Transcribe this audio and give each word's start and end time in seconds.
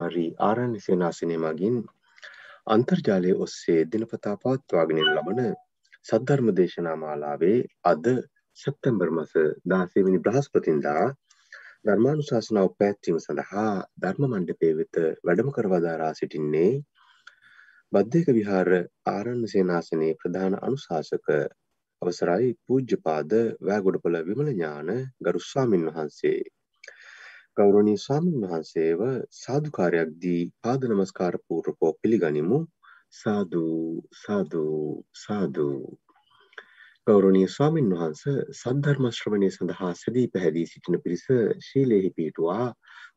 හරි 0.00 0.24
ආරණ්‍ය 0.40 0.78
සේනාසනය 0.80 1.36
මගින් 1.38 1.76
අන්තර්ජාලය 2.68 3.32
ඔස්සේ 3.38 3.80
දිනපතා 3.86 4.36
පවත්වාගෙන 4.38 5.00
ලබන 5.06 5.40
සද්ධර්ම 6.02 6.48
දේශනා 6.54 6.96
මාලාවේ 6.98 7.58
අද 7.84 8.06
සැප්තැම්බර් 8.58 9.10
මස 9.12 9.32
16 9.66 10.04
වෙනි 10.04 10.20
බ්‍රහස්පතින්දා 10.20 11.04
ධර්මානුශාසනාව 11.84 12.68
පැවැත්වීම 12.72 13.18
සඳහා 13.18 13.70
ධර්ම 13.98 14.26
මණ්ඩපය 14.26 14.70
වෙත 14.74 15.00
වැඩම 15.22 15.48
කරවදාරා 15.50 16.12
සිටින්නේ 16.14 16.72
බද්දේක 17.92 18.28
විහාර 18.32 18.70
ආරණ්‍ය 19.08 19.48
සේනාසනයේ 19.48 20.14
ප්‍රධාන 20.16 20.54
අනුශාසක 20.60 21.28
අවසරයි 22.02 22.50
පූජ්‍යපාද 22.64 23.32
වෑගොඩපොළ 23.62 24.18
විමල 24.24 24.48
ඥාන 24.50 24.90
ගරු 25.20 25.40
ස්වාමින් 25.42 25.84
වහන්සේ 25.88 26.38
ගෞරවනීය 27.56 27.98
ස්වාමීන් 27.98 28.44
වහන්සේව 28.44 29.00
සාදුකාරයක් 29.32 30.08
දී 30.22 30.40
පාද 30.62 30.86
නමස්කාර 30.88 31.34
පූර්වකව 31.46 31.90
පිළිගනිමු. 32.02 32.58
සාදු 33.12 33.62
සාදු 34.14 34.62
සාදු. 35.16 35.66
ගෞරවනීය 37.06 37.48
ස්වාමින් 37.48 37.92
වහන්ස 37.92 38.22
සද්ධර්ම 38.54 39.06
ශ්‍රවණය 39.10 39.50
සඳහා 39.50 39.92
සැදී 39.94 40.26
පැහැදී 40.28 40.66
සිටින 40.66 40.96
පිරිස 41.04 41.24
ශීලයෙහි 41.66 42.10
පිහිටුවා 42.16 42.66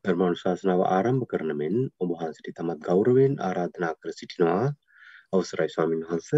ධර්මානුශාසනාව 0.02 0.82
ආරම්භ 0.88 1.26
කරන 1.26 1.50
මෙන් 1.56 1.76
ඔබ 2.00 2.12
වහන්සේට 2.12 2.54
තමත් 2.54 2.86
ගෞරවයෙන් 2.88 3.34
ආරාධනා 3.40 3.92
කර 3.96 4.12
සිටිනවා. 4.12 4.66
අවසරයි 5.32 5.68
ස්වාමින් 5.68 6.04
වහන්ස. 6.04 6.28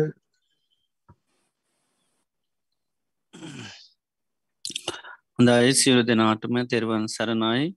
හොඳයි 5.39 5.75
සියලු 5.75 6.03
දෙනාටම 6.05 6.63
තෙරවන් 6.67 7.07
සරණයි. 7.09 7.69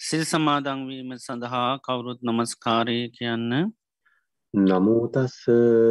සිල් 0.00 0.22
සමාදංවීම 0.22 1.10
සඳහා 1.16 1.70
කවුරුත් 1.78 2.20
නමස්කාරය 2.22 2.98
කියන්න. 3.10 3.50
නමෝතස්ස 4.54 5.38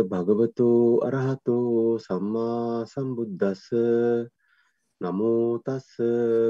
භගවතු 0.10 0.70
අරහතු 1.08 1.58
සම්මා 2.00 2.88
සම්බුද්ධස්ස 2.88 3.66
නමෝතස්ස 5.02 5.90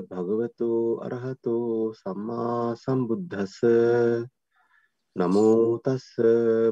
භගවතු 0.10 0.70
අරහතු 1.02 1.56
සම්මා 1.96 2.62
සම්බුද්ධස්ස 2.76 3.58
නමෝතස්ස 5.16 6.08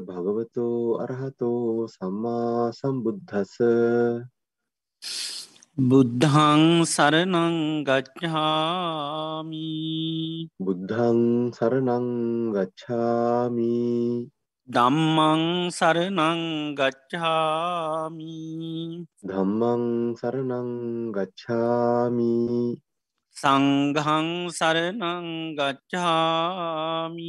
භගවතු 0.06 0.68
අරහතු 0.98 1.50
සම්මා 1.88 2.70
සම්බුද්ධස්ස 2.72 3.54
බුද්ධං 5.76 6.88
සරණං 6.88 7.84
ගච්ඡාමි। 7.84 9.68
බුද්ධං 10.58 11.52
සරණං 11.52 12.06
ගච්ඡාමි। 12.52 14.24
ධම්මං 14.72 15.68
සරණං 15.70 16.72
ගච්ඡාමි। 16.74 18.32
ධම්මං 19.20 20.16
සරණං 20.16 21.12
ගච්ඡාමි। 21.12 22.80
සංඝං 23.36 24.48
සරණං 24.48 25.54
ගච්ඡාමි। 25.56 27.28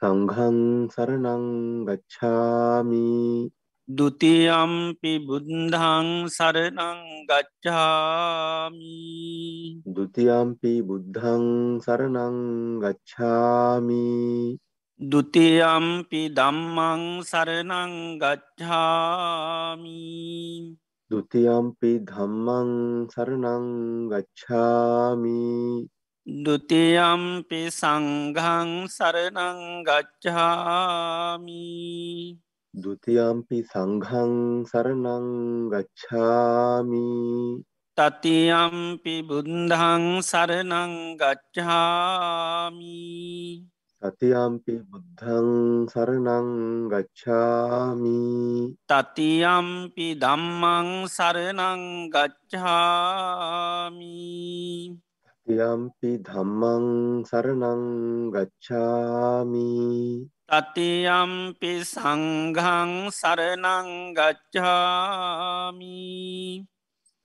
සංඝං 0.00 0.88
සරණං 0.88 1.84
ගච්ඡාමි 1.84 3.52
දුතියම්පි 3.88 5.20
බුද්ධං 5.20 6.24
සරණං 6.28 7.26
ගච්ඡාමි। 7.28 8.96
දුතියම්පි 9.84 10.80
බුද්ධං 10.80 11.80
සරණං 11.84 12.80
ගච්ඡාමි। 12.80 14.56
දුතියම්පි 15.00 16.32
දම්මං 16.32 17.20
සරණං 17.20 18.18
ගච්ඡාමි। 18.18 19.92
දුතියම්පි 21.10 22.00
ධම්මං 22.00 22.70
සරණං 23.12 24.08
ගච්ඡාමි। 24.08 25.88
දුතියම්පි 26.24 27.68
සංඝං 27.68 28.88
සරණං 28.88 29.84
ගච්ඡාමි। 29.84 31.64
දුතියම්පි 32.74 33.62
සංඝං 33.62 34.66
සරණං 34.66 35.26
ගච්ඡාමි 35.70 37.06
තතියම්පි 37.98 39.14
බුද්ධං 39.22 40.04
සරණං 40.20 40.92
ගච්ඡාමි 41.14 42.98
තතියම්පි 44.02 44.74
බුද්ධං 44.90 45.48
සරණං 45.86 46.48
ගච්ඡාමි 46.90 48.18
තතියම්පි 48.90 50.06
දම්මං 50.18 50.88
සරණං 51.06 51.82
ගච්ඡාමි 52.10 53.54
තතියම්පි 55.46 56.24
ධම්මං 56.24 57.20
සරණං 57.22 57.82
ගච්ඡාමි 58.32 59.68
තතියම්පි 60.48 61.72
සංඝං 61.84 63.12
සරණං 63.12 63.88
ගච්ඡාමි 64.16 66.00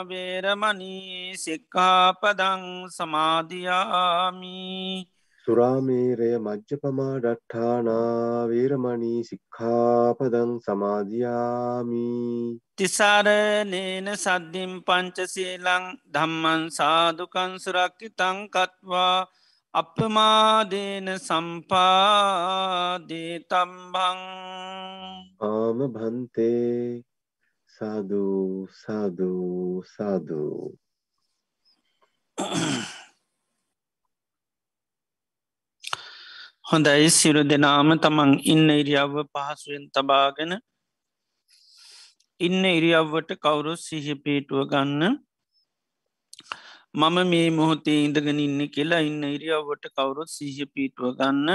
වේරමණී 0.09 1.35
සික්ඛාපදං 1.39 2.65
සමාධයාමි 2.91 4.63
සුරාමේරය 5.45 6.31
මජ්්‍යපමා 6.39 7.15
ඩට්ඨානා 7.19 8.49
වේරමණී 8.49 9.21
සික්ඛාපදං 9.25 10.53
සමාධයාමි 10.67 12.09
තිසාරනේන 12.77 14.11
සද්ධිම් 14.17 14.75
පංචසීලං 14.83 15.87
ධම්මන් 16.15 16.67
සාදුකන් 16.73 17.55
සුරක්කි 17.59 18.11
තංකත්වා 18.17 19.17
අපමාදේන 19.75 21.07
සම්පාදේ 21.19 22.55
තම්බං 23.51 24.19
ආම 25.43 25.79
භන්තේ 25.95 27.05
සාධූ 27.73 28.69
සාධූ 28.75 29.71
සාධූ 29.87 30.59
හොඳයි 36.69 37.09
සිරු 37.13 37.43
දෙනාම 37.47 37.89
තමන් 37.99 38.31
ඉන්න 38.49 38.69
ඉරියව්ව 38.73 39.17
පහසුවෙන් 39.31 39.85
තබාගෙන 39.91 40.53
ඉන්න 42.41 42.63
ඉරියව්වට 42.71 43.31
කවුරු 43.41 43.75
සිහිපීටුව 43.81 44.61
ගන්න 44.71 45.21
මම 46.95 47.17
මේ 47.27 47.49
මොහොතේ 47.51 48.01
ඉඳගෙන 48.05 48.41
ඉන්න 48.41 48.61
කියලා 48.69 49.03
ඉන්න 49.03 49.23
ඉරියව්වට 49.27 49.85
කවුරුත් 49.91 50.31
සිහිපීටුව 50.31 51.15
ගන්න 51.19 51.49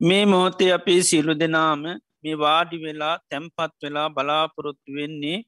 මේ 0.00 0.24
මොහොතේ 0.26 0.70
අපේ 0.72 1.00
සිලු 1.02 1.32
දෙනාම 1.34 1.82
මේ 2.22 2.36
වාඩි 2.36 2.76
වෙලා 2.78 3.16
තැම්පත් 3.28 3.72
වෙලා 3.82 4.08
බලාපොරොත්තු 4.10 4.90
වෙන්නේ 4.92 5.38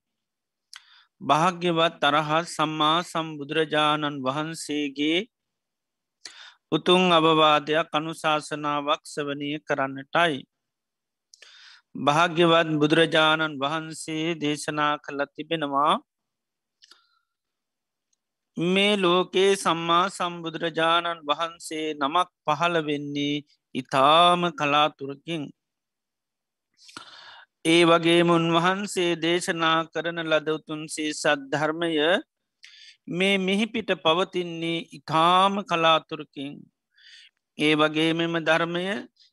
භාග්‍යවත් 1.20 1.94
තරහත් 2.02 2.46
සම්මා 2.48 2.98
සම්බුදුරජාණන් 3.04 4.22
වහන්සේගේ 4.24 5.18
උතුන් 6.72 7.12
අවවාදයක් 7.12 7.88
අනුශාසනාවක් 7.92 9.02
සවනය 9.06 9.50
කරන්නටයි. 9.60 10.36
භාග්‍යවත් 11.94 12.68
බුදුරජාණන් 12.80 13.58
වහන්සේ 13.58 14.34
දේශනා 14.36 14.94
කළ 14.98 15.20
තිබෙනවා. 15.28 15.94
මේ 18.56 18.94
ලෝකයේ 18.96 19.52
සම්මා 19.56 20.04
සම්බුදුරජාණන් 20.08 21.24
වහන්සේ 21.24 21.86
නමක් 21.94 22.28
පහළ 22.46 22.76
වෙන්නේ 22.82 23.44
ඉතාම 23.74 24.42
කලාතුරකින්. 24.52 25.44
ඒ 27.64 27.82
වගේ 27.84 28.20
උන්වහන්සේ 28.30 29.12
දේශනා 29.18 29.78
කරන 29.86 30.18
ලදවතුන්සේ 30.24 31.10
සද්ධර්මය 31.12 31.92
මේ 33.10 33.36
මිහිපිට 33.38 33.90
පවතින්නේ 34.04 34.86
ඉතාම 34.92 35.54
කලාතුරකින්. 35.64 36.52
ඒ 37.58 37.74
වගේ 37.74 38.12
මෙම 38.12 38.34
ධර්මය 38.40 38.86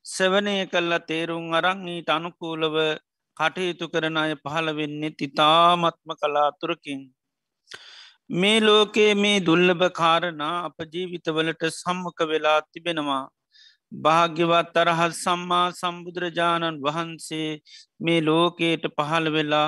සවනය 0.07 0.55
කල්ලා 0.71 1.05
තේරුම් 1.07 1.45
අරං 1.53 1.79
ඊට 1.87 2.09
අනුකූලව 2.09 2.75
කටයුතු 3.37 3.85
කරන 3.93 4.17
අය 4.17 4.33
පහළ 4.43 4.69
වෙන්නේ 4.77 5.15
තිතාමත්ම 5.19 6.11
කලාතුරකින්. 6.21 7.01
මේ 8.33 8.59
ලෝකයේ 8.59 9.11
මේ 9.15 9.39
දුල්ලභ 9.39 9.83
කාරණා 9.91 10.53
අප 10.61 10.77
ජීවිතවලට 10.93 11.63
සම්මක 11.71 12.19
වෙලා 12.25 12.59
තිබෙනවා. 12.63 13.25
භාග්‍යවත් 13.91 14.77
අරහත් 14.77 15.13
සම්මා 15.15 15.67
සම්බුදුරජාණන් 15.73 16.81
වහන්සේ 16.81 17.51
මේ 17.99 18.21
ලෝකයට 18.21 18.89
පහළ 18.95 19.27
වෙලා 19.31 19.67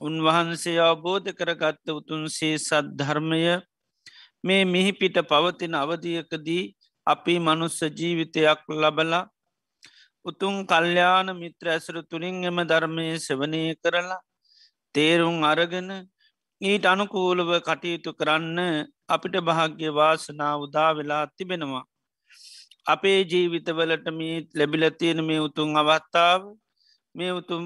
උන්වහන්සේ 0.00 0.78
අවබෝධ 0.82 1.32
කරගත්ත 1.32 1.86
උතුන්සේ 1.90 2.54
සද්ධර්මය 2.58 3.42
මේ 4.44 4.62
මිහිපිට 4.66 5.16
පවතින 5.26 5.74
අවධියකදී 5.76 6.62
අපි 7.06 7.34
මනුස්ස 7.40 7.78
ජීවිතයක් 7.98 8.60
ලබලා 8.76 9.26
උතුන් 10.24 10.56
කල්්‍යාන 10.66 11.28
මිත්‍ර 11.34 11.66
ඇසර 11.68 11.96
තුළින් 12.04 12.44
එම 12.44 12.58
ධර්මය 12.64 13.06
සවනය 13.18 13.62
කරලා 13.76 14.20
තේරුම් 14.94 15.36
අරගෙන 15.44 15.90
ඊට 16.60 16.84
අනුකූලව 16.84 17.50
කටයුතු 17.60 18.10
කරන්න 18.12 18.58
අපිට 19.08 19.36
භාග්‍ය 19.40 19.88
වාසනා 19.90 20.54
උදා 20.56 20.90
වෙලා 20.92 21.24
තිබෙනවා. 21.36 21.84
අපේ 22.86 23.20
ජීවිතවලට 23.24 24.06
මේ 24.12 24.36
ලැබිලතියෙන 24.54 25.20
මේ 25.24 25.40
උතුන් 25.40 25.70
අවත්තාව 25.76 26.42
මේ 27.14 27.32
උතුම් 27.32 27.64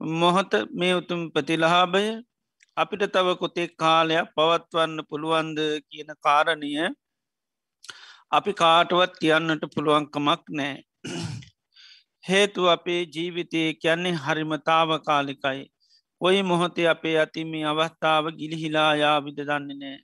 මොහොත 0.00 0.52
මේ 0.72 0.94
උතුම් 0.94 1.20
ප්‍රතිලහාභය 1.34 2.06
අපිට 2.76 3.02
තව 3.14 3.28
කොතෙක් 3.34 3.70
කාලයක් 3.76 4.32
පවත්වන්න 4.36 5.06
පුළුවන්ද 5.08 5.58
කියන 5.88 6.10
කාරණය 6.24 6.72
අපි 8.32 8.52
කාටවත් 8.54 9.12
කියන්නට 9.20 9.64
පුළුවන්කමක් 9.74 10.42
නෑ. 10.50 10.74
හේතු 12.24 12.68
අපේ 12.68 13.02
ජීවිතය 13.14 13.62
කියන්නේ 13.74 14.18
හරිමතාව 14.24 14.90
කාලිකයි. 15.06 15.62
ඔයි 16.20 16.42
මොහොතේ 16.42 16.88
අපේ 16.88 17.16
අතිමි 17.18 17.60
අවස්ථාව 17.64 18.24
ගිලිහිලායා 18.38 19.16
විද 19.24 19.38
දන්නේ 19.40 19.78
නෑ. 19.80 19.98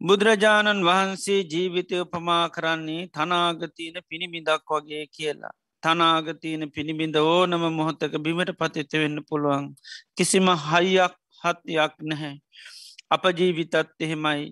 බුදුරජාණන් 0.00 0.84
වහන්සේ 0.88 1.40
ජීවිතය 1.52 2.00
උපමා 2.00 2.44
කරන්නේ 2.48 3.08
තනාගතියන 3.08 3.96
පිණිබිඳක් 4.08 4.68
වගේ 4.70 5.04
කියලා. 5.16 5.54
තනාගතියන 5.82 6.62
පිණිබිඳ 6.70 7.16
ඕනම 7.22 7.64
මොහොත්තක 7.78 8.18
බිමට 8.24 8.52
පතිත 8.60 8.92
වෙන්න 8.94 9.24
පුළුවන්. 9.28 9.66
කිසිම 10.16 10.48
හයියක් 10.66 11.14
හත්යක් 11.42 11.94
නැහැ. 12.02 12.34
අප 13.10 13.24
ජීවිතත් 13.38 13.74
එහෙමයි 14.00 14.44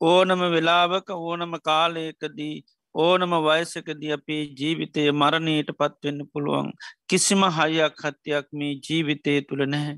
ඕනම 0.00 0.40
වෙලාවක 0.54 1.08
ඕනම 1.18 1.52
කාලයකදී 1.68 2.56
ඕනම 2.94 3.32
වයසකදී 3.42 4.14
අපේ 4.16 4.42
ජීවිතය 4.58 5.04
මරණයට 5.12 5.70
පත්වෙන්න 5.74 6.20
පුළුවන් 6.30 6.68
කිසිම 7.08 7.42
හයියක් 7.50 7.94
හත්යක් 8.02 8.46
මේ 8.52 8.74
ජීවිතය 8.78 9.32
තුළ 9.42 9.62
නැහැ. 9.66 9.94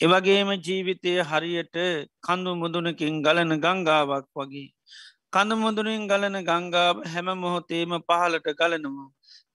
එවගේම 0.00 0.50
ජීවිතය 0.58 1.12
හරියට 1.22 1.76
කඳු 2.20 2.50
මුදුනකින් 2.56 3.16
ගලන 3.24 3.52
ගංගාවක් 3.64 4.26
වගේ. 4.36 4.68
කඳු 5.32 5.54
මුදුනින් 5.56 6.08
ගලන 6.08 6.36
ගංගාව 6.42 6.96
හැම 7.06 7.28
මොහොතේම 7.36 7.92
පහලට 8.02 8.48
ගලනවා. 8.54 9.08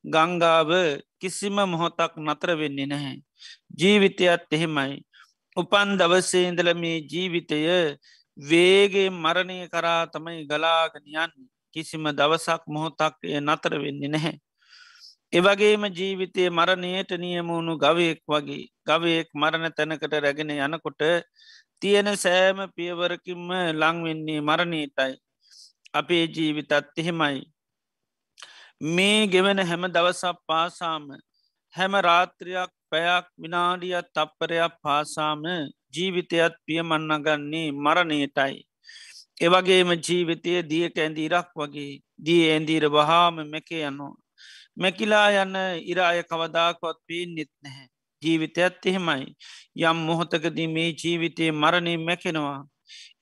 ගංගාව 0.05 0.69
කිසිම 1.19 1.57
මොහොතක් 1.65 2.13
නතර 2.17 2.49
වෙන්නේ 2.55 2.87
නැහැ. 2.87 3.17
ජීවිතයත් 3.79 4.47
එහෙමයි. 4.51 4.95
උපන් 5.57 5.89
දවසේඉඳල 5.99 6.69
මේ 6.75 6.97
ජීවිතය 7.11 7.59
වේගේ 8.37 9.09
මරණය 9.15 9.59
කරා 9.67 10.01
තමයි 10.07 10.41
ගලාගනියන් 10.45 11.31
කිසිම 11.77 12.05
දවසක් 12.11 12.61
මොහොතක් 12.67 13.15
එය 13.25 13.39
නතර 13.39 13.73
වෙන්නේ 13.77 14.09
නැහැ. 14.09 14.35
එවගේම 15.33 15.83
ජීවිතය 15.91 16.43
මරණයට 16.49 17.11
නියමුණු 17.17 17.73
ගවයෙක් 17.77 18.21
වගේ 18.25 18.63
ගවයෙක් 18.87 19.27
මරණ 19.33 19.73
තැනකට 19.73 20.13
රැගෙන 20.15 20.51
යනකොට 20.57 21.01
තියෙන 21.81 22.09
සෑම 22.15 22.59
පියවරකින්ම 22.71 23.49
ලංවෙන්නේ 23.73 24.41
මරණීටයි. 24.41 25.13
අපේ 25.93 26.25
ජීවිතත් 26.27 26.73
එහෙමයි. 26.95 27.43
මේ 28.87 29.27
ගෙවන 29.27 29.59
හැම 29.61 29.83
දවසක් 29.87 30.37
පාසාම 30.47 31.05
හැම 31.75 31.93
රාත්‍රයක් 32.01 32.71
පැයක් 32.89 33.25
විනාඩියත් 33.37 34.07
තප්පරයක් 34.15 34.73
පාසාම 34.83 35.43
ජීවිතයත් 35.93 36.53
පියමන්නගන්නේ 36.65 37.71
මරණයටයි. 37.75 38.66
එවගේම 39.37 39.89
ජීවිතය 39.97 40.53
දිය 40.69 40.87
කැන්දීරක් 40.89 41.49
වගේ 41.55 41.91
දී 42.19 42.43
ඇන්දීර 42.51 42.85
වහාම 42.89 43.35
මැකේ 43.45 43.83
යනවා. 43.83 44.15
මැකිලා 44.77 45.27
යන්න 45.43 45.57
ඉරාය 45.85 46.21
කවදාකොත් 46.23 46.97
පේනෙත් 47.07 47.51
නැහැ. 47.61 47.87
ජීවිතයත් 48.21 48.85
එහෙමයි. 48.85 49.35
යම් 49.81 49.97
මොහොතකදී 50.07 50.67
මේ 50.67 50.89
ජීවිතයේ 50.93 51.51
මරණය 51.53 51.93
මැකෙනවා. 51.99 52.59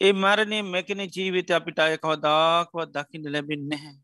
ඒ 0.02 0.14
මරණය 0.14 0.62
මැකෙන 0.64 1.02
ජීවිත 1.08 1.52
අපිට 1.52 1.80
අය 1.80 1.98
කවදාකවත් 1.98 2.90
දකින්න 2.96 3.32
ලැබෙන් 3.34 3.68
නැහැ. 3.70 3.96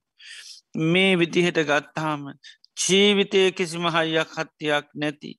මේ 0.86 1.14
විදිහට 1.16 1.60
ගත්තාම 1.64 2.28
ජීවිතය 2.82 3.42
කිසිම 3.52 3.86
හයියක් 3.88 4.32
හත්තියක් 4.36 4.86
නැති. 4.96 5.32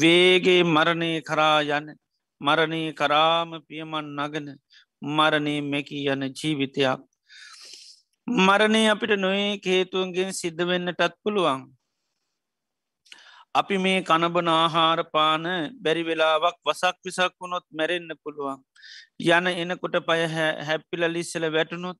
වේගේ 0.00 0.60
මරණය 0.66 1.10
කරා 1.22 1.58
යන 1.70 1.86
මරණය 2.40 2.82
කරාම 2.92 3.50
පියමන් 3.66 4.06
නගන 4.18 4.48
මරණය 5.02 5.54
මැකී 5.62 6.06
යන 6.08 6.22
ජීවිතයක්. 6.32 7.00
මරණය 8.26 8.82
අපිට 8.88 9.14
නොේ 9.18 9.46
හේතුවන්ගෙන් 9.64 10.32
සිද්ධ 10.32 10.64
වෙන්නටත් 10.64 11.14
පුළුවන්. 11.22 11.62
අපි 13.54 13.78
මේ 13.78 14.02
කණබන 14.02 14.48
ආහාරපාන 14.50 15.46
බැරි 15.82 16.02
වෙලාවක් 16.02 16.56
වසක් 16.64 16.96
විසක් 17.04 17.34
වුණොත් 17.40 17.66
මැරෙන්න්න 17.70 18.14
පුළුවන්. 18.22 18.60
යන 19.28 19.46
එනකොට 19.54 19.98
පය 20.06 20.20
හැපිල 20.66 21.08
ලිස්සල 21.08 21.46
වැටුණොත් 21.50 21.98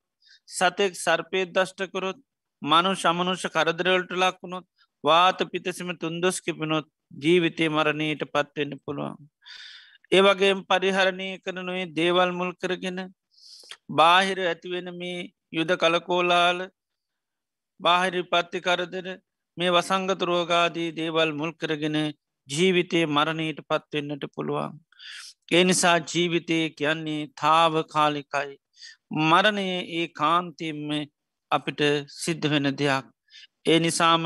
සතෙක් 0.48 0.94
සර්පයත් 0.96 1.52
දෂ්ටකරොත් 1.52 2.18
මනු 2.62 2.94
ශමනුෂ 2.94 3.44
කරදරවලට 3.48 4.14
ලක්වුණොත් 4.14 4.66
වාත 5.04 5.38
පිතසම 5.52 5.90
තුන්දොස් 5.96 6.40
කිපනොත් 6.40 6.86
ජීවිතය 7.18 7.68
මරණයට 7.68 8.24
පත්වෙන්න 8.26 8.74
පුළුවන්. 8.84 9.18
ඒවගේ 10.12 10.54
පරිහරණය 10.66 11.28
කරනුවේ 11.44 11.90
දේවල් 11.92 12.30
මුල් 12.32 12.52
කරගෙන 12.54 12.98
බාහිර 13.90 14.38
ඇතිවෙන 14.42 14.88
මේ 14.94 15.20
යුද 15.52 15.70
කලකෝලාල 15.76 16.58
බාහිරි 17.80 18.22
පත්ති 18.24 18.60
කරදර 18.60 19.06
මේ 19.56 19.70
වසංගත 19.70 20.20
රෝගාදී 20.22 20.90
දේවල් 20.92 21.32
මුල් 21.32 21.52
කරගෙන 21.54 21.98
ජීවිතයේ 22.48 23.06
මරණයට 23.08 23.60
පත්වෙන්නට 23.64 24.24
පුළුවන්. 24.34 24.72
ඒ 25.52 25.64
නිසා 25.64 25.96
ජීවිතය 26.10 26.58
කියන්නේ 26.72 27.20
තාව 27.36 27.74
කාලිකයි. 27.86 28.54
මරණය 29.22 29.66
ඒ 29.92 30.06
කාන්තිෙන්ම 30.12 30.88
අපිට 31.50 31.80
සිද්ධ 32.14 32.46
වෙන 32.50 32.68
දෙයක්. 32.74 33.06
ඒ 33.66 33.78
නිසාම 33.78 34.24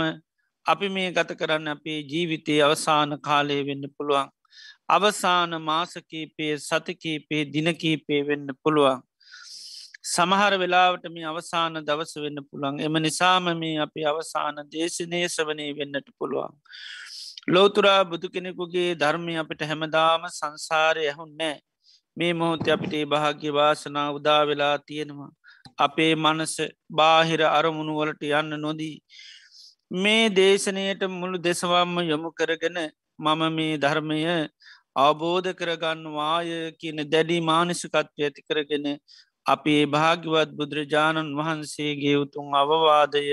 අපි 0.67 0.89
මේ 0.89 1.09
ගත 1.13 1.39
කරන්න 1.41 1.69
අපේ 1.69 1.99
ජීවිතයේ 2.05 2.63
අවසාන 2.63 3.11
කාලය 3.21 3.59
වෙන්න 3.67 3.87
පුළුවන්. 3.97 4.29
අවසාන 4.89 5.63
මාසකීපේ 5.63 6.53
සතකීපේ 6.61 7.43
දිනකීපේ 7.47 8.23
වෙන්න 8.23 8.49
පුළුවන්. 8.63 9.01
සමහර 10.05 10.53
වෙලාවට 10.57 11.07
මේ 11.11 11.25
අවසාන 11.25 11.79
දවස 11.83 12.13
වෙන්න 12.17 12.41
පුළන් 12.51 12.77
එම 12.81 12.99
නිසාම 12.99 13.49
මේ 13.55 13.79
අපි 13.79 14.05
අවසාන 14.05 14.61
දේශනය 14.69 15.23
සවනය 15.29 15.67
වෙන්නට 15.75 16.11
පුළුවන්. 16.19 16.53
ලෝතුරා 17.49 18.03
බුදු 18.05 18.29
කෙනෙකුගේ 18.29 18.91
ධර්මය 18.95 19.35
අපිට 19.37 19.63
හැමදාම 19.63 20.29
සංසාරය 20.31 21.07
ඇහුන්නෑ 21.07 21.57
මේ 22.17 22.33
මොහොත 22.33 22.69
අපිට 22.69 22.95
ඒ 22.95 23.07
භාග්‍ය 23.07 23.51
වාසනා 23.53 24.09
උදා 24.11 24.43
වෙලා 24.45 24.77
තියෙනවා. 24.81 25.33
අපේ 25.79 26.13
මනස 26.17 26.55
බාහිර 26.91 27.43
අරමුණු 27.49 27.99
වලට 27.99 28.31
යන්න 28.33 28.61
නොදී 28.61 28.95
මේ 29.91 30.23
දේශනයට 30.31 31.03
මුළු 31.13 31.39
දෙසවම්ම 31.41 31.97
යොමු 32.05 32.31
කරගෙන 32.33 32.79
මම 33.19 33.43
මේ 33.51 33.79
ධර්මය 33.79 34.19
අවබෝධ 34.97 35.49
කරගන්නවාය 35.55 36.51
කියන 36.75 36.99
දැඩි 37.07 37.39
මානසිකත්වය 37.43 38.21
ඇති 38.21 38.45
කරගෙන 38.45 38.87
අපේ 39.47 39.83
භාග්‍යවත් 39.89 40.51
බුදුරජාණන් 40.55 41.37
වහන්සේගේ 41.39 42.17
උතුන් 42.19 42.49
අවවාදය 42.55 43.25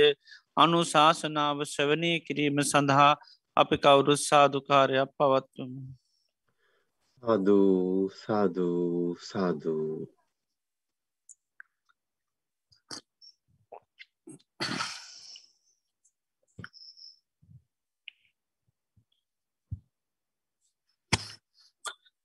අනුශාසනාව 0.58 1.64
ශ්‍රවනය 1.66 2.12
කිරීම 2.22 2.58
සඳහා 2.64 3.12
අපි 3.58 3.76
කවුරුත් 3.80 4.22
සාධකාරයක් 4.22 5.10
පවත්වමු. 5.18 5.82
සාධූ 7.24 8.10
සාධූ 8.16 9.16
සාධූ 9.22 9.98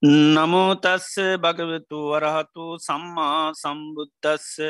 නමෝතස්ස 0.02 1.38
භගවතු 1.38 2.11
වරහතු 2.11 2.78
සම්මා 2.78 3.52
සම්බුද්ධස්ස 3.52 4.61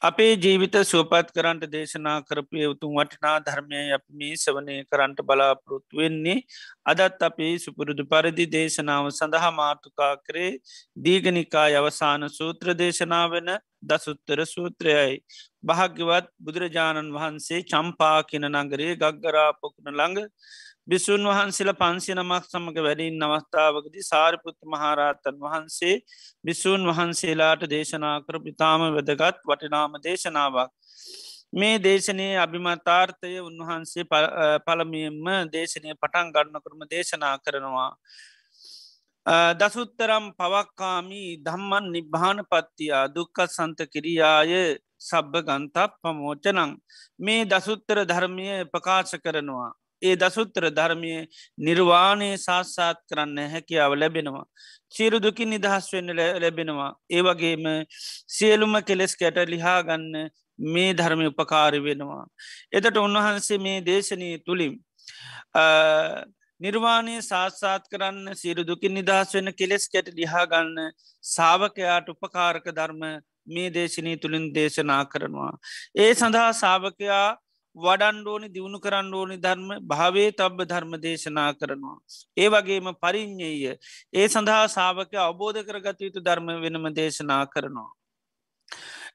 අපේ 0.00 0.36
ජීවිත 0.36 0.74
සුවපත් 0.84 1.28
කරන්ට 1.32 1.62
දේශනා 1.66 2.16
කරපය 2.22 2.66
උතුන් 2.66 2.92
වටිනා 2.92 3.36
ධර්මය 3.40 3.78
අප 3.92 4.04
මේ 4.12 4.34
සවනය 4.36 4.74
කරන්ට 4.84 5.20
බලාපොරොත්තු 5.22 5.96
වෙන්නේ 5.96 6.42
අදත් 6.86 7.22
අපේ 7.22 7.52
සුපුරුදු 7.58 8.04
පරිදි 8.04 8.46
දේශනාව 8.48 9.08
සඳහා 9.10 9.52
මාතුකා 9.52 10.12
කරේ 10.18 10.50
දීගනිකා 10.98 11.66
අවසාන 11.78 12.28
සූත්‍ර 12.30 12.74
දේශනාව 12.74 13.30
වෙන 13.30 13.50
දසුත්තර 13.82 14.40
සූත්‍රයයි. 14.46 15.16
භාග්‍යවත් 15.64 16.28
බුදුරජාණන් 16.38 17.14
වහන්සේ 17.14 17.64
චම්පා 17.64 18.18
කියන 18.24 18.46
නගරේ 18.54 18.92
ගග්ගරා 18.96 19.50
පොකුණ 19.54 19.92
ළඟ 19.92 20.28
බිසුන් 20.88 21.24
වහන්සේල 21.26 21.70
පන්සි 21.74 22.14
නමක් 22.14 22.44
සමඟ 22.44 22.76
වැඩින් 22.78 23.24
අවස්ථාවකදි 23.24 24.02
සාරිපුත්ත 24.04 24.58
මහාරාතන් 24.64 25.36
වහන්සේ 25.40 25.94
බිසූන් 26.44 26.82
වහන්සේලාට 26.88 27.62
දේශනා 27.68 28.16
කර 28.22 28.36
පිතාම 28.40 28.82
වැදගත් 28.88 29.40
වටිනාම 29.44 29.96
දේශනාවක්. 30.00 30.70
මේ 31.52 31.76
දේශනයේ 31.80 32.36
අභිමතාර්ථය 32.36 33.32
උන්වහන්සේ 33.40 34.04
පළමියම්ම 34.64 35.26
දේශනය 35.48 35.94
පටන් 35.94 36.30
ගන්න 36.30 36.64
කරම 36.64 36.82
දේශනා 36.86 37.34
කරනවා. 37.38 37.90
දසුත්තරම් 39.54 40.26
පවක්කාමී 40.34 41.30
ධම්මන් 41.40 41.88
නිබ්භාන 41.90 42.44
පත්තියා 42.46 43.06
දුක්කත් 43.10 43.48
සන්ත 43.48 43.88
කිරියාය 43.88 44.52
සබ්බ 45.00 45.42
ගන්තක් 45.42 45.98
පමෝචනං 46.02 46.76
මේ 47.20 47.42
දසුත්තර 47.46 47.98
ධර්මය 48.04 48.46
ප්‍රකාශ 48.66 49.16
කරනවා. 49.18 49.72
ඒ 50.02 50.16
දසුත්තර 50.16 50.64
ධර්මය 50.70 51.12
නිර්වාණය 51.58 52.30
සාස්සාත් 52.38 52.98
කරන්න 53.08 53.38
හැකියාව 53.48 53.92
ලැබෙනවා. 53.94 54.46
සියරු 54.88 55.18
දුකින් 55.18 55.50
නිදහස් 55.50 55.92
වෙන්න 55.92 56.16
ලැබෙනවා. 56.16 56.90
ඒවගේම 57.10 57.64
සියලුම 58.28 58.74
කෙලෙස් 58.82 59.16
කැට 59.16 59.38
ලිහාගන්න 59.46 60.30
මේ 60.58 60.94
ධර්මය 60.94 61.26
උපකාරි 61.26 61.80
වෙනවා. 61.80 62.24
එතට 62.72 62.96
උන්වහන්සේ 62.98 63.58
මේ 63.58 63.78
දේශනී 63.82 64.34
තුළින් 64.40 64.74
නිර්වාණය 66.60 67.16
සාස්සාත් 67.22 67.88
කරන්න 67.88 68.34
සිරු 68.34 68.64
දුකින් 68.64 68.94
නිදහස් 68.94 69.34
වෙන 69.34 69.52
කෙලෙස් 69.54 69.88
කැට 69.88 70.12
ලිහාගන්න 70.14 70.92
සාාවකයාට 71.24 72.08
උපකාරක 72.08 72.68
ධර්ම 72.70 73.02
මේ 73.46 73.70
දේශනී 73.70 74.16
තුළින් 74.16 74.46
දේශනා 74.54 75.02
කරනවා. 75.06 75.52
ඒ 75.96 76.14
සඳහා 76.14 76.52
සාාවකයා 76.54 77.26
වඩන්ඩෝනි 77.76 78.48
දියුණු 78.48 78.78
කරන්න 78.78 79.14
ඕනි 79.14 79.36
ධර්ම 79.38 79.68
භාවේ 79.84 80.28
තබ්බ 80.32 80.58
ධර්ම 80.64 80.92
දේශනා 80.98 81.50
කරනවා. 81.54 81.98
ඒ 82.36 82.48
වගේම 82.48 82.88
පරිින්්ඥය 82.96 83.74
ඒ 84.14 84.28
සඳහා 84.28 84.62
සාාවක 84.68 85.12
අවබෝධ 85.22 85.60
කරගත 85.62 86.00
යුතු 86.00 86.20
ධර්ම 86.20 86.48
වෙනම 86.62 86.88
දේශනා 86.94 87.42
කරනවා. 87.46 87.90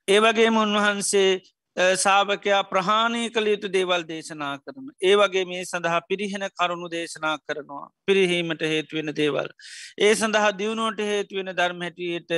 ඒ 0.07 0.19
වගේම 0.19 0.55
උන්වහන්සේ 0.57 1.31
සාාවකයා 1.77 2.63
ප්‍රහාණය 2.63 3.29
කළ 3.29 3.47
යුතු 3.47 3.67
දේවල් 3.69 4.03
දේශනා 4.03 4.55
කරන. 4.59 4.87
ඒ 5.01 5.15
වගේ 5.15 5.45
මේ 5.45 5.63
සඳහා 5.63 6.01
පිරිහෙන 6.03 6.43
කරුණු 6.51 6.89
දේශනා 6.89 7.37
කරනවා. 7.39 7.89
පිරිහීමට 8.05 8.61
හේතුවෙන 8.63 9.15
දේවල්. 9.15 9.47
ඒ 9.97 10.13
සඳහා 10.13 10.51
දියුණුවට 10.53 10.99
හේතුවෙන 11.01 11.51
ධර්ම 11.51 11.81
හැටියට 11.81 12.31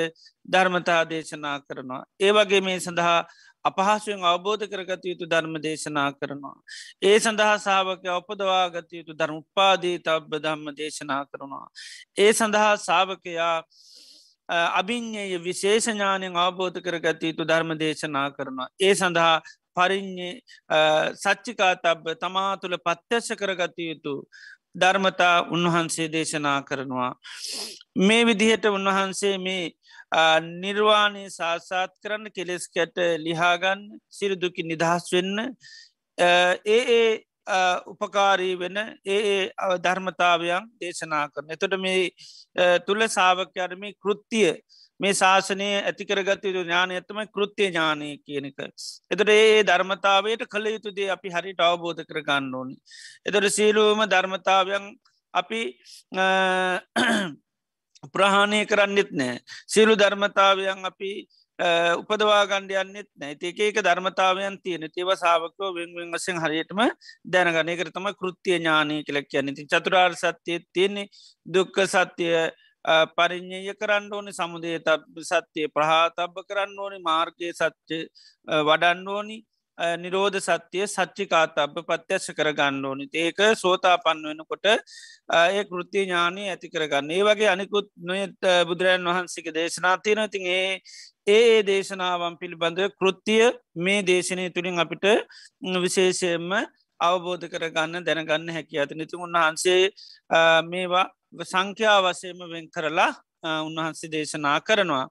ධර්මතා 0.47 1.01
දේශනා 1.09 1.57
කරනවා. 1.61 2.03
ඒ 2.19 2.31
වගේ 2.31 2.61
මේ 2.61 2.79
සඳහා 2.79 3.25
අපහසුවෙන් 3.65 4.23
අවබෝධ 4.23 4.65
කරගත 4.65 5.05
යුතු 5.05 5.25
ධර්ම 5.25 5.55
දේශනා 5.59 6.09
කරනවා. 6.13 6.57
ඒ 7.01 7.17
සඳහා 7.19 7.55
සාාවක 7.59 8.05
උපදවාගත 8.11 8.91
යුතු 8.91 9.13
ධර්ම 9.13 9.37
උපාදී 9.37 9.97
තබ්බ 9.99 10.39
ධම්ම 10.39 10.75
දේශනා 10.75 11.23
කරනවා. 11.25 11.67
ඒ 12.17 12.31
සඳහා 12.33 12.71
සාාවකයා 12.77 13.57
අභිං්ඥය 14.49 15.37
විශේෂඥානයෙන් 15.39 16.35
අවබෝධ 16.37 16.79
කරගත 16.81 17.23
යුතු 17.23 17.43
ධර්ම 17.45 17.75
දේශනා 17.77 18.27
කරනවා. 18.31 18.69
ඒ 18.81 18.95
සඳහා 18.95 19.35
පරිින්්ඥේ 19.75 20.33
සච්චිකා 21.15 21.75
තබ්බ 21.77 22.17
තමා 22.17 22.57
තුළ 22.57 22.77
පත්්‍යශ 22.79 23.31
කරගත 23.35 23.77
යුතු 23.81 24.13
ධර්මතා 24.75 25.35
උන්වහන්සේ 25.49 26.07
දේශනා 26.09 26.59
කරනවා. 26.61 27.11
මේ 27.99 28.25
විදිහට 28.25 28.65
උන්වහන්සේ 28.67 29.37
මේ 29.37 29.71
නිර්වාණය 30.61 31.25
සාසාත් 31.31 31.93
කරන්න 31.99 32.31
කෙලෙස් 32.31 32.67
කැට 32.69 32.97
ලිහාගන්න 33.19 33.83
සිරදුකි 34.11 34.63
නිදහස් 34.63 35.11
වෙන්න 35.11 35.39
ඒ 36.17 36.81
ඒ 36.91 37.23
උපකාරී 37.87 38.55
වෙන 38.55 38.77
ඒ 39.07 39.51
ධර්මතාවයන් 39.79 40.69
දේශනා 40.79 41.27
කරන. 41.29 41.49
එතොට 41.49 41.75
මේ 41.77 42.09
තුළ 42.81 43.07
සාාවකයරම 43.09 43.83
කෘත්තිය 43.95 44.51
මේ 44.99 45.13
ශාසනය 45.13 45.67
ඇතිකරගත 45.81 46.43
යුතු 46.43 46.61
ඥානය 46.61 46.93
ඇතම 46.93 47.19
කෘත්තිය 47.27 47.67
ඥානය 47.67 48.09
කියනක. 48.19 48.59
එතට 49.11 49.29
ඒ 49.29 49.63
ධර්මතාවයට 49.63 50.45
කළ 50.47 50.67
යුතුදේ 50.67 51.09
අපි 51.09 51.29
හරිට 51.29 51.59
අවබෝධ 51.61 52.03
කරගන්න 52.03 52.53
ඕනි. 52.53 52.75
එතට 53.25 53.49
සීලුවම 53.49 54.05
ධර්මතාවයන් 54.07 54.85
අපි 55.33 55.61
ප්‍රහාණය 58.07 58.65
කරන්නෙත් 58.65 59.11
නෑ. 59.13 59.39
සියලු 59.67 59.95
ධර්මතාවයන් 59.95 60.85
අපි 60.85 61.11
උපදවා 61.59 62.45
ගණ්ඩයන්නෙත් 62.45 63.09
නැති 63.15 63.53
ඒක 63.57 63.77
ධර්මතාවයන් 63.79 64.57
තියෙන 64.63 64.89
තිව 64.89 65.09
සාාවකෝ 65.15 65.73
වෙන්වෙන් 65.73 66.11
වසෙන් 66.11 66.37
හරියටම 66.37 66.81
දැනගනය 67.25 67.77
කරතම 67.77 68.09
කෘතිය 68.13 68.57
ඥානය 68.57 69.03
කලක් 69.03 69.27
කියන්නති 69.27 69.67
චතුරාර් 69.67 70.15
සත්‍යය 70.15 70.59
තියෙන්නේ 70.73 71.07
දුක්ක 71.45 71.77
සත්‍යය 71.85 72.49
පරිින්්ඥය 73.15 73.73
කරන්න 73.75 74.11
ඕනි 74.11 74.33
සමුදේ 74.33 74.79
සත්‍යය 75.21 75.67
ප්‍රහාතබ්බ 75.69 76.35
කරන්න 76.43 76.79
ඕනි 76.79 76.99
මාර්ගය 77.01 77.53
සත්‍ය 77.53 78.07
වඩන්න 78.47 79.07
ඕනි. 79.07 79.37
නිරෝධ 79.77 80.37
සත්‍යය 80.39 80.85
සච්චිකාතබ 80.87 81.77
පත්‍යශ 81.81 82.29
කරගන්න 82.31 82.85
ඕනි. 82.85 83.07
ඒක 83.15 83.39
සෝතා 83.55 83.97
පන්න 83.97 84.27
වෙනකොට 84.29 84.65
ඒ 84.65 85.63
කෘතිය 85.65 86.05
ඥානී 86.05 86.49
ඇති 86.49 86.69
කරගන්න. 86.69 87.09
ඒ 87.11 87.23
වගේ 87.23 87.49
අනිකුත් 87.49 87.89
නොයත් 87.99 88.37
බුදුරජන් 88.67 89.09
වහන්සේක 89.09 89.49
දේශනා 89.51 89.97
තියෙන 89.97 90.29
තින් 90.29 90.45
ඒ 90.47 90.79
ඒ 91.27 91.63
දේශනාවන් 91.63 92.37
පිළිබඳව 92.37 92.93
කෘතිය 92.93 93.49
මේ 93.77 94.01
දේශනය 94.03 94.49
තුළින් 94.51 94.79
අපිට 94.79 95.05
විශේෂයෙන්ම 95.79 96.53
අවබෝධ 96.99 97.49
කරගන්න 97.49 98.05
දැනගන්න 98.05 98.53
හැකි 98.55 98.79
ඇති 98.79 98.95
නිති 98.95 99.17
උන්වහන්සේ 99.17 99.81
මේවා 100.63 101.07
සංඛ්‍යා 101.45 101.97
වසයම 102.05 102.45
වෙන් 102.51 102.69
කරලා 102.69 103.11
උන්වහන්සේ 103.61 104.11
දේශනා 104.11 104.57
කරනවා. 104.61 105.07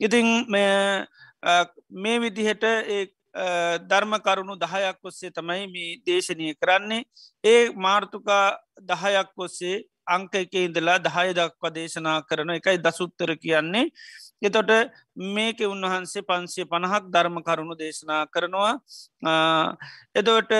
ඉතිං 0.00 0.26
මේ 0.50 2.18
විදිහට 2.18 2.64
ඒ 2.64 3.06
ධර්ම 3.34 4.12
කරුණු 4.18 4.56
දහයක් 4.56 4.98
ඔස්සේ 5.02 5.30
තමයි 5.30 5.66
මේ 5.66 5.98
දේශනය 6.06 6.54
කරන්නේ. 6.54 7.04
ඒ 7.44 7.70
මාර්තුකා 7.76 8.58
දහයක් 8.82 9.30
ඔස්සේ 9.38 9.84
අංක 10.06 10.34
එක 10.34 10.54
ඉඳලා 10.56 10.98
දහය 10.98 11.28
දක්වා 11.32 11.70
දේශනා 11.70 12.18
කරන 12.22 12.50
එකයි 12.50 12.78
දසුත්තර 12.78 13.30
කියන්නේ. 13.36 13.92
එතොට 14.42 14.70
මේක 15.28 15.58
උන්වහන්සේ 15.64 16.22
පන්සේ 16.22 16.64
පණහක් 16.64 17.04
ධර්ම 17.08 17.36
කරුණු 17.40 17.74
දේශනා 17.76 18.22
කරනවා. 18.26 18.74
එදවට 20.14 20.52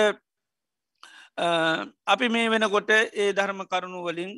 අපි 2.07 2.29
මේ 2.29 2.49
වෙනකොට 2.49 2.89
ඒ 2.91 3.33
ධර්ම 3.33 3.61
කරුණු 3.65 4.03
වලින් 4.03 4.31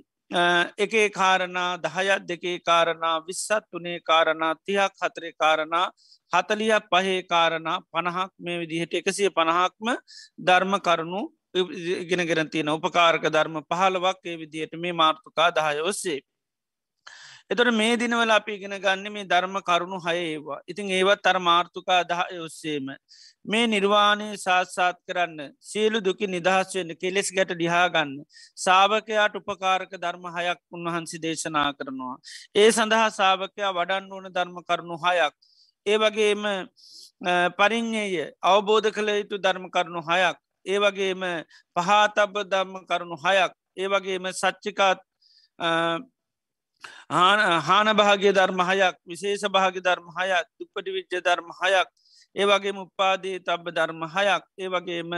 එකේ 0.78 1.10
කාරණා 1.12 1.78
දහයත් 1.80 2.28
දෙකේ 2.28 2.58
කාරණා 2.62 3.16
විස්සත් 3.22 3.70
වනේ 3.72 4.00
කාරණා 4.02 4.54
තිහක් 4.66 4.94
හතරේ 5.02 5.34
කාරණා 5.36 5.86
හතලියක් 6.34 6.90
පහේ 6.90 7.22
කාරණා 7.26 7.78
පණහක් 7.88 8.32
මේ 8.40 8.60
විදිහට 8.60 8.94
එකසිය 8.96 9.30
පණහක්ම 9.32 9.96
ධර්ම 10.40 10.74
කරුණු 10.80 11.24
ඉගෙන 11.54 12.26
ගෙන 12.26 12.50
තියෙන 12.50 12.70
උපකාරක 12.70 13.26
ධර්ම 13.28 13.62
පහලවක් 13.64 14.20
ඒ 14.26 14.38
විදිහට 14.38 14.74
මේ 14.78 14.94
මාර්ථකා 14.94 15.50
දහය 15.52 15.82
ඔස්සේ. 15.84 16.20
එතොට 17.50 17.74
මේ 17.74 17.96
දිනවල 17.96 18.32
අපි 18.32 18.54
ඉගෙන 18.54 18.76
ගන්න 18.78 19.12
මේ 19.12 19.26
ධර්ම 19.26 19.56
කරුණු 19.62 19.98
හය 20.00 20.16
ඒවා 20.20 20.60
ඉතින් 20.66 20.92
ඒවත් 20.92 21.26
අර 21.26 21.40
මාර්ථකා 21.40 22.00
දහය 22.04 22.38
ඔස්සේම. 22.40 22.88
මේ 23.46 23.68
නිර්වාණය 23.68 24.28
සාත්සාත් 24.38 24.98
කරන්න 25.04 25.52
සියලු 25.62 26.02
දුකි 26.02 26.28
නිදහස් 26.28 26.74
වෙන්න 26.74 26.96
කෙලෙස් 26.96 27.32
ගැට 27.32 27.52
ඩිහාගන්න. 27.52 28.14
සාභකයාට 28.58 29.36
උපකාරක 29.36 29.92
ධර්ම 29.98 30.26
හයක් 30.38 30.60
උන්වහන්සි 30.72 31.20
දේශනා 31.20 31.70
කරනවා. 31.74 32.16
ඒ 32.56 32.70
සඳහා 32.72 33.10
සාභකයා 33.12 33.74
වඩන්න 33.74 34.12
ඕන 34.12 34.30
ධර්ම 34.30 34.58
කරුණු 34.64 34.98
හයක්. 34.98 35.34
ඒ 35.86 35.98
වගේම 35.98 36.44
පරිින්්ඥය 37.58 38.32
අවබෝධ 38.44 38.90
කළ 38.92 39.10
යුතු 39.12 39.38
ධර්ම 39.40 39.68
කරුණු 39.70 40.02
හයක් 40.04 40.38
ඒ 40.66 40.80
වගේම 40.80 41.22
පහතබ 41.76 42.34
ධම්ම 42.46 42.86
කරුණු 42.86 43.18
හයක් 43.18 43.54
ඒ 43.78 43.88
වගේම 43.88 44.32
සච්චිකාත් 44.34 45.00
හාන 47.10 47.96
භාගය 47.96 48.32
ධර්ම 48.32 48.64
හයක් 48.64 48.96
විශේෂ 49.06 49.46
භාග 49.50 49.76
ධර්ම 49.80 50.08
හයක් 50.12 50.48
දුප්පටි 50.56 50.92
විච්ච 50.92 51.14
ධර්ම 51.22 51.50
හයක් 51.56 51.88
ඒ 52.36 52.46
වගේම 52.46 52.78
උපාදී 52.78 53.40
තබ 53.40 53.72
ධර්ම 53.72 54.06
හයක් 54.10 54.44
ඒ 54.58 54.70
වගේම 54.70 55.12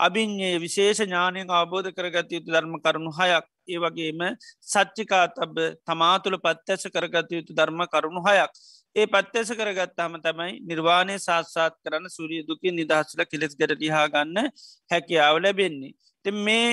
අභිං්ඥයේ 0.00 0.58
විශේෂ 0.58 1.00
ඥානයෙන් 1.02 1.52
අවබෝධ 1.52 1.90
කරගත 1.92 2.28
යුතු 2.30 2.48
ධර්ම 2.48 2.74
කරුණු 2.78 3.12
හයක් 3.12 3.46
ඒ 3.68 3.78
වගේම 3.78 4.20
සච්චිකා 4.64 5.26
තබ 5.30 5.56
තමාතුළ 5.82 6.38
පත්තැස 6.38 6.84
කරගත 6.88 7.32
යුතු 7.32 7.52
ධර්ම 7.52 7.80
කරුණු 7.88 8.22
හයක් 8.22 8.52
ඒ 8.96 9.06
පත්තෙස 9.06 9.50
කරගත්තාම 9.52 10.14
තමයි 10.18 10.52
නිර්වාණය 10.62 11.16
සාත්සාත් 11.18 11.74
කරන්න 11.78 12.08
සුරිය 12.08 12.42
දුකින් 12.42 12.74
නිදහසල 12.74 13.22
කෙලෙස් 13.24 13.52
ගැට 13.54 13.74
ලිහා 13.76 14.06
ගන්න 14.08 14.52
හැකියාව 14.90 15.36
ලැබෙන්නේ. 15.38 15.92
ති 16.24 16.30
මේ 16.38 16.70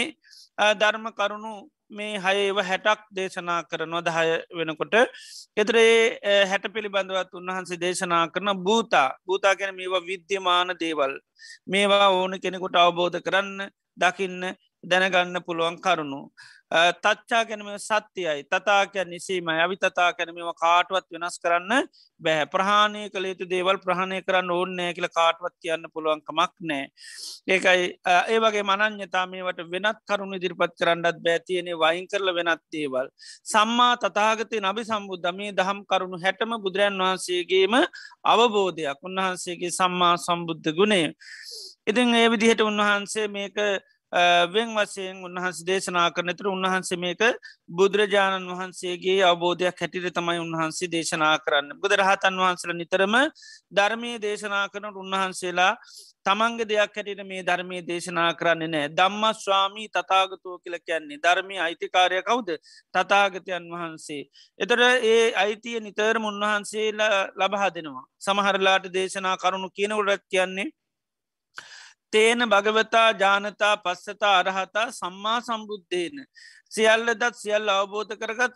ධර්ම 0.76 1.06
කරුණු 1.14 1.54
මේ 1.92 2.18
හයව 2.18 2.58
හැටක් 2.62 3.02
දේශනා 3.12 3.60
කරනවා 3.64 4.02
දහය 4.02 4.30
වෙනකොට 4.58 4.96
එතරේ 5.58 5.94
හැට 6.46 6.66
පිළිබඳවත් 6.74 7.34
උන්වහන්සේ 7.34 7.78
දේශනා 7.78 8.24
කරන 8.28 8.52
භූතා. 8.60 9.10
භූතා 9.26 9.56
ගැන 9.56 9.76
මේවා 9.76 10.02
විද්‍යමාන 10.02 10.74
දේවල්. 10.76 11.14
මේවා 11.68 12.08
ඕන 12.12 12.40
කෙනෙකුට 12.40 12.76
අවබෝධ 12.76 13.20
කරන්න 13.22 13.70
දකින්න 13.98 14.42
දැනගන්න 14.86 15.44
පුළුවන් 15.44 15.78
කරුණු. 15.80 16.22
තච්චා 16.72 17.46
ගැනම 17.46 17.68
සත්‍යයයි 17.80 18.44
තතාකැන් 18.46 19.10
නිසීම 19.10 19.48
ඇවි 19.48 19.76
තතා 19.78 20.14
කැනීම 20.14 20.50
කාටුවත් 20.56 21.06
වෙනස් 21.14 21.38
කරන්න 21.40 21.86
බැහැ 22.22 22.46
ප්‍රහණය 22.46 23.04
කළ 23.10 23.26
යුතු 23.26 23.46
දේවල් 23.46 23.78
ප්‍රහණය 23.78 24.22
කරන්න 24.22 24.50
ඕන්නෑ 24.50 24.94
කියල 24.94 25.08
කාටවත් 25.10 25.56
කියන්න 25.62 25.86
පුළුවන් 25.94 26.22
කමක් 26.22 26.54
නෑ. 26.62 26.90
ඒකයි 27.48 27.86
ඒ 28.28 28.40
වගේ 28.40 28.64
මනං්‍යතාමේවට 28.64 29.62
වෙනත් 29.72 30.02
කරුණු 30.04 30.36
ඉදිරිපත් 30.36 30.76
කරන්නත් 30.80 31.22
බෑතියනේ 31.22 31.78
වයින් 31.78 32.08
කරල 32.08 32.34
වෙනත් 32.34 32.64
දේවල්. 32.72 33.08
සම්මා 33.46 33.94
තතාගතය 33.98 34.60
නබි 34.60 34.84
සම්බුද්ධ 34.84 35.32
මේ 35.34 35.54
දහම් 35.54 35.86
කරුණු 35.86 36.18
හැටම 36.20 36.58
බුදුරන් 36.60 36.98
වහන්සේගේම 37.00 37.78
අවබෝධයක් 38.26 39.00
උන්වහන්සේගේ 39.04 39.72
සම්මා 39.72 40.16
සම්බුද්ධ 40.20 40.74
ගුණේ. 40.74 41.14
ඉතින් 41.86 42.16
ඒ 42.16 42.30
විදිහට 42.30 42.62
උන්වහන්සේ 42.62 43.28
මේක 43.30 43.58
වෙන් 44.16 44.70
වසයෙන් 44.72 45.18
උන්වහන්ස 45.20 45.58
දේශනා 45.64 46.10
කරනතුර 46.12 46.48
උන්වහන්සේ 46.48 46.98
මේක 46.98 47.22
බුදුරජාණන් 47.70 48.48
වහන්සේගේ 48.50 49.20
අවබෝධයක් 49.24 49.76
හැටිට 49.76 50.08
තමයි 50.12 50.40
උන්වහන්සේ 50.40 50.88
දේශනා 50.90 51.36
කරන්න. 51.38 51.76
බුද 51.76 51.92
රහතන් 51.94 52.38
වහන්සල 52.38 52.72
නිතරම 52.74 53.16
ධර්මය 53.70 54.12
දේශනා 54.20 54.70
කරන 54.70 54.96
උන්වහන්සේලා 54.96 55.74
තමන්ගේ 56.26 56.66
දෙයක් 56.66 56.96
හැටිට 56.96 57.24
මේ 57.24 57.44
ධර්මය 57.44 57.82
දේශනා 57.84 58.30
කරන්නේ 58.34 58.70
නෑ 58.70 58.88
දම්ම 58.92 59.24
ස්වාමී 59.36 59.90
තතාගතෝ 59.90 60.56
කියල 60.60 60.80
කියන්නේ 60.82 61.20
ධර්මය 61.20 61.60
අයිතිකාරය 61.60 62.24
කවුද 62.24 62.50
තතාගතයන් 62.94 63.68
වහන්සේ. 63.70 64.24
එතට 64.60 64.82
ඒ 65.04 65.34
අයිතිය 65.36 65.78
නිතරම 65.82 66.24
උන්වහන්සේලා 66.26 67.20
ලබහා 67.36 67.70
දෙනවා. 67.72 68.08
සමහරලාට 68.20 68.90
දේශනා 68.94 69.38
කරුණු 69.38 69.70
කියනවලත් 69.72 70.24
කියන්නේ 70.30 70.72
තේන 72.16 72.48
භගවතා 72.48 73.08
ජානතා 73.16 73.74
පස්සතා 73.80 74.36
අරහතා 74.38 74.88
සම්මා 74.94 75.40
සම්බුද්ධයන. 75.42 76.24
සියල්ල 76.70 77.10
දත් 77.14 77.34
සියල්ල 77.38 77.70
අවබෝධ 77.72 78.16
කරගත් 78.18 78.56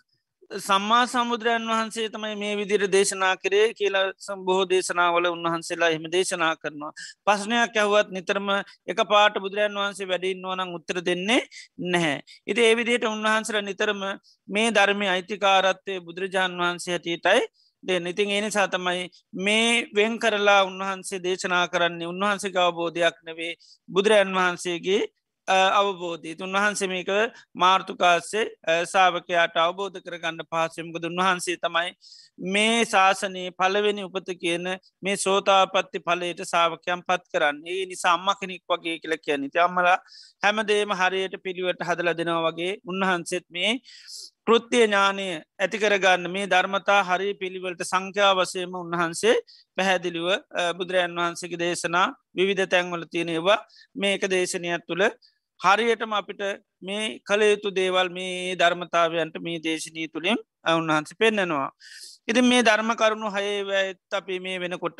සම්මා 0.59 1.05
සමුදුරයන් 1.05 1.63
වහන්සේ 1.63 2.09
තමයි 2.09 2.35
මේ 2.35 2.53
විදිර 2.55 2.83
දේශනා 2.87 3.35
කරේ 3.37 3.67
කියලා 3.73 4.05
සම්බොහෝ 4.17 4.65
දේශනාවල 4.65 5.25
උන්වහන්සේලා 5.27 5.89
එහම 5.89 6.05
දේශනා 6.07 6.55
කරනවා. 6.55 6.91
පස්නයක් 7.23 7.75
ඇහුවත් 7.75 8.09
නිතරම 8.09 8.49
එක 8.87 8.99
පාට 9.05 9.37
බුදුරජන් 9.37 9.77
වහන්සේ 9.77 10.07
වැඩින් 10.07 10.45
ඕනං 10.45 10.73
උත්තර 10.73 11.01
දෙන්නේ 11.01 11.41
නැහැ. 11.87 12.17
ඉති 12.47 12.61
ඒවිදියට 12.61 13.05
උන්වහන්සර 13.05 13.61
නිතරම 13.61 14.01
මේ 14.49 14.69
ධර්මය 14.71 15.07
අයිතිකාරත්වය 15.07 15.99
බුදුරජාණන් 16.01 16.61
වහන්සේ 16.61 16.93
හැටියටයි 16.93 17.45
දෙන්න. 17.83 18.07
ඉතින් 18.07 18.29
ඒ 18.29 18.41
නිසා 18.41 18.67
තමයි 18.67 19.09
මේ 19.35 19.87
වෙන් 19.95 20.19
කරලා 20.19 20.61
උන්වහන්සේ 20.63 21.19
දේශනා 21.19 21.65
කරන්නේ 21.67 22.07
උන්වහන්සේ 22.07 22.57
අවබෝධයක් 22.59 23.17
නෙවේ 23.23 23.53
බුදුරජන් 23.89 24.35
වහන්සේගේ 24.35 25.01
අවබෝධී 25.47 26.35
උන්වහන්සේමක 26.39 27.09
මාර්ථකාස්සේ 27.55 28.45
සාාවකයාට 28.85 29.55
අවබෝධ 29.57 29.97
කරගන්න 29.99 30.41
පහසෙමකද 30.45 31.05
උන්වහන්සේ 31.05 31.57
තමයි 31.57 31.89
මේ 32.47 32.85
ශාසනයේ 32.85 33.51
පලවෙනි 33.51 34.03
උපත 34.03 34.29
කියන 34.35 34.67
මේ 35.03 35.15
සෝතාපත්ති 35.17 35.99
පලට 36.01 36.41
සාාවකයන් 36.45 37.01
පත් 37.03 37.23
කරන්න. 37.33 37.61
ඒ 37.65 37.85
නිසා 37.85 38.13
අම්ම 38.13 38.29
කෙනෙක් 38.35 38.63
වගේ 38.67 38.97
කියල 38.99 39.15
කියන්න. 39.17 39.49
අම්මලා 39.59 39.97
හැමදේම 40.43 40.93
හරියට 40.93 41.37
පිළිවට 41.43 41.81
හදල 41.83 42.13
දෙනවා 42.13 42.45
වගේ 42.47 42.73
උන්වහන්සේත් 42.85 43.45
මේ 43.49 43.71
කෘත්තිය 44.49 44.83
ඥානය 44.83 45.25
ඇතිකරගන්න 45.57 46.23
මේ 46.27 46.45
ධර්මතා 46.47 47.01
හරි 47.03 47.27
පිළිවලට 47.35 47.81
සංඛ්‍යා 47.83 48.29
වසයම 48.33 48.71
උන්වහන්සේ 48.75 49.35
පැහැදිලිව 49.77 50.27
බුදුරජන් 50.77 51.19
වහන්සේගේ 51.19 51.59
දේශනා 51.59 52.05
විවිධ 52.35 52.65
තැන්වල 52.65 53.03
තියෙනවා 53.07 53.57
මේක 53.95 54.23
දේශනයක් 54.27 54.87
තුළ 54.87 55.03
හරියටම 55.59 56.13
අපිට 56.13 56.41
මේ 56.81 57.03
කළයුතු 57.21 57.69
දේවල් 57.71 58.09
මේ 58.09 58.55
ධර්මතාවයන්ට 58.55 59.37
මේ 59.39 59.59
දේශනී 59.59 60.07
තුළින් 60.07 60.41
උන්වහන්ස 60.71 61.13
පෙන්න්නනවා. 61.15 61.69
ඉති 62.27 62.41
මේ 62.43 62.63
ධර්ම 62.63 62.91
කරුණු 62.95 63.29
හයවඇත් 63.29 64.13
අපි 64.13 64.39
මේ 64.39 64.57
වෙනකොට 64.57 64.99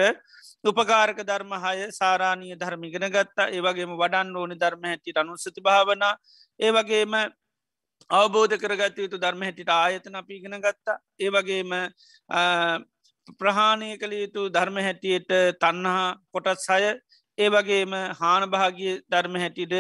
උපකාරක 0.64 1.20
ධර්ම 1.24 1.52
හය 1.58 1.78
සාරාණීය 1.92 2.58
ධර්මිගෙන 2.58 3.10
ගත්තා 3.10 3.50
ඒවගේම 3.50 3.98
වඩන්න 3.98 4.36
ඕනි 4.36 4.56
ධර්ම 4.58 4.84
හැටිට 4.86 5.18
අනුස්සති 5.18 5.62
භාවන 5.64 6.10
ඒවගේම 6.60 7.22
අවබෝධ 8.10 8.56
කරගත 8.58 8.98
යුතු 8.98 9.18
ධර්ම 9.18 9.42
හැටිට 9.42 9.72
ආයතන 9.72 10.16
අපිගෙන 10.16 10.58
ගත්තා. 10.60 10.98
ඒ 11.20 11.30
වගේම 11.30 11.72
ප්‍රහාණය 13.36 13.90
කළ 13.98 14.14
යුතු 14.16 14.50
ධර්ම 14.50 14.78
හැටියට 14.80 15.32
තන්නහා 15.60 16.18
කොටත් 16.32 16.60
සය 16.60 16.84
ඒ 17.38 17.50
වගේම 17.50 17.94
හානභාගිය 18.20 18.94
ධර්ම 19.08 19.36
හැටිට 19.38 19.76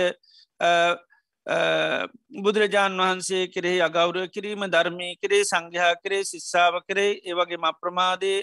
බුදුරජාණන් 2.37 3.01
වහන්සේ 3.01 3.43
කරෙහි 3.49 3.81
අගෞරව 3.81 4.29
කිරීම 4.29 4.65
ධර්මය 4.67 5.09
කරේ 5.17 5.43
සංඝයා 5.45 5.93
කරේ 5.97 6.23
ශිස්සාාව 6.23 6.81
කරේ 6.83 7.11
ඒවගේ 7.23 7.63
අප්‍රමාදය 7.65 8.33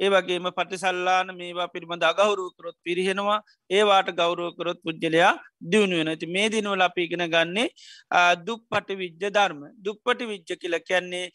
ඒ 0.00 0.08
වගේම 0.08 0.48
පටිසල්ලාන 0.50 1.28
මේවා 1.36 1.68
පිළිබඳ 1.68 2.04
අගෞරුවකරොත් 2.04 2.76
පිරිහෙනවා 2.82 3.38
ඒවාට 3.70 4.10
ගෞරුවකරොත් 4.14 4.78
පුද්ගලයා 4.82 5.32
දියුණුවෙන 5.70 6.12
ඇති 6.12 6.26
මේ 6.28 6.48
දිනවල 6.48 6.82
අපි 6.82 7.06
ඉගෙන 7.06 7.24
ගන්නේ 7.28 7.68
දුප්පට 8.46 8.90
විද්්‍ය 8.96 9.28
ධර්ම 9.30 9.62
දුප්පටි 9.78 10.30
විච්ච 10.32 10.52
කියල 10.56 10.76
කියන්නේ 10.82 11.26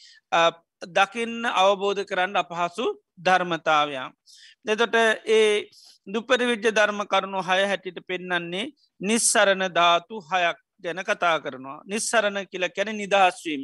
දකින්න 0.90 1.46
අවබෝධ 1.56 2.04
කරන්න 2.04 2.36
අපහසු 2.36 2.86
ධර්මතාවයක්. 3.18 4.14
දෙතොට 4.66 4.96
ඒ 5.28 5.70
දුපට 6.08 6.42
විද්‍ය 6.42 6.70
ධර්ම 6.72 7.02
කරුණු 7.06 7.42
හය 7.42 7.62
හැටිට 7.64 8.00
පෙන්නන්නේ 8.04 8.72
නිස්සරණ 9.02 9.64
ධාතු 9.72 10.22
හයක් 10.24 10.58
ගැන 10.80 11.00
කතා 11.02 11.38
කරනවා. 11.40 11.84
නිස්සරණ 11.86 12.48
කියල 12.48 12.68
කැන 12.70 12.92
නිදහස්වීම්. 12.94 13.62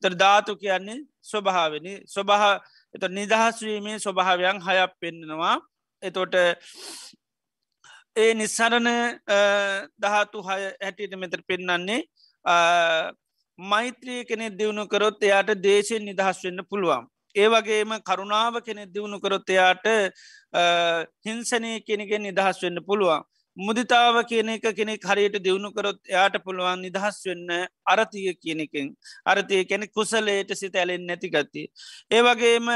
තර 0.00 0.14
ධාතු 0.14 0.56
කියන්නේ 0.56 1.04
ස්වභාවනි 1.22 1.92
ස්වභහ 2.06 2.44
එත 2.94 3.04
නිදහස්වීමේ 3.10 3.98
ස්වභාවයන් 3.98 4.58
හයක් 4.60 4.92
පෙන්නවා 5.00 5.56
එතොට 6.02 6.34
ඒ 8.16 8.32
නිස්සරණ 8.34 8.90
දහතු 9.98 10.42
හය 10.42 10.60
හැටියට 10.76 11.16
මෙතර 11.16 11.42
පෙන්නන්නේ 11.44 12.02
මෛත්‍රී 13.58 14.20
කෙනෙ 14.24 14.46
දියුණු 14.52 14.84
කරොත් 14.86 15.22
එයාට 15.22 15.56
දේශයෙන් 15.60 16.04
නිදහස් 16.04 16.44
වෙන්න 16.44 16.62
පුළුවන් 16.64 17.08
ඒ 17.34 17.48
වගේම 17.48 17.92
කරුණාව 18.00 18.54
කෙනෙ 18.60 18.86
දියුණු 18.86 19.20
කරොත්තයාට 19.20 19.86
හිංසනය 21.24 21.70
කෙනෙගෙන් 21.80 22.22
නිදහස් 22.22 22.62
වෙන්න 22.62 22.82
පුළුවන්. 22.82 23.22
මුදිතාව 23.56 24.16
කියන 24.24 24.48
එක 24.48 24.66
කෙනෙක් 24.76 25.02
හරියට 25.02 25.36
දියුණු 25.38 25.72
කරොත් 25.72 25.98
එයාට 26.06 26.36
පුළුවන් 26.44 26.82
නිදහස් 26.82 27.16
වෙන්න 27.26 27.48
අරතිය 27.86 28.32
කියනකින් 28.34 28.94
අරතිය 29.26 29.64
කෙනෙ 29.64 29.86
කුසලයට 29.88 30.54
සිත 30.54 30.74
ඇලෙන් 30.74 31.06
නැතිගත්ති. 31.06 31.66
ඒවගේම 32.10 32.68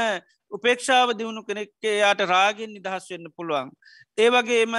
උපේක්ෂාව 0.51 1.15
දියුණු 1.17 1.43
කෙනෙක්ේ 1.43 1.95
යාට 1.99 2.21
රාගෙන් 2.25 2.73
නිදහස් 2.73 3.09
වෙන්න 3.09 3.31
පුළුවන්. 3.31 3.71
ඒවගේම 4.17 4.75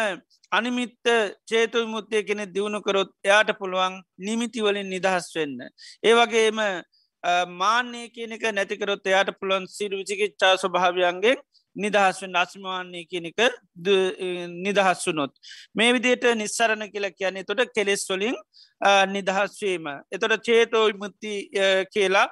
අනිමිත්ත 0.53 1.05
චේතු 1.45 1.79
විමුත්තය 1.79 2.23
කෙනෙ 2.23 2.47
දියුණු 2.47 2.81
කරොත් 2.83 3.11
එයාට 3.25 3.51
පුළුවන් 3.59 4.03
නිමිතිවලින් 4.19 4.89
නිදහස් 4.89 5.33
වෙන්න. 5.35 5.59
ඒවගේම 6.03 6.61
මාන්‍යය 7.55 8.09
කියනක 8.11 8.45
නැතිකරොත් 8.53 9.07
එයාට 9.07 9.33
පුළොන් 9.41 9.67
සිරු 9.69 9.97
විචිකිච්චා 9.97 10.57
ස්වභාවයන්ගේ 10.57 11.37
නිදහස්වෙන් 11.77 12.37
අස්මවාන්නේ 12.43 13.05
කියනක 13.11 13.41
නිදහස්සුනොත්. 14.67 15.33
මේ 15.75 15.93
විදියට 15.95 16.25
නිස්සරණ 16.43 16.91
කියලා 16.93 17.17
කියන්නේ 17.19 17.45
තොට 17.45 17.73
කෙලෙස්වලින් 17.77 18.37
නිදහස්වීම. 19.09 19.87
එතොට 20.13 20.43
චේතෝ 20.43 20.87
මුත්ති 21.03 21.33
කියලා 21.95 22.29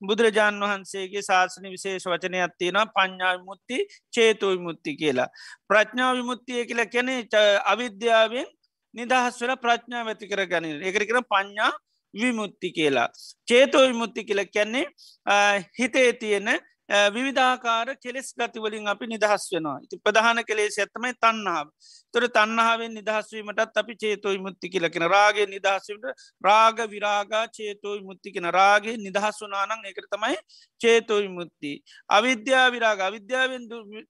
බුදුරජාණන් 0.00 0.64
වහන්සේගේ 0.64 1.22
ශාසන 1.22 1.70
විශේෂ 1.74 2.06
වචනයක් 2.06 2.52
තියෙනවා 2.58 2.92
පඤ්ඥා 2.96 3.34
මුත්ති 3.48 3.78
චේතෝ 4.14 4.50
විමුත්ති 4.50 4.96
කියලා. 4.96 5.28
ප්‍රඥාව 5.68 6.16
විමුත්තිය 6.20 6.66
කියලා 6.68 6.92
කැනෙ 6.94 7.14
අවිද්‍යාවෙන් 7.72 8.48
නිදහස් 8.94 9.40
වෙන 9.42 9.56
ප්‍රඥාව 9.64 10.12
ඇති 10.12 10.30
කර 10.30 10.46
ගනින 10.46 10.82
එකරිකෙන 10.82 11.28
පඤ්ඥා 11.32 11.72
විමුත්ති 12.14 12.72
කියලා. 12.72 13.08
චේතෝ 13.48 13.84
විමුත්ති 13.88 14.24
කියල 14.24 14.42
කියන්නේ 14.54 14.84
හිතේ 15.78 16.12
තියෙන 16.12 16.48
විවිධාකාර 16.88 17.96
කෙලෙස් 17.98 18.34
ගතිවලින් 18.34 18.88
අපි 18.88 19.06
නිදහස් 19.06 19.50
වෙනවා. 19.52 19.78
ඉති 19.82 19.98
ප්‍රධාන 19.98 20.44
කෙලෙස් 20.44 20.78
ඇත්තමයි 20.78 21.14
තන්නාව 21.16 21.66
තොර 22.14 22.28
තන්නහාවෙන් 22.28 22.94
නිදහස්වීමටත් 22.94 23.76
අපි 23.76 23.94
චේතෝයි 23.96 24.38
මුත්ති 24.38 24.68
කියලකෙන 24.68 25.06
රාගේ 25.06 25.46
නිදහස්වීමට 25.46 26.06
රාග 26.44 26.78
විරාගා 26.88 27.44
චේතෝයි 27.48 28.02
මුත්ති 28.02 28.32
කෙන 28.32 28.48
රාගේ 28.50 28.96
නිදහස් 28.98 29.40
වනානං 29.42 29.84
එකට 29.84 30.06
තමයි 30.12 30.36
චේතෝයි 30.80 31.28
මුත්ති 31.28 31.72
අවිද්‍යා 32.10 32.66
විරාග 32.70 33.00
අවිද්‍යාවෙන් 33.00 33.66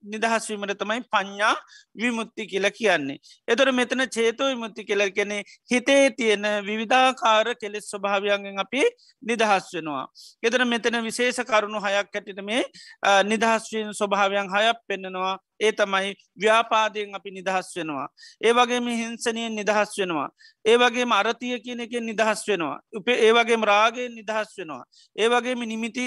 නිදහස්වීමට 0.06 0.76
තමයි 0.76 1.00
පඤ්ඥා 1.10 1.54
විමුත්ති 1.96 2.46
කියල 2.46 2.70
කියන්නේ. 2.70 3.18
එතොට 3.48 3.72
මෙතන 3.72 4.04
චේතෝයි 4.08 4.56
මුත්ති 4.56 4.84
කියල 4.84 5.06
කෙනෙ 5.10 5.42
හිතේ 5.72 6.10
තියෙන 6.12 6.46
විවිධාකාර 6.68 7.54
කෙලෙස් 7.56 7.90
ස්වභාවයන්ගෙන් 7.90 8.58
අපි 8.58 8.84
නිදහස් 9.22 9.72
වෙනවා. 9.74 10.06
එතන 10.42 10.68
මෙතන 10.68 11.02
විශේෂ 11.02 11.42
කරුණු 11.44 11.80
හයක් 11.80 12.14
ඇටිට 12.14 12.44
මේ 12.44 12.65
නිදහස්වීන් 13.31 13.92
ස්වභාවයන් 13.92 14.48
හයක් 14.50 14.79
පෙන්න්නනවා 14.87 15.35
ඒ 15.61 15.72
තමයි 15.72 16.14
ව්‍යාපාදයෙන් 16.37 17.14
අපි 17.14 17.31
නිදහස් 17.31 17.68
වෙනවා. 17.76 18.09
ඒ 18.40 18.52
වගේම 18.52 18.87
හිංසනයෙන් 18.92 19.55
නිදහස් 19.55 19.98
වෙනවා. 19.98 20.29
ඒ 20.64 20.76
වගේ 20.76 21.07
අරතිය 21.11 21.59
කියන 21.61 21.81
එකෙන් 21.81 22.07
නිදහස් 22.07 22.48
වෙනවා. 22.48 22.81
උපේ 22.92 23.16
ඒවගේ 23.18 23.57
රාගෙන් 23.62 24.14
නිදහස් 24.14 24.59
වෙනවා. 24.59 24.85
ඒ 25.16 25.29
වගේම 25.29 25.61
නිමිති 25.64 26.07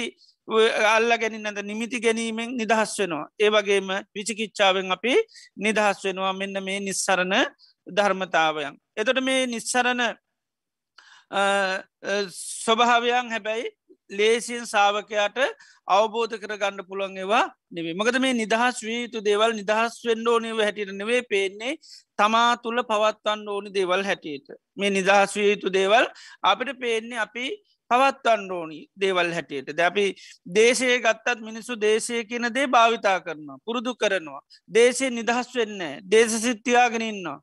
අල්ල 0.85 1.17
ගැනින් 1.17 1.45
ඇද 1.45 1.61
නිමිති 1.63 1.99
ගැනීමෙන් 1.99 2.57
නිදහස් 2.57 2.99
වෙනවා. 2.99 3.25
ඒ 3.39 3.49
වගේම 3.49 3.87
විචිකිච්චාවෙන් 4.15 4.91
අපි 4.91 5.15
නිදහස් 5.57 6.03
වෙනවා 6.03 6.33
මෙන්න 6.33 6.63
මේ 6.63 6.79
නිස්සරණ 6.79 7.33
ධර්මතාවයන්. 7.87 8.77
එතොට 8.97 9.21
මේ 9.21 9.47
නිස්සරණ 9.47 10.01
ස්වභාවයන් 12.29 13.29
හැබැයි 13.29 13.78
ලේසියෙන් 14.09 14.65
සාාවකයාට 14.65 15.39
අවබෝධ 15.87 16.35
කර 16.41 16.53
ගණඩ 16.55 16.87
පුළන් 16.89 17.17
ඒවා 17.17 17.45
නෙවේ 17.71 17.93
මකද 17.93 18.21
මේ 18.21 18.33
නිදහස් 18.33 18.83
වී 18.83 18.99
යුතු 19.03 19.21
දේවල් 19.21 19.55
නිදහස් 19.59 19.97
වෙන්ඩ 20.05 20.31
ඕනව 20.33 20.61
හැටියට 20.65 20.93
නෙවේ 20.93 21.21
පේන්නේ 21.31 21.73
තමා 22.19 22.51
තුළ 22.63 22.83
පවත්වන්න 22.83 23.47
ඕනි 23.47 23.73
දේවල් 23.73 24.03
හැටියට. 24.03 24.47
මේ 24.77 24.89
නිදහස් 24.89 25.35
වී 25.35 25.49
යුතු 25.51 25.73
දේවල් 25.73 26.05
අපිට 26.43 26.79
පේන්නේ 26.79 27.19
අපි 27.25 27.45
පවත්වන්න 27.91 28.51
ඕනි 28.51 28.79
දේවල් 28.95 29.31
හැටියට. 29.33 29.69
ද 29.71 29.79
අපි 29.81 30.05
දේශය 30.47 30.89
ගත්තත් 31.05 31.39
මිනිස්සු 31.41 31.77
දේශය 31.77 32.23
කියන 32.29 32.49
දේ 32.55 32.67
භාවිතා 32.67 33.17
කරනවා 33.21 33.61
පුරුදු 33.65 33.95
කරනවා. 33.95 34.41
දේශය 34.69 35.09
නිදහස් 35.11 35.55
වෙන්න 35.55 35.81
දේශ 36.13 36.35
සිත්තියාගෙනන්නවා 36.45 37.39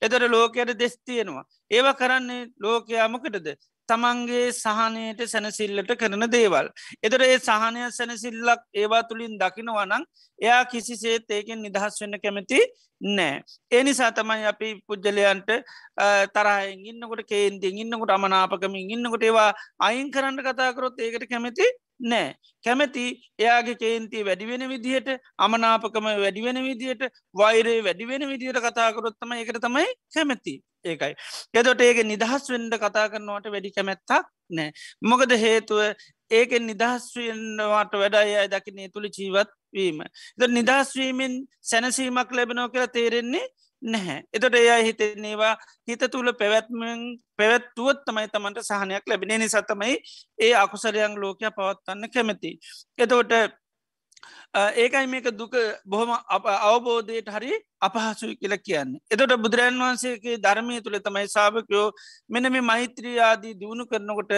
එතට 0.00 0.26
ලෝකයට 0.28 0.74
දෙස් 0.78 0.98
තියෙනවා. 1.00 1.44
ඒව 1.70 1.86
කරන්නේ 1.94 2.50
ලෝකයාමකටද 2.60 3.48
තමන්ගේ 3.88 4.52
සහනයට 4.52 5.20
සැනසිල්ලට 5.26 5.92
කරන 5.96 6.26
දේවල්. 6.30 6.70
එතර 7.02 7.22
ඒ 7.22 7.38
සහනය 7.40 7.84
සැනසිල්ලක් 7.90 8.62
ඒවා 8.74 9.02
තුළින් 9.04 9.38
දකිනවනං 9.38 10.04
එයා 10.38 10.64
කිසිසේත් 10.66 11.30
ඒකෙන් 11.30 11.62
නිදහස් 11.62 12.00
වෙන්න 12.00 12.18
කැමති 12.24 12.60
නෑ. 13.00 13.42
ඒනිසා 13.70 14.10
තමයි 14.12 14.46
අපි 14.46 14.68
පුද්ගලයන්ට 14.86 15.50
තරහෙන් 16.34 16.84
ඉන්නකොට 16.84 17.24
කේන්තිෙන් 17.26 17.78
ඉන්නකොට 17.78 18.10
අමනාපකමින් 18.10 18.94
ඉන්නකොට 18.96 19.22
ඒවා 19.22 19.50
අයින් 19.80 20.10
කරන්න 20.10 20.40
කතාකරොත් 20.40 21.00
ඒකට 21.00 21.26
කැමති 21.28 21.66
නෑ. 22.00 22.34
කැමැති 22.64 23.04
එයාගේ 23.38 23.76
කේන්ති 23.76 24.24
වැඩිවෙන 24.24 24.68
විදිහට 24.68 25.08
අමනාපකම 25.38 26.06
වැඩිවෙන 26.16 26.60
විදිහට 26.64 27.02
වෛරේ 27.34 27.80
වැඩිවෙන 27.84 28.28
විදිහට 28.28 28.60
කතාකරොත්තම 28.60 29.32
ඒකට 29.32 29.60
තමයි 29.60 29.86
කැමැති. 30.14 30.54
ඒකයි. 30.84 31.14
එදොට 31.54 31.80
ඒක 31.80 32.02
නිදහස් 32.04 32.50
වෙන්ඩ 32.50 32.76
කතා 32.76 33.06
කරනවට 33.08 33.52
වැඩි 33.54 33.74
කැමැත්තක් 33.76 34.28
නෑ. 34.50 34.70
මොකද 35.02 35.32
හේතුව 35.36 35.80
ඒකෙන් 36.30 36.66
නිදහස්වන්නවාට 36.66 37.92
වැඩයි 37.94 38.36
අය 38.36 38.48
දකිනේ 38.48 38.88
තුළි 38.88 39.10
ජීවත් 39.18 39.50
වීම. 39.72 40.00
ද 40.38 40.50
නිදහස්වීමෙන් 40.50 41.34
සැනසීමක් 41.62 42.32
ලැබෙනෝ 42.32 42.68
කියලා 42.68 42.94
තේරෙන්නේ 42.96 43.46
නැහැ. 43.84 44.20
එතොට 44.32 44.54
එයා 44.54 44.78
හිතෙන්නේවා 44.80 45.54
හිත 45.88 46.04
තුළ 46.10 46.32
පැවැත්මෙන් 46.34 47.02
පැවැත්තුවත් 47.36 48.00
තමයි 48.04 48.28
තමන්ට 48.28 48.62
සහනයක් 48.62 49.04
ලැබෙන 49.06 49.34
නිසාතමයි 49.38 49.98
ඒ 50.38 50.54
අකුසරයන් 50.56 51.14
ලෝකය 51.16 51.50
පවත්වන්න 51.50 52.10
කැමති. 52.10 52.52
එතෝට 52.98 53.32
ඒකයි 54.74 55.06
මේක 55.06 55.30
දුක 55.32 55.54
බොහොම 55.86 56.12
අවබෝධයට 56.64 57.28
හරි 57.28 57.52
අපහසුයි 57.80 58.36
කියල 58.36 58.56
කියන්න. 58.58 58.98
එතොට 59.10 59.34
බුදුරන් 59.38 59.80
වහන්සේගේ 59.80 60.36
ධර්මය 60.38 60.80
තුළ 60.80 61.00
තමයි 61.00 61.26
සාභකයෝ 61.28 61.88
මෙන 62.30 62.52
මේ 62.52 62.64
මෛත්‍රියයාදී 62.64 63.54
දියුණු 63.54 63.86
කරනකොට 63.86 64.32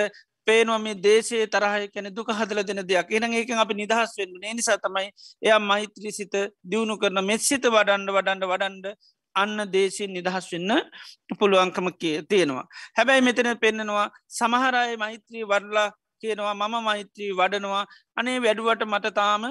පේනවා 0.46 0.78
මේ 0.78 0.94
දේශේ 0.98 1.46
තරහය 1.48 1.86
කැන 1.88 2.08
දුක 2.10 2.30
හදල 2.30 2.60
දෙන 2.62 2.80
දෙයක් 2.84 3.10
එන 3.12 3.26
ඒක 3.32 3.50
අපි 3.56 3.74
නිදහස් 3.74 4.12
වෙන්න 4.18 4.46
නිසා 4.52 4.78
තමයි 4.78 5.08
එයා 5.42 5.60
මෛත්‍රී 5.62 6.12
සිත 6.12 6.36
දියුණු 6.64 6.96
කරන 6.96 7.20
මෙස්සිත 7.24 7.66
වඩන්ඩ 7.68 8.14
වඩන්ඩ 8.16 8.46
වඩන්ඩ 8.46 8.86
අන්න 9.36 9.58
දේශයෙන් 9.72 10.12
නිදහස් 10.12 10.46
වෙන්න 10.52 10.72
පුළුවන්කම 11.38 11.88
තියෙනවා. 12.30 12.66
හැබැයි 12.96 13.26
මෙතන 13.28 13.52
පෙන්න්නනවා 13.58 14.08
සමහරය 14.30 14.96
මෛත්‍රී 14.96 15.44
වඩලා 15.44 15.88
කියනවා 16.22 16.54
මම 16.54 16.74
මෛත්‍රී 16.84 17.32
වඩනවා. 17.32 17.84
අනේ 18.16 18.36
වැඩුවට 18.38 18.82
මට 18.84 19.14
තාම 19.14 19.42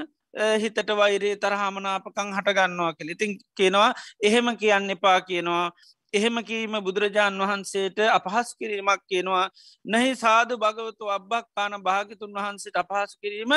හිතට 0.55 0.89
වෛරේ 0.93 1.35
තරහමනාපකං 1.37 2.29
හටගන්නවා 2.37 2.93
කෙ 2.93 3.03
ඉතින් 3.07 3.31
කියනවා 3.57 3.91
එහෙම 4.21 4.47
කියන්න 4.57 4.89
එපා 4.89 5.19
කියනවා. 5.21 5.65
එහෙම 6.13 6.37
කීම 6.43 6.75
බුදුරජාණන් 6.79 7.41
වහන්සේට 7.41 7.99
අපහස් 8.09 8.49
කිරීමක් 8.55 9.01
කියනවා. 9.05 9.45
නහි 9.85 10.11
සාධ 10.15 10.53
භගවතු 10.55 11.09
අබ්බක් 11.09 11.45
කාන 11.55 11.73
භාගිතුන් 11.81 12.31
වහන්සේට 12.33 12.77
අපහස් 12.77 13.17
කිරීම 13.21 13.53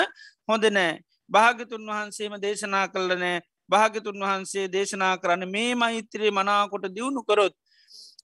හොඳ 0.49 0.65
නෑ. 0.71 0.99
භාගතුන් 1.31 1.85
වහන්සේම 1.89 2.35
දේශනා 2.39 2.87
කල්ල 2.89 3.15
නෑ. 3.17 3.39
භාගතුන් 3.69 4.23
වහන්සේ 4.23 4.67
දේශනා 4.69 5.15
කරන්න 5.17 5.49
මේ 5.49 5.75
මෛත්‍රයේ 5.77 6.33
මනාකොට 6.33 6.87
දියුණු 6.91 7.23
කරොත් 7.23 7.55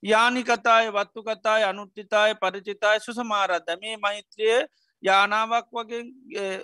යානිකතාය 0.04 0.86
වත්තු 0.90 1.20
කතාය 1.22 1.62
අනුට්ටිතාය 1.64 2.32
පරිචිතාය 2.36 2.98
සුසමාරද්ද 3.00 3.68
මේ 3.80 3.96
මෛත්‍රිය 3.98 4.56
යානාවක් 5.02 5.68
වගේ 5.72 6.02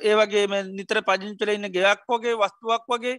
ඒවගේම 0.04 0.56
නිතර 0.70 0.98
පජිංචල 1.02 1.50
ඉන්න 1.50 1.68
ගෙයක් 1.70 2.02
වගේ 2.08 2.34
වස්තුවක් 2.36 2.84
වගේ 2.88 3.16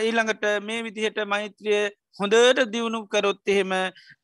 ඊළඟට 0.00 0.44
මේ 0.62 0.80
විදිහට 0.82 1.20
මෛත්‍රිය 1.26 1.82
හොඳට 2.18 2.64
දියුණු 2.72 3.00
කරොත් 3.08 3.42
එහෙම 3.46 3.72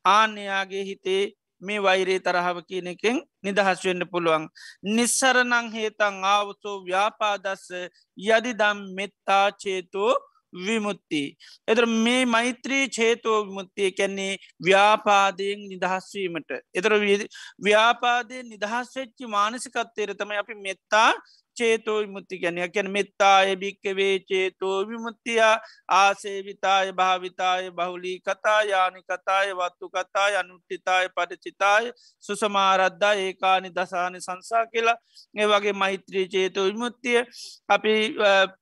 ආන්‍යයාගේ 0.07 0.83
හිතේ 0.83 1.23
මේ 1.61 1.79
වෛරේ 1.79 2.19
තරහව 2.19 2.63
කියන 2.67 2.87
එකෙන් 2.87 3.17
නිදහස් 3.43 3.83
වෙන්න 3.85 4.03
පුළුවන්. 4.07 4.47
නිස්සරනං 4.89 5.71
හේතන් 5.71 6.17
ආවතෝ 6.25 6.75
ව්‍යාපාදස්ස 6.85 7.67
යදිදම් 8.17 8.79
මෙත්තා 8.97 9.45
චේතෝ 9.53 10.11
විමුත්ති. 10.53 11.23
එතර 11.67 11.85
මේ 11.85 12.25
මෛත්‍රී 12.27 12.85
චේතෝ 12.89 13.37
විමුත්තිය 13.45 13.91
කැන්නේ 13.91 14.37
ව්‍යාපාදයෙන් 14.61 15.67
නිදහස්වීමට. 15.67 16.51
එතර 16.73 16.93
ව්‍යාපාදය 17.61 18.43
නිදහස් 18.45 18.95
වෙච්චි 18.95 19.27
මානසිකත්තේර 19.27 20.15
තමයි 20.15 20.37
අපි 20.37 20.55
මෙත්තා 20.57 21.11
චේතෝ 21.57 21.97
විමුත්ති 21.99 22.39
ගැනය 22.39 22.67
කැන 22.69 22.89
මෙත්තාය 22.91 23.55
භික්කවේ 23.55 24.13
චේතෝ 24.21 24.77
විමුත්තියා 24.87 25.55
ආසේවිතාය 25.89 26.93
භාවිතාය 26.93 27.71
බහුලී 27.71 28.17
කතා 28.21 28.61
යානි 28.63 29.03
කතාය 29.03 29.53
වත්තු 29.53 29.89
කතාය 29.89 30.35
අනුට්ටිතාය 30.35 31.09
පටචිතාය 31.09 31.91
සුසමාරද්දා 32.23 33.13
ඒකානි 33.15 33.69
දසානි 33.71 34.21
සංසා 34.21 34.65
කියලා 34.67 34.97
ඒ 35.35 35.47
වගේ 35.47 35.75
මෛත්‍රී 35.75 36.27
චේතෝ 36.27 36.65
විමුත්තිය 36.65 37.19
අපි 37.69 37.95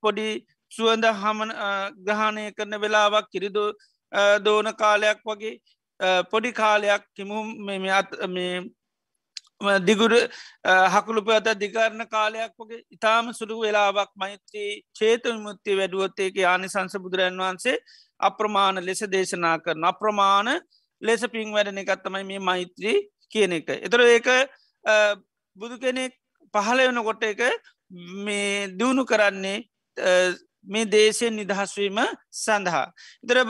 පොඩි 0.02 0.30
සුවඳ 0.72 1.06
හමන 1.16 1.52
ග්‍රහණය 2.00 2.46
කරන 2.54 2.82
වෙලාවක් 2.82 3.30
කිරිදු 3.32 3.66
දෝන 4.40 4.74
කාලයක් 4.76 5.22
වගේ 5.26 5.56
පොඩි 6.26 6.52
කාලයක් 6.54 7.04
කිමු 7.16 7.44
මේ 7.68 8.60
දිගුර 9.80 10.12
හකුළු 10.88 11.22
පත 11.22 11.56
දිකරණ 11.56 12.08
කාලයක් 12.08 12.54
වගේ 12.58 12.84
ඉතාම 12.90 13.34
සුළු 13.34 13.60
වෙලාවක් 13.60 14.12
මෛත්‍රී 14.16 14.84
චේත 14.94 15.24
විමුත්තිය 15.26 15.76
වැඩුවත්තේගේ 15.76 16.46
ආනිසංස 16.46 16.96
බුදුරන් 16.98 17.38
වහන්සේ 17.38 17.78
අප්‍රමාණ 18.20 18.80
ලෙස 18.82 19.02
දේශනා 19.08 19.58
කරන 19.60 19.84
අප්‍රමාණ 19.84 20.50
ලෙස 21.02 21.22
පින් 21.28 21.52
වැඩන 21.52 21.78
එකත්තමයි 21.78 22.24
මේ 22.24 22.40
මෛත්‍රී 22.42 22.98
කියන 23.30 23.52
එක. 23.52 23.70
එතර 23.78 24.02
ඒක 24.02 24.28
බුදු 25.58 25.76
කෙනෙක් 25.78 26.14
පහල 26.54 26.80
වන 26.82 27.04
කොට 27.04 27.24
එක 27.24 27.42
මේ 28.26 28.68
දියුණු 28.70 29.06
කරන්නේ 29.06 29.58
මේ 30.68 30.86
දේශයෙන් 30.86 31.36
නිදහස්වීම 31.36 32.00
සඳහා. 32.34 32.86
දර 33.24 33.44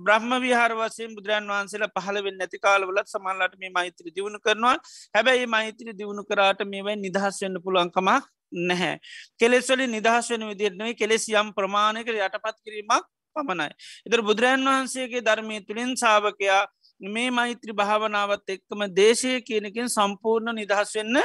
බ්‍රහ්ම 0.00 0.30
විහාරවසයෙන් 0.40 1.14
බුදුරන් 1.14 1.48
වහන්සේලා 1.48 1.92
පහළවෙන් 1.96 2.38
නැති 2.38 2.58
කාලවලත් 2.58 3.08
සමල්ලට 3.08 3.56
මේ 3.58 3.70
මෛත්‍ර 3.70 4.06
දියුණු 4.10 4.38
කරනවා 4.40 4.76
හැබැයි 5.14 5.46
මෛත්‍ර 5.48 5.92
දියුණු 5.94 6.24
කරාට 6.24 6.62
මේවයි 6.66 6.96
නිදහස් 6.98 7.40
වන්න 7.40 7.62
පුළුවන්කමක් 7.62 8.30
නැහැ. 8.52 8.98
කෙලෙස්වලි 9.38 9.86
නිදහස් 9.88 10.30
වෙන 10.30 10.46
විදිරනවේ 10.48 10.94
කෙලෙස් 10.94 11.26
යම් 11.30 11.50
ප්‍රමාණයක 11.52 12.08
යටපත් 12.08 12.56
කිරීමක් 12.60 13.10
පමණයි. 13.36 13.70
එදර 14.06 14.22
බුදුරන් 14.22 14.64
වහන්සේගේ 14.66 15.22
ධර්මය 15.22 15.60
තුළින් 15.62 15.96
සාාවකයා 15.96 16.62
මේ 17.00 17.30
මෛත්‍රී 17.30 17.74
භාවනාවත් 17.74 18.48
එක්කම 18.48 18.82
දේශය 18.92 19.40
කියනකින් 19.42 19.88
සම්පූර්ණ 19.88 20.54
නිදහස් 20.54 20.94
වෙන්න 20.94 21.18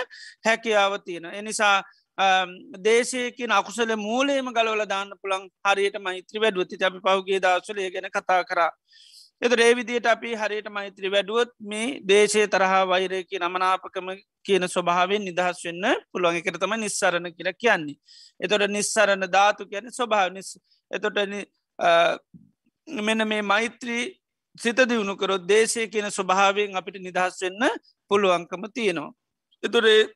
හැකියාව 0.45 0.97
තියෙන. 1.05 1.25
එනිසා 1.33 1.83
දේශයකින් 2.79 3.51
අකුසල 3.51 3.95
මූලේම 3.97 4.49
ගලවල 4.49 4.85
දාන්න 4.85 5.11
පුළන් 5.21 5.49
හරියට 5.63 5.99
මෛත්‍රී 5.99 6.41
වැඩුවති 6.41 6.83
අපි 6.83 6.99
පහුගේ 6.99 7.39
දසුලේ 7.39 7.91
ගැන 7.91 8.09
කතා 8.09 8.43
කරා. 8.43 8.71
එත 9.41 9.53
රේවිදියට 9.53 10.05
අපි 10.05 10.33
හරියට 10.33 10.69
මෛත්‍රී 10.69 11.11
වැඩුවොත් 11.11 11.51
මේ 11.61 11.99
දේශය 12.03 12.47
තරහා 12.47 12.83
වෛරයකි 12.85 13.39
නමනාපකම 13.39 14.09
කියන 14.43 14.67
ස්වභාවෙන් 14.67 15.21
නිදහස් 15.21 15.61
වෙන්න 15.63 15.85
පුළුවන් 16.11 16.37
එකට 16.37 16.57
තම 16.57 16.73
නිස්සරණ 16.75 17.29
කියල 17.31 17.51
කියන්නේ. 17.55 17.97
එතොට 18.39 18.67
නිස්සරණ 18.67 19.29
ධාතු 19.29 19.65
කියන 19.65 19.91
ස්වභාව 19.91 20.33
නිස් 20.33 20.57
එතොට 20.91 21.17
මෙන 22.87 23.27
මේ 23.27 23.41
මෛත්‍රී 23.43 24.03
සිත 24.55 24.79
දියුණුකරොත් 24.83 25.45
දේශය 25.45 25.85
කියන 25.87 26.09
ස්වභාවෙන් 26.09 26.75
අපිට 26.75 26.97
නිදහස් 26.99 27.41
වෙන්න 27.41 27.63
පුළුවන්කම 28.11 28.63
තියෙනවා. 28.73 29.13
එතුරේ 29.63 30.09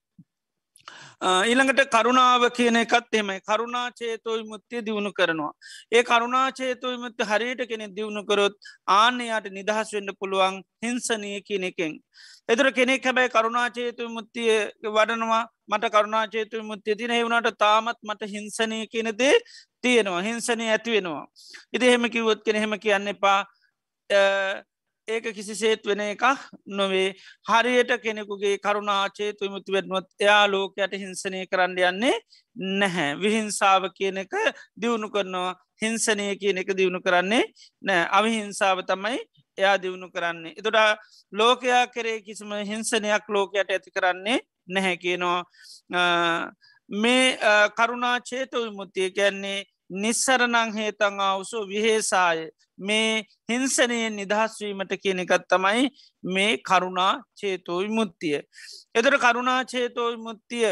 ඊළඟට 1.43 1.81
කරුණාව 1.89 2.43
කියන 2.57 2.81
එකත් 2.83 3.13
එමයි 3.13 3.39
කරුණා 3.41 3.85
චේතෝයි 3.91 4.43
මුත්තිය 4.45 4.81
දියුණු 4.87 5.11
කරනවා. 5.13 5.53
ඒ 5.91 6.03
කරුණා 6.03 6.47
චේතෝයි 6.51 6.97
මුත්ත 6.97 7.25
හරියට 7.31 7.63
කෙනෙ 7.69 7.87
දියුණු 7.95 8.23
කරොත් 8.25 8.55
ආන්නයාට 8.89 9.49
නිදහස් 9.51 9.93
වෙන්න 9.93 10.13
පුළුවන් 10.19 10.61
හිංසනය 10.83 11.33
කියන 11.41 11.63
එකෙන්. 11.63 11.93
එතර 12.49 12.67
කෙනෙක් 12.71 13.03
හැබැයි 13.03 13.29
කරුණාචේතු 13.29 14.09
මුත්තිය 14.09 14.51
වඩනවා 14.89 15.43
මට 15.69 15.91
කරුණාචේතු 15.93 16.63
මුත්තිය 16.63 16.95
තින 16.95 17.11
එවුණට 17.11 17.57
තාමත් 17.57 17.99
මට 18.03 18.31
හිංසනය 18.33 18.79
කියනදේ 18.87 19.35
තියෙනවා 19.81 20.21
හිංසනය 20.21 20.65
ඇතිවෙනවා. 20.69 21.25
ඉති 21.73 21.91
හෙම 21.93 22.09
කිවොත් 22.09 22.43
කෙන 22.45 22.55
හෙම 22.55 22.73
කියන්න 22.79 23.07
එපා 23.07 23.39
ඒක 25.11 25.25
කිසිසේත් 25.31 25.81
වෙන 25.83 26.01
එකක් 26.01 26.23
නොවේ. 26.67 27.15
හරියට 27.43 27.91
කෙනෙකුගේ 27.99 28.55
කරුණාචේ 28.59 29.31
තුමුති 29.33 29.71
වෙනුවත් 29.71 30.07
එයා 30.19 30.45
ලෝකයට 30.47 30.93
හිංසනය 30.95 31.43
කරන්න 31.47 31.77
යන්නේ 31.81 32.15
නැහැ. 32.79 33.09
විහිංසාව 33.17 33.83
කියන 33.91 34.17
එක 34.17 34.33
දියුණු 34.75 35.09
කරනවා. 35.09 35.55
හිංසනය 35.77 36.25
කියන 36.37 36.57
එක 36.57 36.73
දියුණු 36.73 37.01
කරන්නේ 37.01 37.43
නෑ 37.81 38.07
අවිහිංසාව 38.11 38.83
තමයි 38.85 39.19
එයා 39.57 39.77
දියුණු 39.77 40.09
කරන්නේ. 40.09 40.53
එතුට 40.53 40.77
ලෝකයා 41.33 41.85
කරේ 41.87 42.21
කිසිම 42.21 42.51
හිංසනයක් 42.63 43.29
ලෝකයට 43.29 43.69
ඇති 43.69 43.91
කරන්නේ 43.91 44.39
නැහැ 44.67 44.97
කියනවා. 44.97 45.41
මේ 46.89 47.37
කරුණාචේත 47.75 48.51
විමුත්තිය 48.55 49.11
කියන්නේ 49.11 49.59
නිස්සරනං 49.93 50.73
හේතං 50.73 51.19
අවුසු 51.21 51.67
විහේසාය. 51.67 52.49
මේ 52.81 53.23
හිංසනයෙන් 53.49 54.15
නිදහස්වීමට 54.15 54.93
කියන 54.97 55.23
එකත් 55.23 55.47
තමයි 55.47 55.89
මේ 56.29 56.51
කරුණා 56.59 57.13
චේතෝයි 57.35 57.89
මුත්තිය. 57.89 58.37
එතට 58.95 59.19
කරුණා 59.19 59.59
චේතෝයි 59.65 60.17
මුත්තිය 60.19 60.67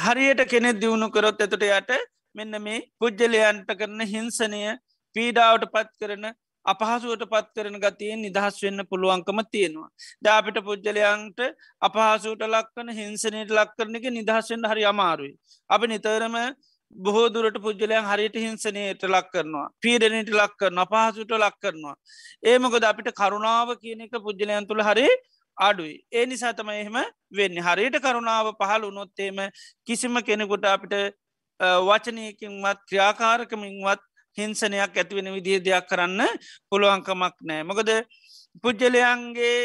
හරියට 0.00 0.44
කෙනෙ 0.46 0.72
දියුණු 0.74 1.10
කරොත් 1.10 1.40
එතට 1.40 1.66
යට 1.70 1.90
මෙන්න 2.34 2.62
මේ 2.62 2.84
පුද්ජලයන්ට 2.98 3.74
කරන 3.74 4.06
හිංසනය 4.08 4.62
පීඩාවට 5.16 5.66
පත් 5.68 5.90
කරන 6.00 6.32
අපහසුවට 6.66 7.24
පත් 7.26 7.48
කරන 7.54 7.76
ගතියෙන් 7.78 8.20
නිදහස් 8.20 8.56
වෙන්න 8.62 8.84
පුළුවන්කම 8.86 9.40
තියෙනවා. 9.50 9.88
දාපිට 10.22 10.58
පුද්ජලයන්ට 10.62 11.40
අපහසුට 11.82 12.42
ලක්කන 12.46 12.92
හිංසනයට 12.92 13.50
ලක් 13.50 13.70
කරන 13.76 13.96
එක 13.96 14.10
නිදහස්වෙන්ට 14.10 14.70
හරි 14.70 14.84
අමාරුයි. 14.84 15.34
අපි 15.70 15.86
නිතරම 15.86 16.36
බොහෝ 16.96 17.28
දුරට 17.28 17.58
පුද්ගලයන් 17.62 18.04
හරියට 18.04 18.36
හිංසනයට 18.36 19.02
ලක් 19.04 19.26
කරනවා 19.32 19.66
පීඩනයට 19.80 20.30
ලක් 20.32 20.54
කරන 20.56 20.78
අපහසුට 20.78 21.32
ලක් 21.32 21.56
කරනවා. 21.58 21.94
ඒමකොද 22.44 22.84
අපිට 22.84 23.10
කරුණාව 23.14 23.76
කියන 23.78 24.00
එක 24.00 24.18
පුද්ගලයන් 24.18 24.66
තුළ 24.66 24.82
හරි 24.82 25.08
අඩුයි. 25.58 25.94
ඒ 26.12 26.26
නිසා 26.26 26.52
තම 26.52 26.70
එහෙම 26.70 26.98
වෙන්න. 27.32 27.56
හරියට 27.60 27.98
කරුණාව 28.00 28.52
පහළ 28.54 28.84
උනොත්තේම 28.84 29.40
කිසිම 29.86 30.22
කෙනෙකුට 30.22 30.64
අපිට 30.66 30.94
වචනයකින්වත් 31.60 32.78
ක්‍රියාකාරකමින්වත් 32.88 34.02
හිංසනයක් 34.38 34.94
ඇතිවෙන 34.94 35.32
විදිහ 35.34 35.58
දෙයක් 35.60 35.86
කරන්න 35.86 36.22
පුළුවන්කමක් 36.70 37.36
නෑ 37.42 37.62
මොකද 37.62 37.90
පුද්ගලයන්ගේ 38.62 39.58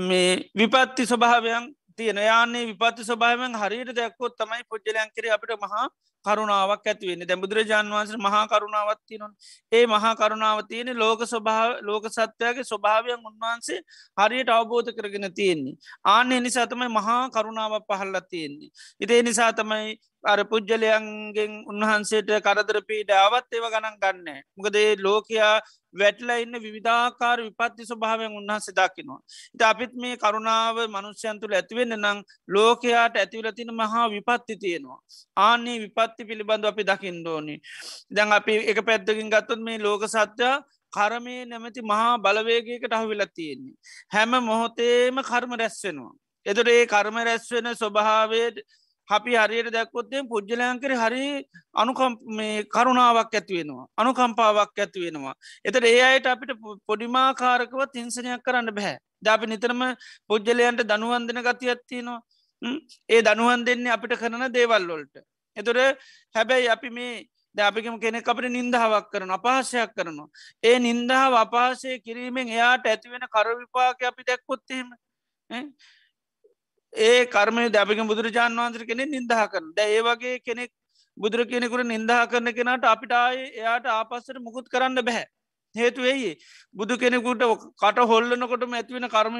මේ 0.00 0.30
විපත්ති 0.54 1.06
ස්වභාවයන් 1.06 1.74
තියෙන 1.98 2.20
යාන්නේ 2.22 2.64
විපත්ති 2.68 3.04
ස්වභාවෙන් 3.04 3.56
හරියට 3.56 3.94
දැක්කොත් 3.94 4.36
තමයි 4.36 4.64
පුද්ජලයන් 4.66 5.10
කෙර 5.10 5.30
අපිට 5.30 5.54
මහා 5.60 5.86
කරුණාවක් 6.24 6.86
ඇතිවෙන්නේ 6.86 7.28
දැ 7.28 7.36
බුදුරජාන් 7.36 7.90
වන්ස 7.90 8.18
මහා 8.18 8.44
කරුණාවත්ති 8.46 9.18
නොන් 9.18 9.32
ඒ 9.72 9.84
මහා 9.86 10.14
කරුණාව 10.14 10.60
තියෙන 10.68 10.90
ලෝක 10.96 11.20
ස්වභාව 11.24 11.70
ලෝක 11.82 12.04
සත්‍යයාගේ 12.08 12.64
ස්වභාවයන් 12.64 13.20
උන්වහන්සේ 13.22 13.80
හරියට 14.18 14.50
අවබෝධ 14.50 14.90
කරගෙන 14.92 15.28
තියෙන්නේ. 15.32 15.78
ආන්න 16.06 16.34
නිසා 16.42 16.66
තමයි 16.66 16.90
මහා 16.90 17.22
කරුණාව 17.30 17.74
පහල්ල 17.82 18.20
තියෙන්නේ. 18.30 18.70
ඉතේ 19.00 19.22
නිසා 19.22 19.52
තමයි 19.52 19.98
අර 20.24 20.38
පුද්ගලයන්ගෙන් 20.44 21.52
උන්වහන්සේට 21.64 22.30
කරදර 22.42 22.78
පීඩ 22.82 23.10
අවත් 23.16 23.52
ඒව 23.52 23.66
ගණන් 23.66 23.98
ගන්න. 23.98 24.42
මොකදේ 24.56 24.96
ලෝකයා 24.98 25.54
වැටලා 25.94 26.36
ඉන්න 26.36 26.58
විධාකාර 26.58 27.38
විපත්ති 27.40 27.86
ස්වභාවයෙන් 27.86 28.32
උන්හන්සේ 28.32 28.74
දකිනවා. 28.74 29.20
ඉත 29.54 29.62
අපිත් 29.62 29.92
මේ 29.94 30.16
කරුණාව 30.16 30.76
මනුෂ්‍යයන්තුළ 30.88 31.54
ඇතිවෙන්න 31.54 31.94
නං 31.96 32.18
ලෝකයාට 32.48 33.16
ඇතිවලතින 33.16 33.72
මහා 33.72 34.06
විපත්ති 34.08 34.56
තියෙනවා. 34.56 35.00
ආන්නේ 35.36 35.78
විපත්ති 36.08 36.24
පිළිබඳ 36.24 36.64
අපි 36.64 36.84
දකිින් 36.84 37.22
දෝනි. 37.24 37.60
දැන් 38.10 38.32
අපි 38.32 38.56
එක 38.64 38.80
පැත්තකින් 38.82 39.30
ගත්තුත් 39.30 39.60
මේ 39.60 39.78
ලෝක 39.78 40.02
සත්‍යයා 40.06 40.62
කරමය 40.92 41.36
නැමැති 41.46 41.82
මහා 41.82 42.18
බලවේගයකට 42.18 42.92
අහවිලා 42.92 43.30
තියෙන්නේ. 43.30 43.76
හැම 44.08 44.30
මොහොතේම 44.42 45.22
කර්ම 45.22 45.52
රැස්වෙනවා. 45.54 46.12
එතුට 46.46 46.68
ඒ 46.68 46.86
කර්ම 46.86 47.16
රැස්වෙන 47.20 47.74
ස්වභාවයට 47.74 48.58
අපි 49.08 49.36
හරියට 49.36 49.70
දැක්කොත්තේ 49.70 50.22
පුද්ජලයන්කර 50.24 50.92
හරි 50.94 51.26
අනුකම් 51.74 52.16
මේ 52.30 52.64
කරුණාවක් 52.66 53.34
ඇතිවෙනවා 53.34 53.86
අනුකම්පාවක් 53.96 54.78
ඇතිවෙනවා 54.78 55.34
එතට 55.64 55.84
ඒ 55.84 56.00
අයට 56.04 56.26
අපිට 56.26 56.52
පොඩිමාකාරකවත් 56.86 57.94
හිංසනයක් 57.94 58.44
කරන්න 58.44 58.68
බැහැ 58.70 58.96
දාපි 59.22 59.46
නිතරම 59.46 59.82
පුද්ජලයන්ට 60.28 60.84
දනුවන්දන 60.84 61.42
ගති 61.42 61.72
ඇත්තිනවා 61.74 62.20
ඒ 63.08 63.20
දනුවන් 63.22 63.66
දෙන්නේ 63.66 63.92
අපිට 63.92 64.14
කරන 64.16 64.46
දේවල්ලොල්ට 64.52 65.24
එතොට 65.58 66.06
හැබැයි 66.34 66.68
අපි 66.68 66.90
මේ 66.90 67.12
දැපිකම 67.54 67.98
කෙනෙක් 67.98 68.24
අපට 68.24 68.48
නින්දාවක් 68.50 69.06
කරන 69.12 69.30
අපහසයක් 69.30 69.94
කරනවා. 69.94 70.28
ඒ 70.62 70.78
නින්දාව 70.78 71.32
අපහසය 71.36 71.98
කිරීමෙන් 72.00 72.48
එයාට 72.48 72.86
ඇතිවෙන 72.86 73.24
කරවිපාක 73.28 74.02
අපි 74.02 74.22
දැක්කොත්තේම 74.24 74.90
ඒ 76.92 77.26
කර්මය 77.26 77.68
දැපික 77.70 78.04
බුදුරජාන් 78.04 78.58
වන්සර 78.58 78.84
කෙනෙ 78.84 79.04
නින්දහ 79.06 79.34
කරන 79.46 79.72
ද 79.74 79.88
ඒ 79.88 80.02
වගේ 80.02 80.36
කෙනෙක් 80.40 80.70
බුදුර 81.16 81.44
කෙනෙකුට 81.46 81.86
නින්දහ 81.86 82.14
කරන 82.28 82.52
කෙනට 82.52 82.86
අපිට 82.86 83.12
ආය 83.14 83.36
එයාට 83.54 83.86
ආපස්සට 83.88 84.40
මුකුත් 84.40 84.68
කරන්න 84.68 85.02
බැහැ 85.02 85.26
හේතු 85.74 86.02
වෙයි. 86.02 86.32
බුදු 86.74 86.96
කෙනෙකුට 86.96 87.42
කට 87.76 88.06
හොල්ලනකොටම 88.06 88.74
ඇතිවෙන 88.74 89.08
කර්ම 89.08 89.34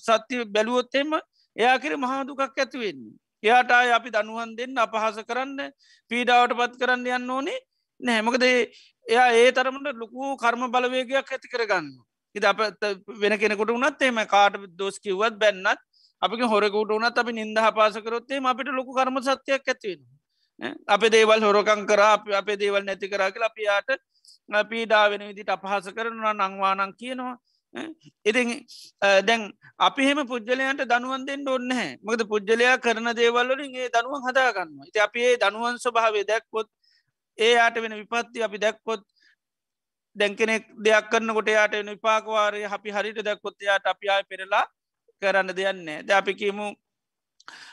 සත්‍යය 0.00 0.44
බැලුවොත්තෙම 0.46 1.18
එයාකිර 1.56 1.96
මහාදුකක් 1.96 2.42
ඇතිවෙන්නේ. 2.56 3.21
එයාට 3.42 3.70
අපි 3.90 4.10
දනුවන් 4.10 4.56
දෙන්න 4.56 4.78
අපහස 4.78 5.20
කරන්න 5.24 5.70
පීඩාවට 6.10 6.56
පත් 6.56 6.80
කරන්න 6.80 7.06
යන්න 7.10 7.30
ඕනේ 7.30 7.58
නෑමකද 8.00 8.44
එයා 9.06 9.28
ඒ 9.34 9.50
තරමට 9.52 9.96
ලොකු 9.96 10.36
කර්ම 10.36 10.64
බලවේගයක් 10.68 11.14
ඇති 11.28 11.48
කරගන්න. 11.48 11.88
ඉද 12.34 12.44
අප 12.44 12.60
වෙන 13.16 13.38
කෙනෙකුට 13.38 13.70
උනත් 13.70 14.02
එම 14.02 14.20
කාට 14.26 14.58
දෝස් 14.76 14.98
කිව්වත් 14.98 15.36
බැන්නත් 15.36 15.80
අපි 16.22 16.42
හොරකුට 16.44 16.92
උනත් 16.92 17.18
අපි 17.18 17.32
නින්ද 17.32 17.58
පාසකරොත්තේ 17.74 18.42
අපිට 18.44 18.68
ලොකු 18.70 18.92
කර්ම 18.92 19.18
සත්‍යයක් 19.20 19.66
ඇතිවෙන. 19.66 20.02
අප 20.88 21.02
දේවල් 21.08 21.42
හොරකං 21.42 21.86
කර 21.86 22.02
අපේ 22.32 22.56
දේවල් 22.56 22.84
නැති 22.84 23.08
කරා 23.08 23.30
කියලා 23.30 23.50
අපියාට 23.50 23.90
පීඩා 24.64 25.10
වෙන 25.10 25.26
විදිට 25.28 25.50
අපහස 25.50 25.90
කරනවා 25.90 26.34
නංවානං 26.34 26.94
කියනවා 26.94 27.36
ඉති 28.24 28.66
දැන් 29.22 29.42
අපි 29.78 30.02
හෙම 30.04 30.20
පුද්ගලයන්ට 30.26 30.84
දනුවන් 30.84 31.24
දෙන්න 31.26 31.48
ඔන්න 31.48 31.70
හැ 31.70 31.90
මකද 31.96 32.28
පුද්ගලයා 32.28 32.76
කරන 32.78 33.08
දේවල්ලින් 33.14 33.74
ඒ 33.74 33.88
දනුවන් 33.88 34.26
හදාගන්න 34.26 34.86
ඉති 34.88 35.00
අපි 35.00 35.20
ඒ 35.22 35.36
දනුවන් 35.38 35.78
ස්වභාවේ 35.78 36.24
දැක්කොත් 36.24 36.68
ඒ 37.38 37.56
අට 37.58 37.76
වෙන 37.76 37.94
විපත්ති 37.94 38.42
අපි 38.42 38.58
දැක්කොත් 38.58 39.02
දැන් 40.16 40.36
කෙනෙක් 40.36 40.68
දෙයක් 40.78 41.08
කරන්නකොට 41.08 41.48
යාට 41.48 41.74
විපාකවාරය 41.86 42.64
අපි 42.66 42.90
හරිට 42.90 43.24
දැක්කොත් 43.24 43.56
යාට 43.60 43.86
අපි 43.86 44.08
ආය 44.08 44.24
පෙරලා 44.24 44.64
කරන්න 45.22 45.56
දෙයන්නේ 45.56 46.02
ද 46.02 46.10
අපි 46.12 46.34
කියමු 46.34 46.66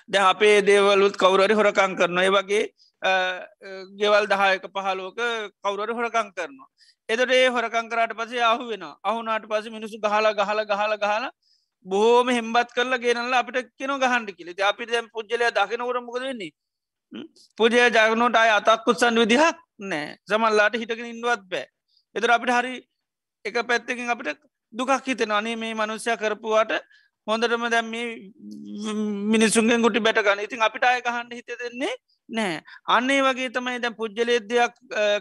ද 0.07 0.15
අපේ 0.15 0.61
දේවලුත් 0.61 1.15
කවුරරි 1.15 1.53
හොරකං 1.53 1.95
කරනවා. 1.95 2.23
ඒ 2.23 2.31
වගේ 2.31 2.63
ගෙවල් 3.01 4.25
දහයක 4.27 4.63
පහලෝක 4.69 5.19
කවුරට 5.61 5.91
හොරකං 5.91 6.31
කරනවා. 6.31 6.69
එතට 7.09 7.31
ඒ 7.31 7.47
හොරකං 7.49 7.89
කරට 7.89 8.15
පසේ 8.15 8.43
අහු 8.43 8.67
වෙන 8.67 8.83
අහුනාට 9.03 9.47
පස 9.47 9.69
මිනිසු 9.69 9.99
ගහලා 9.99 10.33
ගහල 10.33 10.65
ගහල 10.65 10.95
ගහල 10.97 11.29
බොහෝම 11.85 12.27
හෙම්බත් 12.29 12.73
කරලා 12.73 12.99
ගෙනල්ල 12.99 13.33
අපිට 13.33 13.71
කෙන 13.77 13.95
ගහන්ඩි 13.97 14.33
කිලි 14.33 14.55
අපි 14.63 14.85
දැම් 14.85 15.09
පුද්ජලය 15.09 15.51
දකිනකට 15.51 16.01
මොකද 16.01 16.21
වෙන්නේ? 16.21 16.51
පුජය 17.57 17.79
ජගනෝට 17.89 18.35
අය 18.35 18.49
අතක්කුත්සන් 18.51 19.15
විදිහක් 19.15 19.57
නෑ. 19.81 20.17
සමල්ලාට 20.25 20.75
හිටගෙන 20.75 21.07
ඉන්වත් 21.07 21.43
බෑ. 21.45 21.65
එතර 22.15 22.31
අපිට 22.31 22.51
හරි 22.51 22.75
එක 23.45 23.55
පැත්තකින් 23.63 24.09
අපිට 24.09 24.39
දුකක් 24.73 25.05
හිතෙන 25.05 25.31
අනේ 25.31 25.55
මේ 25.55 25.73
මනුස්්‍යය 25.73 26.17
කරපුවාට 26.17 26.71
හොඳටම 27.27 27.65
දැම් 27.67 27.87
මේ 27.87 28.05
මිනිසුන්ගෙන් 29.27 29.81
ගුටි 29.81 29.99
බැටගන්න 30.01 30.45
ඉතින් 30.45 30.61
අපිට 30.61 30.83
අය 30.83 31.01
ගහන්ඩ 31.01 31.33
හිත 31.33 31.49
දෙන්නේ 31.57 31.93
නෑ. 32.29 32.61
අන්නේ 32.87 33.21
වගේ 33.21 33.49
තමයි 33.51 33.79
දැ 33.79 33.93
පුද්ජලේදයක් 33.93 34.75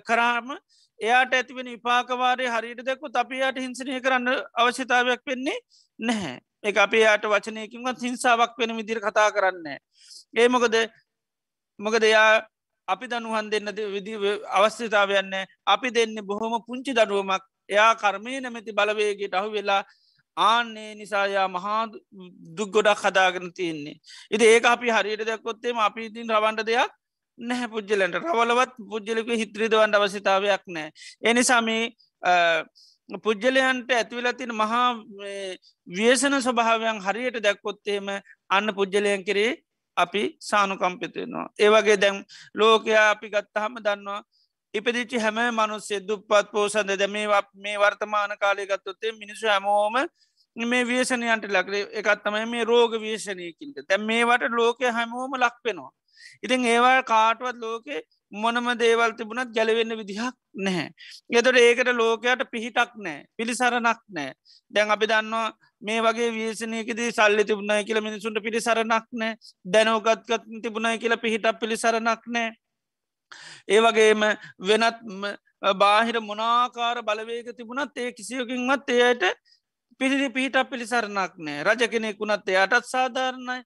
කරාම 0.05 0.53
එයාට 1.01 1.35
ඇතිවෙන 1.35 1.69
විපාකවාරය 1.69 2.47
හරියට 2.49 2.85
දෙක්කු 2.85 3.11
අපියට 3.15 3.59
හිංසනය 3.59 4.01
කරන්න 4.01 4.29
අවශ්‍යතාවයක් 4.57 5.23
වෙන්නේ 5.27 5.59
නැහැ. 5.99 6.39
එක 6.63 6.77
අපේ 6.79 7.03
යාට 7.03 7.25
වචනයකින්වත් 7.25 8.03
හිංසාවක් 8.03 8.57
වෙන 8.59 8.77
විදිර 8.77 9.01
කතා 9.01 9.31
කරන්න 9.31 9.67
ඒ 10.35 10.49
මොකද 10.49 10.75
මොකද 11.81 12.03
එයා 12.03 12.43
අපි 12.89 13.07
දනුවන් 13.07 13.51
දෙන්න 13.51 13.71
විදි 13.89 14.17
අවස්්‍යතාවයන්න 14.53 15.35
අපි 15.67 15.89
දෙන්න 15.91 16.17
බොහොම 16.23 16.59
පුංචි 16.63 16.93
දනුවමක් 16.93 17.43
එයා 17.69 17.95
කර්මය 17.95 18.41
නැමැති 18.41 18.73
බලවේගේට 18.73 19.35
අහු 19.35 19.53
වෙලා 19.53 19.83
ආන්නේ 20.39 20.95
නිසායා 20.95 21.49
මහා 21.49 21.83
දුක් 22.57 22.71
ගොඩක් 22.71 23.03
හදාගෙන 23.03 23.53
තියන්නේ. 23.53 23.97
ඉති 24.31 24.45
ඒක 24.47 24.65
අපි 24.67 24.89
හරියට 24.91 25.27
දැකොත්තේම 25.27 25.79
අපි 25.79 26.07
ඉතින් 26.07 26.31
රවන්ඩ 26.31 26.67
දෙයක් 26.67 26.93
නැහැ 27.39 27.69
පුද්ජලට 27.69 28.19
රවලවත් 28.21 28.75
පුද්ජලක 28.91 29.29
හිත්‍රීදවන්ට 29.43 29.99
අවසිතාවයක් 29.99 30.65
නෑ. 30.69 30.91
එනිසාම 31.23 31.69
පුද්ජලයන්ට 33.25 33.91
ඇතිවෙලා 33.91 34.35
තින 34.35 34.55
මහා 34.55 34.89
ව්‍යසන 35.89 36.41
ස්වභාවයන් 36.41 37.01
හරියට 37.01 37.43
දැක්කොත්තේම 37.43 38.11
අන්න 38.51 38.75
පුද්ජලයන් 38.75 39.25
කරේ 39.25 39.53
අපි 39.97 40.23
සානුකම්පිතයනවා. 40.41 41.47
ඒවගේ 41.59 41.97
දැම් 41.97 42.25
ලෝකයා 42.55 43.11
අපි 43.11 43.31
ගත්තහම 43.31 43.81
දන්නවා 43.85 44.23
ඉපදිච්චි 44.75 45.19
හැම 45.19 45.39
මනුස්සේ 45.51 46.01
දුප්පත් 46.01 46.51
පෝසන්ද 46.53 46.91
ද 46.93 47.07
මේ 47.09 47.27
මේ 47.57 47.79
වර්තමාන 47.79 48.37
කාලය 48.39 48.67
ගත්තොත්තේ 48.67 49.13
මිනිසු 49.13 49.47
හැමෝම 49.47 49.97
මේ 50.67 50.85
වේෂණයන්ට 50.85 51.49
ලක්රේ 51.49 51.87
එකත්තමයි 51.95 52.47
මේ 52.47 52.65
රෝග 52.65 52.93
වේෂණයකින්ට 53.01 53.87
තැම් 53.89 54.05
මේවට 54.05 54.51
ලෝකය 54.53 54.91
හැමෝම 54.91 55.35
ලක්වෙනවා. 55.37 55.91
ඉතින් 56.43 56.65
ඒවා 56.65 57.03
කාටවත් 57.05 57.57
ලෝකෙ 57.57 58.03
මොනම 58.33 58.69
දේවල් 58.77 59.13
තිබුණත් 59.13 59.55
ගැලවෙන්න 59.55 59.97
විදිහක් 59.97 60.35
නැහැ. 60.57 60.89
එතට 61.31 61.59
ඒකට 61.59 61.91
ලෝකයට 61.95 62.45
පිහිටක් 62.51 62.93
නෑ 62.97 63.25
පිළිසරනක් 63.37 64.01
නෑ. 64.09 64.33
දැන් 64.71 64.91
අපි 64.91 65.07
දන්නවා 65.07 65.53
මේ 65.83 66.01
වගේ 66.01 66.31
වේශනයකෙදී 66.33 67.11
සල්ලි 67.13 67.45
තිබුණයි 67.45 67.85
කියල 67.85 68.01
මිනිසුන්ට 68.01 68.43
පිළිසරනක් 68.43 69.07
නෑ 69.15 69.35
දැනෝගත්ගත් 69.67 70.49
තිබුණයි 70.63 70.99
කියලා 70.99 71.25
පිහිටක් 71.25 71.61
පිළිසරනක් 71.61 72.25
නෑ. 72.29 72.49
ඒ 73.69 73.81
වගේම 73.81 74.25
වෙනත් 74.61 74.99
බාහිර 75.75 76.21
මොනාකාර 76.23 77.03
බලවේක 77.03 77.55
තිබුණත් 77.57 77.97
ඒ 77.97 78.13
කිසියකින්වත් 78.13 78.91
එයට 78.91 79.25
පිරිදි 80.01 80.29
පිහිටක් 80.31 80.71
පිළිසරනක් 80.71 81.33
නෑ 81.39 81.65
රජ 81.65 81.89
කෙනෙකුුණත් 81.89 82.51
එයටත් 82.51 82.91
සාධාරණයි 82.91 83.59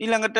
ඊළඟට 0.00 0.38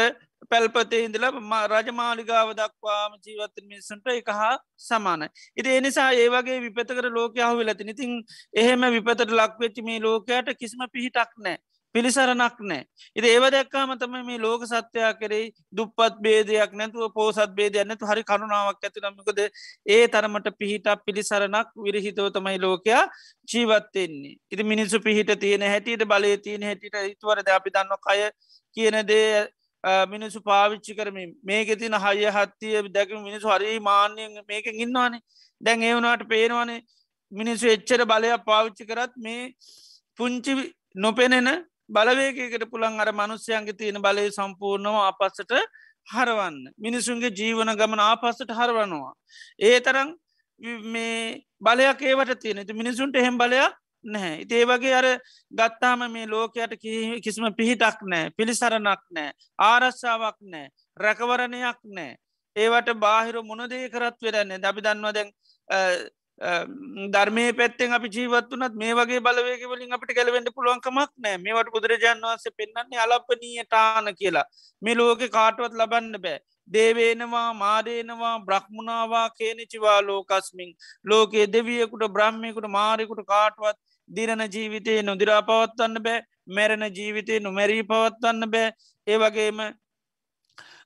පැල්පතේ 0.51 1.03
ඉඳල 1.07 1.27
රජමාලිගාව 1.73 2.49
දක්වාම 2.55 3.13
ජීවත 3.25 3.63
මිනිසුන්ට 3.63 4.09
එක 4.13 4.31
හා 4.31 4.57
සමානයි. 4.79 5.29
ඉති 5.57 5.77
එනිසා 5.77 6.09
ඒ 6.15 6.29
වගේ 6.29 6.59
විපතකර 6.61 7.07
ලෝක 7.11 7.39
අහු 7.39 7.61
වෙලති 7.61 7.87
ඉතින් 7.87 8.13
එහෙම 8.55 8.89
විපතට 8.97 9.31
ලක්වෙච්චි 9.33 9.83
මේ 9.83 10.01
ලෝකයට 10.01 10.51
කිසිම 10.59 10.85
පිහිටක් 10.93 11.33
නෑ. 11.39 11.57
පිළිසරනක් 11.95 12.61
නෑ. 12.61 12.83
ඉති 13.17 13.29
ඒව 13.29 13.45
දැක්කාම 13.49 13.95
තම 13.97 14.15
මේ 14.23 14.39
ලෝක 14.39 14.63
සත්‍යයා 14.65 15.13
කරෙයි 15.15 15.47
දුප්පත් 15.73 16.21
බේදයක් 16.21 16.73
නැතුව 16.75 17.13
පෝසත් 17.13 17.53
බේදයක් 17.53 17.87
නැතු 17.87 18.07
හරි 18.07 18.25
කරුණාවක් 18.25 18.83
ඇතිනමකද 18.83 19.43
ඒ 19.89 20.01
තරමට 20.09 20.49
පිහිටක් 20.59 21.05
පිළිසරනක් 21.07 21.69
විරහිතව 21.79 22.31
තමයි 22.31 22.59
ලෝකයා 22.59 23.03
ජීවත්තෙන්නේ. 23.49 24.37
ඉති 24.51 24.65
මිනිස්සු 24.65 25.01
පිහිට 25.01 25.35
තියෙන 25.39 25.63
හැටියට 25.65 26.07
බලය 26.07 26.33
තියෙන 26.39 26.63
හැටිට 26.63 26.97
ඉතුවරද 27.05 27.49
අපි 27.51 27.71
දන්න 27.71 28.01
කය 28.01 28.31
කියන 28.77 28.99
දේ 29.05 29.47
මිනිසු 30.07 30.41
පාවිච්චි 30.43 30.95
කරමින් 30.95 31.35
මේක 31.43 31.69
තින 31.79 31.93
හය 31.97 32.31
හත්තිය 32.31 32.89
දැක 32.91 33.11
මිනිසු 33.21 33.49
හරි 33.49 33.79
මාන්‍යයෙන් 33.81 34.43
මේක 34.49 34.67
ඉන්නවානේ 34.67 35.21
දැන් 35.61 35.83
ඒවුණට 35.83 36.27
පේනවානේ 36.29 36.81
මිනිස්සු 37.33 37.69
එච්චර 37.69 38.05
බලයක් 38.05 38.45
පාවිච්චි 38.45 38.85
කරත් 38.85 39.15
මේ 39.19 39.55
පුංචි 40.19 40.53
නොපෙනෙන 40.97 41.49
බලවේකකට 41.91 42.71
පුළන් 42.71 43.01
අර 43.01 43.13
මනුස්්‍යයන්ගේ 43.13 43.75
තියෙන 43.75 44.01
බලය 44.01 44.31
සම්පූර්ණව 44.31 44.97
අපස්සට 45.03 45.53
හරවන්න. 46.07 46.73
මිනිසුන්ගේ 46.79 47.31
ජීවන 47.31 47.73
ගමන 47.75 48.01
ආපස්සට 48.01 48.51
හරවනවා. 48.51 49.15
ඒ 49.61 49.81
තරම් 49.81 50.15
මේ 50.87 51.41
බලයක් 51.61 52.03
ඒවට 52.03 52.41
තියෙන. 52.41 52.67
මිනිසුන්ට 52.73 53.17
එහෙම 53.17 53.39
බලයක් 53.39 53.75
නැහැ. 54.05 54.41
ඉතිේ 54.41 54.65
වගේ 54.65 54.95
අර 54.95 55.07
ගත්තාම 55.53 56.11
මේ 56.11 56.27
ලෝකයට 56.27 56.77
කිසිම 57.23 57.49
පිහිටක් 57.55 58.03
නෑ 58.05 58.31
පිළිසරණක් 58.31 59.03
නෑ 59.11 59.33
ආරස්සාාවක් 59.61 60.39
නෑ 60.43 60.69
රැකවරණයක් 60.97 61.81
නෑ 61.91 62.17
ඒවට 62.57 62.93
බාහිර 62.97 63.41
මොනදේ 63.43 63.89
කරත් 63.89 64.21
වෙරන්නේ 64.23 64.59
දබි 64.59 64.81
දන්නවා 64.81 65.13
දැන් 65.13 65.31
ධර්මය 66.39 67.53
පැත්තෙන් 67.53 67.93
අපි 67.93 68.09
ජීවත්වනත් 68.09 68.75
මේ 68.75 68.95
වගේ 68.95 69.21
බලවේක 69.21 69.63
වලින් 69.65 69.93
අපට 69.93 70.11
ගැලවෙන්ට 70.11 70.51
පුළුවන්කමක් 70.55 71.13
නෑ 71.17 71.39
මේවට 71.39 71.71
බුදුරජාන් 71.71 72.21
වන්සේ 72.21 72.57
පෙන්න්නන්නේ 72.57 72.99
අලපනීය 72.99 73.65
ටාන 73.65 74.11
කියලා. 74.15 74.45
මේ 74.83 74.95
ලෝක 74.95 75.23
කාටුවත් 75.31 75.73
ලබන්න 75.73 76.19
බෑ. 76.21 76.39
දේවේනවා 76.71 77.53
මාදේනවා 77.55 78.35
බ්‍රහ්මුණවා 78.41 79.31
කේනිචිවා 79.31 80.01
ලෝකස්මින් 80.03 80.75
ලෝකයේ 81.05 81.47
දෙවියකුට 81.47 82.05
බ්‍රහ්මයකුට 82.09 82.69
මාරෙකුට 82.69 83.23
කාටුවත් 83.27 83.79
දිරණ 84.11 84.45
ජීවිතය 84.49 85.03
නොදිරා 85.03 85.43
පවත්වන්න 85.43 86.03
බෑ. 86.03 86.25
මැරණ 86.49 86.91
ජීවිතය 86.91 87.41
නොමැරී 87.41 87.83
පවත්වන්න 87.85 88.51
බෑ. 88.51 88.75
ඒ 89.07 89.19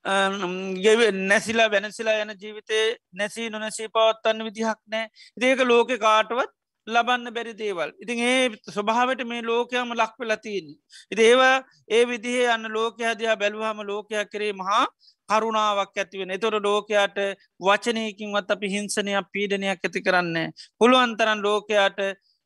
වගේම 0.05 1.01
නැසිලා 1.27 1.71
වෙනසිලා 1.71 2.21
යන 2.23 2.35
ජීවිතේ 2.37 2.85
නැසී 3.15 3.51
නොනැසී 3.51 3.89
පවත්වන්න 3.89 4.45
විදිහක් 4.45 4.81
නෑ. 4.87 5.09
ඒක 5.43 5.61
ලෝක 5.63 5.91
කාටවත් 5.99 6.55
ලබන්න 6.87 7.35
බැරි 7.35 7.53
දේවල්. 7.55 7.91
ඉතින් 8.01 8.19
ඒ 8.21 8.49
ස්වභාවට 8.69 9.23
මේ 9.27 9.43
ලෝකයම 9.43 9.93
ලක්ව 9.93 10.21
ලතින් 10.25 10.67
ඉති 11.13 11.23
ඒවා 11.23 11.57
ඒ 11.89 12.05
විදිහේ 12.07 12.49
අන්න 12.49 12.73
ලෝක 12.73 13.03
හදයා 13.03 13.37
බැලුවහම 13.37 13.81
ලෝකයක් 13.83 14.31
කරේ 14.33 14.53
මහා 14.55 14.85
කරුණාවක් 15.29 15.97
ඇතිවෙන 15.97 16.31
එතොට 16.31 16.57
ලෝකයාට 16.63 17.19
වචනයකින්වත් 17.61 18.51
අපි 18.51 18.73
හිංසනයක් 18.75 19.29
පීඩනයක් 19.33 19.69
ඇති 19.79 20.01
කරන්න 20.01 20.37
පුළුවන්තරන් 20.81 21.43
ලෝකයාට 21.43 22.01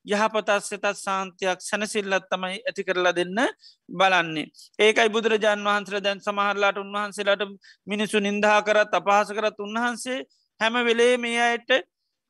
යහපතත් 0.04 0.50
සතත් 0.58 0.94
සාන්තියක් 0.96 1.60
සැනසිල්ලත් 1.60 2.26
තමයි 2.28 2.58
ඇති 2.60 2.82
කරලා 2.84 3.12
දෙන්න 3.12 3.38
බලන්නේ. 3.88 4.46
ඒකයි 4.78 5.08
බුදුරජාන් 5.08 5.60
වහන්සර 5.60 6.00
දැන් 6.00 6.20
සමහරලාට 6.20 6.78
උන්වහන්සේලාට 6.78 7.42
මිනිසු 7.86 8.20
නින්දා 8.20 8.58
කරත් 8.62 8.92
අපහස 8.92 9.30
කරත් 9.30 9.58
උන්වහන්සේ 9.58 10.18
හැම 10.60 10.74
වෙලේ 10.82 11.16
මේ 11.18 11.40
අයට 11.40 11.70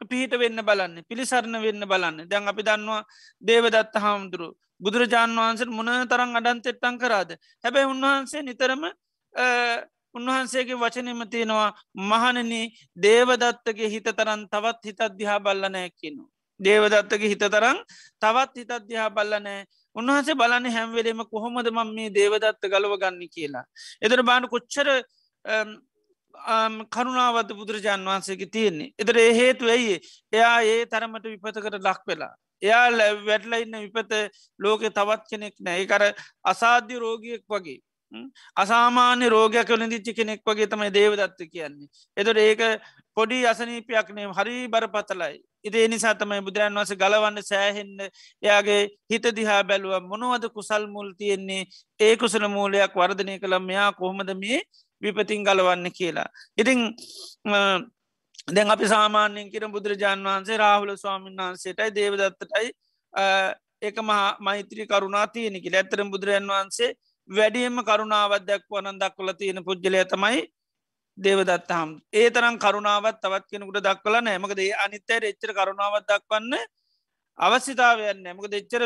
පිහිට 0.01 0.35
වෙන්න 0.35 0.59
බලන්න 0.61 1.05
පිළිසරණ 1.09 1.63
වෙන්න 1.63 1.85
බලන්න. 1.85 2.29
දැන් 2.29 2.49
අපි 2.49 2.63
දන්නවා 2.63 3.03
දේවදත්ත 3.43 3.97
හාමුදුරු 3.97 4.49
බුදුරජාණන් 4.81 5.39
වහන්සේ 5.39 5.71
මොන 5.71 5.91
තරං 6.07 6.37
අඩන්තෙට්ටන් 6.37 6.99
කරාද? 6.99 7.31
හැබැයි 7.65 7.91
උන්වහන්සේ 7.95 8.43
නිතරම 8.43 8.85
උන්වහන්සේගේ 10.15 10.77
වචනම 10.77 11.23
තියෙනවා 11.27 11.71
මහනන 12.03 12.53
දේවදත්තගේ 12.97 13.89
හිත 13.89 14.09
තරන් 14.13 14.45
තවත් 14.49 14.85
හිතත් 14.85 15.03
දිහා 15.19 15.41
බල්ලනෑ 15.41 15.91
කියනු. 16.63 16.89
දේවදත්තගේ 16.89 17.29
හිත 17.29 17.45
තරං 17.47 17.79
තවත් 18.21 18.55
හිතත් 18.57 18.89
දිහා 18.89 19.11
බල්ලනෑ 19.11 19.65
උන්වහසේ 19.97 20.35
බලන්න 20.35 20.71
හැම්වෙලේම 20.71 21.25
කොහොමද 21.31 21.71
මම 21.71 21.95
මේ 21.95 22.11
දේවදත්ත 22.11 22.69
ගලව 22.69 22.99
ගන්න 22.99 23.29
කියලා. 23.29 23.65
එදර 24.01 24.23
බාන 24.23 24.49
කොච්චර 24.49 24.89
කරුණාවත 26.91 27.51
බුදුරජාන් 27.55 28.05
වහන්සේගේ 28.05 28.51
තියෙන්නේ. 28.51 28.93
එතර 28.99 29.17
ඒ 29.19 29.33
හේතු 29.33 29.69
ඇයි 29.69 30.01
එයා 30.33 30.59
ඒ 30.65 30.87
තරමට 30.87 31.25
විපතකට 31.25 31.79
ලක් 31.81 32.01
වෙලා. 32.07 32.35
එයා 32.63 33.15
වැටල 33.27 33.55
ඉන්න 33.55 33.79
විපත 33.85 34.13
ලෝකෙ 34.59 34.91
තවත් 34.91 35.23
කෙනෙක් 35.31 35.55
නෑ 35.61 35.81
ඒකර 35.81 36.03
අසාධ්‍ය 36.45 36.99
රෝගියෙක් 36.99 37.45
වගේ. 37.49 37.81
අසාමාන්‍ය 38.57 39.29
රෝගයක් 39.29 39.69
වලින්දිච්චි 39.69 40.15
කෙනෙක් 40.15 40.43
වගේ 40.47 40.67
තමයි 40.67 40.91
දේවදත්ත 40.91 41.41
කියන්නේ. 41.53 41.89
එතොට 42.17 42.39
ඒක 42.39 42.61
පොඩි 43.17 43.47
අසනීපයක්නේ 43.47 44.27
හරි 44.31 44.69
බරපතලයි. 44.69 45.37
ඉදේ 45.65 45.87
නිසා 45.89 46.15
තමයි 46.15 46.41
බුදුරන් 46.41 46.75
වස 46.75 46.93
ගලවන්න 46.95 47.43
සෑහෙන්න 47.43 47.99
එයාගේ 48.43 48.83
හිත 49.11 49.27
දිහා 49.37 49.63
බැලුව 49.65 49.95
මොනවද 50.05 50.45
කුසල් 50.51 50.87
මුල් 50.89 51.11
තියෙන්නේ 51.15 51.63
ඒ 52.01 52.15
කුසල 52.17 52.47
මූලයක් 52.49 52.95
වර්ධනය 52.95 53.39
කළම් 53.39 53.65
මෙයා 53.65 53.91
කොහොමද 53.93 54.31
මේ 54.37 54.61
විපතින් 55.03 55.45
ගලවන්න 55.45 55.91
කියලා. 55.93 56.29
ඉතිං 56.59 56.81
දැන් 58.49 58.71
අපි 58.71 58.87
සාමාන්‍යයෙන් 58.87 59.51
කිර 59.51 59.69
බුදුරජාන් 59.69 60.25
වහන්සේ 60.25 60.57
රාහුල 60.57 60.97
ස්වාමීන් 60.97 61.37
වහන්සේටයි 61.39 61.95
දේවදත්තටයි 61.95 62.69
ඒක 63.83 63.97
මහා 64.01 64.37
මෛත්‍රී 64.41 64.87
කරුණා 64.87 65.27
තියනෙකි 65.29 65.71
ඇත්තරම් 65.73 66.11
බුදුරජන් 66.11 66.49
වහන්සේ 66.49 66.91
වැඩියම 67.31 67.79
කරුණාවත් 67.85 68.45
දැක්වනන් 68.45 68.99
දක්වල 68.99 69.33
තියෙන 69.35 69.65
පුද්ගලය 69.65 70.05
තමයි 70.07 70.43
දේවදත්තහම් 71.19 71.91
ඒ 72.13 72.29
තරම් 72.31 72.57
කරුණාවත් 72.59 73.19
තවත් 73.19 73.45
කෙනෙකුට 73.47 73.83
දක්වල 73.83 74.17
නෑමකද 74.21 74.61
ඒ 74.61 74.73
අනිත්තයට 74.79 75.25
එච්චර 75.25 75.53
කරුණාවත් 75.53 76.07
දක්වන්න 76.07 76.55
අවස්්‍යතාවයන්න 77.39 78.27
ඇමක 78.27 78.47
දෙච්චර 78.49 78.83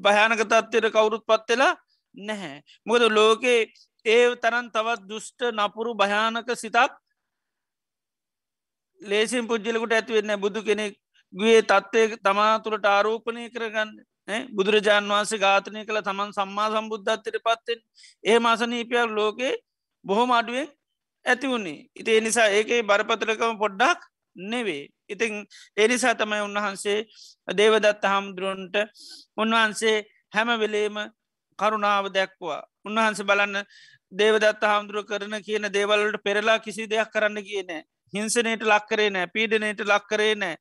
භයානක 0.00 0.42
තත්වයට 0.42 0.92
කවුරුත් 0.92 1.24
පත්වෙලා 1.24 1.74
නැහැ. 2.16 2.62
මොකද 2.86 3.02
ලෝකේ 3.10 3.58
ඒ 4.06 4.36
තරන් 4.36 4.70
තවත් 4.70 5.02
දුෂ්ට 5.04 5.40
නපුරු 5.52 5.94
භයානක 5.94 6.48
සිතක් 6.54 6.92
ලේසින් 9.00 9.46
පුද්ජලකුට 9.46 9.92
ඇතිවෙන්න 9.92 10.40
බුදු 10.40 10.62
කෙනෙක් 10.62 10.94
ගුවේ 11.32 11.62
තත්වය 11.62 12.16
තමා 12.18 12.52
තුළට 12.60 12.86
ආරෝපනය 12.86 13.50
කරගන්න 13.50 13.90
බුදුරජාන් 14.50 15.04
වහන්සේ 15.06 15.38
ඝාතනය 15.38 15.84
කළ 15.84 16.00
තමන් 16.00 16.32
සම්මා 16.32 16.68
සම්බුද්ධත්තයට 16.72 17.38
පත්තෙන් 17.40 17.80
ඒ 18.24 18.38
මාසනීපයක් 18.38 19.10
ලෝකේ 19.10 19.54
බොහොම 20.04 20.30
අඩුවෙන් 20.30 20.68
ඇති 21.26 21.46
වුණේ. 21.46 21.78
ඉති 21.94 22.20
නිසා 22.20 22.48
ඒකේ 22.50 22.82
බරපතරකම 22.82 23.58
පොඩ්ඩක් 23.58 24.00
නෙවේ 24.36 24.84
ඉතිං 25.08 25.46
එනිසා 25.76 26.14
තමයි 26.14 26.40
උන්වහන්සේ 26.40 26.98
දේවදත්ත 27.54 28.04
හාමුදුරුවන්ට 28.04 28.76
උන්වහන්සේ 29.36 29.96
හැම 30.32 30.48
වෙලේම 30.56 30.96
කරුණාව 31.58 32.06
දැක්වා 32.10 32.60
උන්වහන්ස 32.84 33.20
බලන්න 33.22 33.56
දේවදත්ත 34.12 34.62
හාමුදුරුව 34.64 35.04
කරන 35.04 35.36
කියන 35.40 35.68
දේවල්ලට 35.70 36.22
පෙරලා 36.22 36.58
කිසි 36.58 36.86
දෙයක් 36.86 37.10
කරන්න 37.10 37.42
කියන 37.42 37.70
හිංසනයට 38.14 38.62
ලක්කරේ 38.64 39.10
නෑ 39.10 39.26
පීඩනයට 39.28 39.80
ලක්කරේ 39.82 40.34
නෑ. 40.34 40.56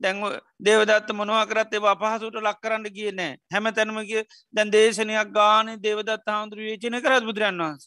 දැන් 0.00 0.20
දේවදත්ත 0.60 1.10
මොනවා 1.12 1.46
කරත් 1.46 1.74
ඒවා 1.74 1.96
අපහසුට 1.96 2.36
ලක් 2.36 2.58
කරන්න 2.60 2.86
කිය 2.90 3.10
නෑ. 3.12 3.36
හැම 3.52 3.66
තැනමගේ 3.70 4.22
දැන් 4.54 4.72
දේශනයක් 4.72 5.32
ගාන 5.32 5.74
දේවදත් 5.78 6.26
හාමුදුර 6.26 6.60
වේචන 6.60 7.00
කරත් 7.00 7.24
බුදුරන් 7.24 7.60
වහන්ස? 7.60 7.84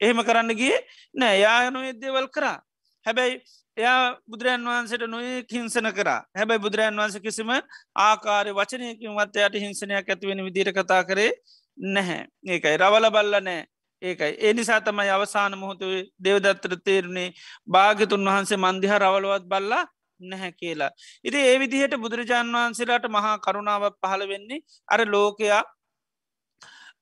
එහෙම 0.00 0.22
කරන්න 0.22 0.54
ගිය 0.54 0.76
නෑ. 1.14 1.40
යායනොය 1.40 1.92
දේවල් 1.94 2.28
කරා. 2.28 2.58
හැබැයි 3.06 3.40
එයා 3.76 4.16
බුදුරන් 4.26 4.64
වහන්සට 4.66 5.04
නොය 5.08 5.26
හිංසන 5.48 5.88
කර. 5.92 6.10
හැබැයි 6.34 6.64
බුදුරන් 6.66 6.96
වහන්ස 6.96 7.18
කිසිම 7.20 7.52
ආකාරය 7.98 8.52
වචනයකින් 8.52 9.18
වත්තයට 9.18 9.60
හිංසනයක් 9.64 10.08
ඇතිවෙන 10.08 10.44
විදිර 10.44 10.72
කතා 10.72 11.02
කරේ 11.04 11.30
නැහැ. 11.78 12.26
ඒකයි. 12.46 12.76
රවල 12.76 13.10
බල්ල 13.10 13.40
නෑ. 13.40 13.64
ඒකයි. 14.02 14.32
ඒ 14.38 14.52
නිසා 14.52 14.80
තමයි 14.80 15.10
අවසාන 15.10 15.58
මොහොතුවේ 15.58 16.04
දෙවදත්තර 16.20 16.76
තේරුණේ 16.84 17.28
භාගතුන් 17.68 18.24
වහන්සේ 18.26 18.58
මන්දිහ 18.58 18.94
රවලවත් 18.96 19.44
බල්ලා 19.46 19.84
නැහැ 20.20 20.52
කියලා. 20.52 20.90
ඉති 21.24 21.38
ඒ 21.42 21.58
විදිහට 21.58 21.94
බුදුරජාණන් 21.96 22.56
වහන්සේලාට 22.56 23.06
මහා 23.10 23.36
කරුණාව 23.38 23.84
පහළ 23.94 24.24
වෙන්නේ 24.28 24.64
අර 24.88 25.00
ලෝකයා 25.06 25.62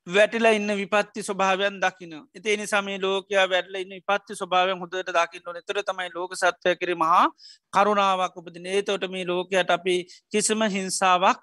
වැටිලා 0.07 0.51
ඉන්න 0.51 0.67
විපත්ති 0.73 1.23
ස්වභාවයන් 1.23 1.79
දකින. 1.79 2.13
එතේ 2.35 2.57
නිසාමේ 2.57 2.97
ලෝකයා 2.99 3.47
වැටල 3.47 3.75
ඉන්න 3.75 4.01
පත්ති 4.03 4.35
ස්වභාවය 4.35 4.73
හොඳට 4.73 5.09
දකින්න 5.09 5.53
නතර 5.53 5.83
තමයි 5.83 6.09
ලෝක 6.15 6.33
සත්වය 6.35 6.75
කර 6.75 6.95
මහා 6.95 7.25
කරුණාවක් 7.73 8.37
උපදින 8.37 8.65
ඒතෝට 8.67 9.05
මේ 9.07 9.25
ලෝකයට 9.25 9.69
අපි 9.69 9.95
කිසිම 10.31 10.61
හිංසාවක් 10.67 11.41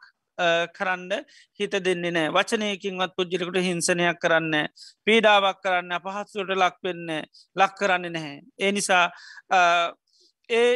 කරන්න 0.75 1.25
හිත 1.61 1.73
දෙන්නේ 1.79 2.11
නෑ 2.11 2.31
වචනයකින්වත් 2.31 3.15
පුද්ජිලකට 3.17 3.61
හිංසනයක් 3.61 4.19
කරන්න 4.19 4.69
පීඩාවක් 5.07 5.63
කරන්න 5.63 5.93
අපහත්සුට 5.93 6.51
ලක් 6.53 6.77
වෙන්න 6.83 7.09
ලක් 7.57 7.73
කරන්න 7.75 8.13
නැහැ. 8.13 8.43
ඒ 8.59 8.73
නිසා 8.73 9.07
ඒ 10.51 10.71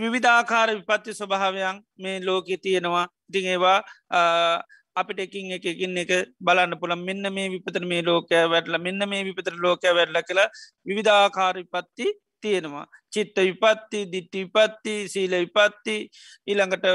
විවිධාකාර 0.00 0.76
විපත්ති 0.78 1.14
ස්වභාවයන් 1.14 1.82
මේ 1.98 2.20
ලෝකෙ 2.20 2.56
තියෙනවා. 2.58 3.06
ඉතිං 3.28 3.52
ඒවා 3.54 3.80
අපිට 4.96 5.20
එකින් 5.20 5.52
එකකින් 5.56 5.98
එක 5.98 6.12
බලන්න 6.40 6.74
පුළන් 6.80 7.04
මෙන්න 7.08 7.28
මේ 7.32 7.48
විපතර 7.48 7.84
මේ 7.84 8.02
ලෝකය 8.02 8.42
වැටල 8.46 8.76
මෙන්න 8.78 9.08
මේ 9.08 9.22
විපතර 9.24 9.54
ලෝකය 9.58 9.90
වැඩල 9.90 10.20
කළ 10.22 10.42
විවිධාකාර 10.86 11.56
විපත්ති 11.62 12.06
තියෙනවා. 12.42 12.86
චිත්ත 13.12 13.36
විපත්ති 13.40 14.00
දිට්ටි 14.06 14.44
විපත්ති 14.46 14.94
සීල 15.08 15.36
විපත්ති 15.36 15.96
ඊළඟට 16.46 16.88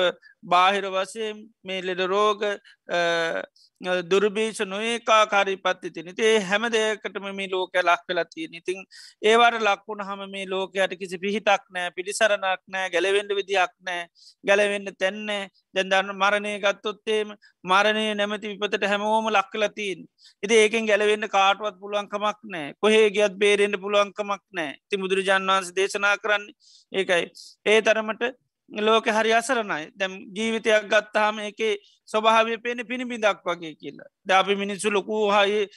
බාහිර 0.43 0.86
වසයෙන් 0.89 1.45
මේ 1.63 1.82
ලෙඩ 1.82 2.03
රෝග 2.07 2.43
දුර්භීෂ 4.03 4.61
නොඒකාකාරී 4.65 5.57
පත්ති 5.57 5.91
තින 5.91 6.07
ඒ 6.20 6.39
හැම 6.41 6.63
දෙයකටම 6.68 7.28
මේ 7.32 7.47
ලෝක 7.47 7.76
ලක් 7.80 8.01
කලා 8.07 8.26
තියෙන 8.26 8.53
ඉතින් 8.53 8.80
ඒවට 9.24 9.61
ලක්වුණ 9.61 10.01
හම 10.01 10.24
මේ 10.30 10.45
ලෝකයට 10.47 10.97
කිසි 10.97 11.18
පිහිටක් 11.18 11.63
නෑ 11.70 11.91
පිළිසරණක් 11.91 12.61
නෑ 12.68 12.89
ගැලවෙන්ඩ 12.89 13.32
විදියක් 13.32 13.74
නෑ 13.82 14.01
ගැලවෙන්න 14.43 14.89
තැන්නේ. 14.95 15.43
දැන්දන්න 15.76 16.15
මරණය 16.15 16.53
ගත්තොත්තේම 16.59 17.34
මරණය 17.63 18.05
නැමති 18.15 18.53
විපතට 18.53 18.86
හැමෝම 18.86 19.30
ලක්කලතින් 19.30 19.99
ඉති 20.43 20.55
ඒකෙන් 20.55 20.86
ගැලවෙන්න 20.86 21.28
කාටවත් 21.30 21.78
පුළුවන්කමක් 21.82 22.39
නෑ 22.47 22.74
කොහේ 22.82 23.09
ගියත් 23.11 23.38
බේරෙන්ට 23.38 23.82
පුළුවන්කමක් 23.84 24.43
නෑ 24.51 24.72
ති 24.89 24.97
බුදුරජාන් 24.97 25.47
වන්ස 25.47 25.74
දේශනා 25.76 26.07
කරන්න. 26.18 26.43
ඒකයි. 26.91 27.32
ඒ 27.66 27.82
තරමට 27.82 28.24
ලෝක 28.72 29.05
හරි 29.08 29.32
අසරණයි. 29.34 29.91
දැම් 29.95 30.14
ජීවිතයක් 30.30 30.88
ගත්තාහම 30.88 31.39
එක 31.41 31.62
ස්වභාවය 32.05 32.58
පේන 32.60 32.86
පිණිබිදක් 32.86 33.41
වගේ 33.43 33.76
කියලා. 33.76 34.10
ද 34.26 34.30
අපි 34.32 34.55
මිනිස්සු 34.55 34.89
ලොකු 34.89 35.32
හයි 35.32 35.68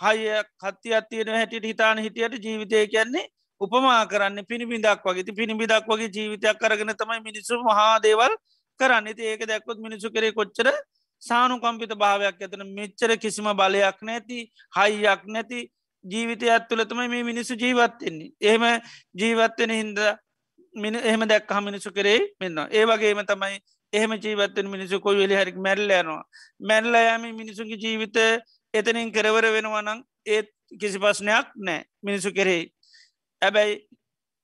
හය 0.00 0.18
කත්ති 0.56 0.94
අත්තියෙන 0.94 1.28
හැටියට 1.30 1.64
හිතාන 1.64 1.98
හිටියට 1.98 2.38
ජීවිතය 2.40 2.86
කියන්නේ 2.86 3.26
උපමා 3.60 4.06
කරන්න 4.06 4.44
පිණිබිදක් 4.44 5.02
වගේ. 5.04 5.32
පිණිබිදක් 5.32 5.86
වගේ 5.86 6.10
ජීවිතයක් 6.10 6.58
කරගෙන 6.58 6.94
තමයි 6.94 7.20
මිනිස්සු 7.22 7.62
මහාදේවල් 7.62 8.36
කරන්න. 8.80 9.06
ඉති 9.06 9.22
ඒක 9.24 9.46
දැක්කොත් 9.46 9.78
මිනිසු 9.78 10.10
කරේ 10.10 10.32
කොච්චර 10.32 10.68
සානු 11.22 11.58
කම්පිත 11.58 11.92
භාවයක් 11.94 12.36
ඇතන 12.38 12.62
මෙච්චර 12.70 13.16
කිසිම 13.16 13.48
බලයක් 13.52 13.98
නැති 14.02 14.38
හයියක් 14.72 15.22
නැති 15.26 15.70
ජීවිතය 16.10 16.50
ඇත්තුලතම 16.50 17.00
මේ 17.06 17.24
මිනිස්සු 17.24 17.54
ජීවත්වෙන්නේ 17.56 18.30
එහෙම 18.42 18.64
ජීවත්වෙන 19.14 19.72
හින්ද 19.72 19.98
මිනි 20.74 20.98
එහෙම 21.00 21.26
දැක් 21.26 21.50
හමිනිසු 21.50 21.90
කරේ 21.92 22.20
මෙන්න 22.40 22.58
ඒ 22.70 22.84
වගේම 22.84 23.24
තමයි 23.24 23.58
එහෙම 23.92 24.12
ජීවත්තෙන් 24.14 24.68
මිනිසු 24.68 25.00
කොයි 25.00 25.18
වෙලි 25.18 25.34
හරි 25.34 25.52
මැල්ල 25.54 25.90
යනවා. 25.90 26.22
මැල්ල 26.60 26.94
යම 26.94 27.36
මිනිසුගේ 27.36 27.76
ජීවිත 27.76 28.16
එතනින් 28.74 29.12
කරවර 29.12 29.46
වෙනවනං 29.48 30.02
ඒත් 30.26 30.48
කිසි 30.80 30.98
පස්්නයක් 30.98 31.46
නෑ 31.56 31.84
මිනිසු 32.02 32.32
කෙරෙහි. 32.32 32.68
ඇබැයි 33.42 33.74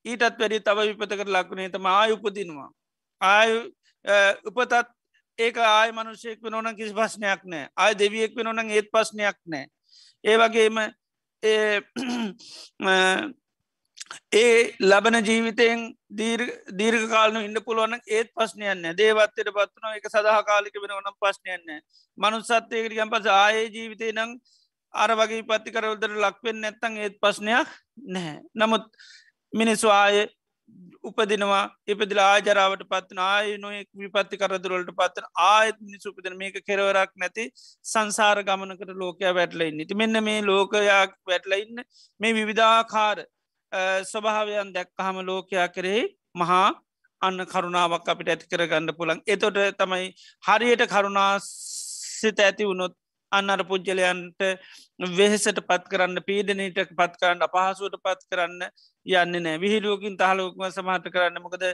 ඊටත් 0.05 0.39
වැඩි 0.41 0.61
තව 0.61 0.79
විපතකට 0.91 1.29
ලක්ුණේ 1.29 1.69
තම 1.69 1.87
ආය 1.89 2.13
උපදිනවා. 2.13 2.71
ආයු 3.21 3.61
උපතත් 4.45 4.75
ඒක 5.39 5.57
ආය 5.59 5.93
මනුෂයෙක් 5.93 6.43
වෙනවන 6.43 6.77
කිසි 6.77 6.95
පස්්නයක් 6.95 7.45
නෑ 7.45 7.69
ආය 7.77 7.95
දෙවියෙක් 7.95 8.37
වෙනවන 8.37 8.71
ඒත් 8.71 8.89
පස්්නයක් 8.91 9.39
නෑ 9.47 9.67
ඒ 10.25 10.37
වගේම 10.39 10.81
ඒ 14.33 14.73
ලබන 14.81 15.17
ජීවිතයෙන් 15.23 15.81
දීර්ඝ 16.11 17.07
කාලන 17.09 17.37
ඉන්න 17.39 17.61
පුළුවන් 17.67 17.97
ඒත් 18.09 18.31
පස්්නයන්න 18.33 18.85
දේවත්තයට 18.95 19.51
පත්වන 19.51 19.97
එක 19.99 20.09
සඳහා 20.09 20.43
කාලික 20.43 20.77
වෙනවනම් 20.77 21.17
පස්්නයන්න 21.19 21.83
මනුස්සත්තයකට 22.19 22.95
ගම් 22.95 23.11
පස 23.11 23.27
ආයේ 23.33 23.67
ජීවිතය 23.69 24.13
නං 24.13 24.33
අර 24.95 25.11
වගේ 25.15 25.45
පත්ති 25.45 25.75
කරවදර 25.75 26.17
ලක්වෙන් 26.19 26.59
නැත්තං 26.61 26.97
ඒත් 26.99 27.21
පස්්නයක් 27.21 27.69
නැහැ 28.09 28.41
නමුත් 28.55 28.89
මිනිස්සු 29.53 29.93
ආය 29.93 30.25
උපදිනවා 31.05 31.65
ඉපදිල 31.87 32.21
ආජරාවට 32.21 32.85
පත්න 32.91 33.21
ආය 33.25 33.49
නොයෙක් 33.59 33.89
විපත්ති 33.95 34.41
කරදුරලට 34.41 34.93
පත්වන 34.93 35.27
ආයත් 35.47 35.77
මිනිසුපදන 35.81 36.37
මේක 36.37 36.57
කෙරවරක් 36.63 37.13
නැති 37.17 37.45
සංසාර 37.85 38.41
ගමනකට 38.43 38.95
ලෝකයා 38.97 39.35
වැටලයින්න 39.35 39.85
ති 39.85 39.99
මෙන්න 40.03 40.23
මේ 40.25 40.41
ලෝකයක් 40.43 41.15
වැටලඉන්න 41.27 41.85
මේ 42.21 42.33
විවිධාකාර 42.33 43.25
ස්වභාවයන් 44.05 44.73
දැක්කහම 44.73 45.21
ලෝකයා 45.25 45.69
කරෙහි 45.69 46.03
මහා 46.35 46.67
අන්න 47.23 47.47
කරුණාවක් 47.47 48.09
අපිට 48.09 48.29
ඇති 48.29 48.51
කරගන්න 48.51 48.97
පුළන් 48.97 49.25
එතොට 49.29 49.61
තමයි 49.79 50.11
හරියට 50.45 50.85
කරුණා 50.89 51.33
සිත 51.43 52.41
ඇති 52.41 52.71
වුණොත් 52.71 52.95
අන්නර 53.35 53.63
පුද්ගලයන්ට 53.65 54.43
වෙහෙසට 55.13 55.61
පත් 55.63 55.85
කරන්න 55.89 56.25
පීඩනීට 56.27 56.81
පත් 56.93 57.21
කරන්න 57.21 57.47
අපහසුවට 57.47 57.97
පත් 58.01 58.21
කරන්න 58.31 58.61
යන්න 59.07 59.39
නෑ. 59.39 59.57
විහිලුවකින් 59.59 60.17
තහලුක්ම 60.17 60.67
සමහට 60.69 61.09
කරන්න. 61.11 61.41
මොකද 61.41 61.65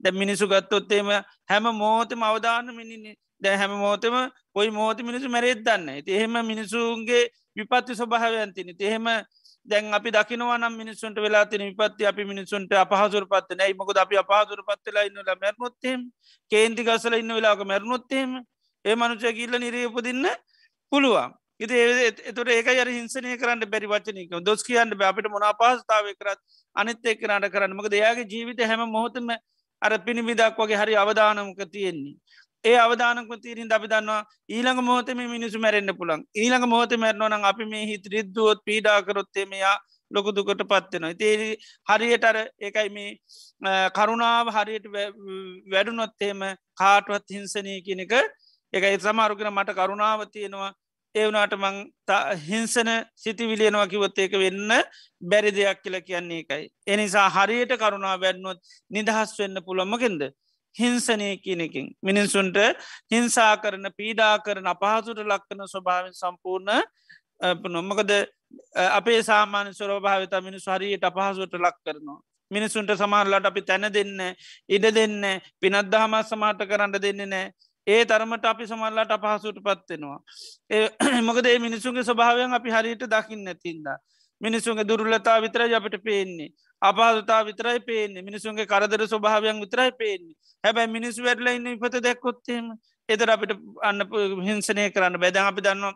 දැ 0.00 0.12
මිනිසු 0.14 0.48
ගත්තොත්තේම 0.48 1.14
හැම 1.46 1.72
මෝතම 1.76 2.22
අවධාන 2.24 2.74
මිනින්නේ. 2.74 3.16
දැ 3.40 3.56
හැම 3.56 3.74
මෝතම 3.78 4.16
කොයි 4.52 4.70
මෝත 4.72 5.02
මිනිසු 5.02 5.28
මැරෙත් 5.28 5.60
දන්න 5.62 5.90
ඇති 5.90 6.10
එහෙම 6.12 6.38
මිනිසුන්ගේ 6.44 7.24
විපත්ති 7.56 7.94
ස්වභාවයන්තිනි 7.94 8.74
එහෙම 8.80 9.06
දැන් 9.68 9.92
අපි 9.92 10.10
දකිනවනම් 10.10 10.74
මිනිසුන්ට 10.74 11.18
වෙලා 11.18 11.44
තින 11.46 11.64
විපත්ති 11.68 12.06
අපි 12.06 12.24
මිනිසුන්ට 12.24 12.72
අපහසුර 12.74 13.26
පත්ත 13.26 13.58
නයි 13.60 13.74
මොකද 13.74 13.96
අපි 13.96 14.16
අපහසුර 14.16 14.60
පත්වෙලා 14.62 15.04
ඉන්නල 15.04 15.32
මැරනොත්තේම 15.36 16.00
කේන්ති 16.50 16.84
ගසල 16.84 17.14
ඉන්න 17.14 17.34
වෙලාක 17.34 17.64
මැරනොත්තේම 17.64 18.30
ඒ 18.84 18.94
මනුචය 18.94 19.32
කිල්ල 19.32 19.54
නිරයපදින්න 19.56 20.26
පුළුවන්. 20.92 21.34
ඉති 21.60 21.74
එතුට 22.24 22.48
ඒක 22.48 22.68
ය 22.68 22.78
හිංසනය 22.90 23.36
කරන්න 23.36 23.64
බැරි 23.66 23.86
වචනක 23.86 24.42
දොස් 24.42 24.62
කියන්න 24.62 24.96
අපිට 25.02 25.28
මොනා 25.28 25.52
පහස්ථාව 25.54 26.10
කරත් 26.14 26.40
අනිත් 26.76 27.04
එක්කනට 27.04 27.48
කරන්න. 27.48 27.72
මක 27.72 27.86
දෙයාගේ 27.88 28.26
ජීවිත 28.26 28.60
හැම 28.62 28.84
මොහොතම 28.88 29.30
අර 29.82 29.92
පිණිවිදක් 30.00 30.58
වගේ 30.58 30.76
හරි 30.76 30.94
අවධානමක 30.96 31.60
තියෙන්නේ. 31.68 32.16
ඒ 32.64 32.76
අවධානක 32.76 33.30
තීරින් 33.40 33.70
අපි 33.70 33.86
දන්නවා 33.86 34.22
ඊළඟ 34.48 34.80
මොහතම 34.84 35.20
මිනිසු 35.26 35.58
මැරෙන්න්න 35.58 35.94
පුළන් 35.94 36.22
ඊළඟ 36.36 36.66
මොහත 36.66 36.92
මැරනවන 36.96 37.44
අපි 37.44 37.64
මේ 37.66 37.84
හිත 37.86 38.06
රිද්දුවොත් 38.06 38.64
පීඩාකරොත්තේ 38.64 39.46
මෙයා 39.46 39.76
ලොකු 40.10 40.32
දුකට 40.32 40.62
පත්වෙනවා 40.64 41.14
තේ 41.14 41.34
හරියට 41.88 42.24
අර 42.24 42.38
ඒකයි 42.38 42.88
මේ 42.90 43.10
කරුණාව 43.90 44.50
හරියට 44.50 44.88
වැඩුනොත්තේම 45.70 46.42
කාටවත් 46.78 47.36
හිංසනය 47.36 47.76
කියනක 47.82 48.14
එකයි 48.72 48.98
සමාරුගෙන 49.00 49.50
මට 49.50 49.74
කරුණාව 49.74 50.20
තියෙනවා 50.28 50.72
ඒවනාට 51.14 51.54
මං 51.56 51.76
හිංසන 52.42 52.90
සිතිවිලියනවා 53.16 53.86
කිවොත් 53.86 54.18
ඒක 54.18 54.34
වෙන්න 54.34 54.72
බැරි 55.22 55.52
දෙයක් 55.52 55.80
කියල 55.82 55.96
කියන්නේ 56.02 56.40
එකයි. 56.40 56.68
එනිසා 56.86 57.28
හරියට 57.30 57.72
කරුණා 57.76 58.16
වැඩනොත් 58.16 58.60
නිදහස් 58.90 59.32
වෙන්න 59.38 59.64
පුළොමකින්ද. 59.64 60.22
හිංසනය 60.76 61.28
කියනකින් 61.38 61.86
මිනිස්සුන්ට 62.02 62.58
හිංසා 63.10 63.52
කරන 63.56 63.90
පීඩා 63.96 64.34
කරන 64.40 64.66
අපහසුට 64.66 65.20
ලක්කන 65.24 65.64
ස්වභාවෙන් 65.66 66.14
සම්පූර්ණ 66.14 66.82
නොම්මකද 67.68 68.12
අපේ 68.92 69.20
සාමාන්‍ය 69.22 69.72
ස්වරභාවිත 69.72 70.34
මිනිස් 70.42 70.66
හරියට 70.68 71.04
අපහසුවට 71.04 71.54
ලක් 71.56 71.76
කරනවා. 71.84 72.20
මිනිසුන්ට 72.50 72.92
සමාරලට 72.94 73.46
අපි 73.46 73.62
තැන 73.62 73.88
දෙන්න 73.90 74.20
ඉඩ 74.68 74.84
දෙන්න 74.90 75.24
පිනත් 75.60 75.90
දහමත් 75.92 76.26
සමාට 76.26 76.62
කරන්න 76.64 76.94
දෙන්න 76.98 77.24
නෑ 77.26 77.50
ඒ 77.88 78.04
තරමට 78.04 78.44
අපි 78.44 78.66
සමල්ලාට 78.66 79.12
අපහසුට 79.12 79.58
පත්වෙනවා. 79.60 80.20
ඒ 80.70 80.86
මොකද 81.22 81.46
ඒ 81.46 81.58
මිනිසුන්ගේ 81.58 82.04
ස්වභාවයන් 82.04 82.54
අපි 82.54 82.70
හරියට 82.70 83.04
දකින්න 83.08 83.44
නැතින්ද. 83.44 83.86
මිනිසුන්ගේ 84.40 84.84
දුරලතා 84.84 85.38
විතරයි 85.40 85.74
අපිට 85.74 86.02
පේන්නේ. 86.02 86.50
අපාදතා 86.82 87.44
විතරයි 87.44 87.80
පේන්නේ 87.82 88.22
මිනිසුන්ගේ 88.22 88.66
කරදර 88.66 89.02
ස්වභාවයන් 89.06 89.60
විතරයි 89.60 89.92
පේන්නේ 89.92 90.36
හැබැයි 90.64 90.90
මිනිස් 90.90 91.16
වැඩල 91.20 91.48
ඉන්න 91.50 91.66
ඉපත 91.68 91.96
දැක්කොත්තේම 92.00 92.68
එතර 93.08 93.30
අපිට 93.30 93.54
අන්න 93.82 94.04
හිංසනය 94.48 94.84
කරන්න 94.90 95.18
බැදැ 95.20 95.44
අපි 95.44 95.64
දන්නවා 95.66 95.94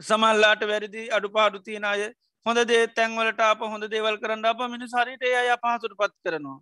සමල්ලාට 0.00 0.64
වැරදි 0.64 1.04
අඩු 1.10 1.28
පාඩු 1.30 1.60
තියන 1.60 1.84
අය 1.84 2.02
හොඳ 2.46 2.60
දේ 2.64 2.82
තැන්වලට 2.90 3.40
අප 3.42 3.64
හොඳ 3.66 3.84
දේවල් 3.86 4.18
කරන්න 4.18 4.46
අප 4.46 4.60
මිනිස් 4.68 4.94
හරිට 4.94 5.24
අය 5.34 5.50
පහසුට 5.56 5.96
පත් 5.96 6.14
කරනවා. 6.24 6.58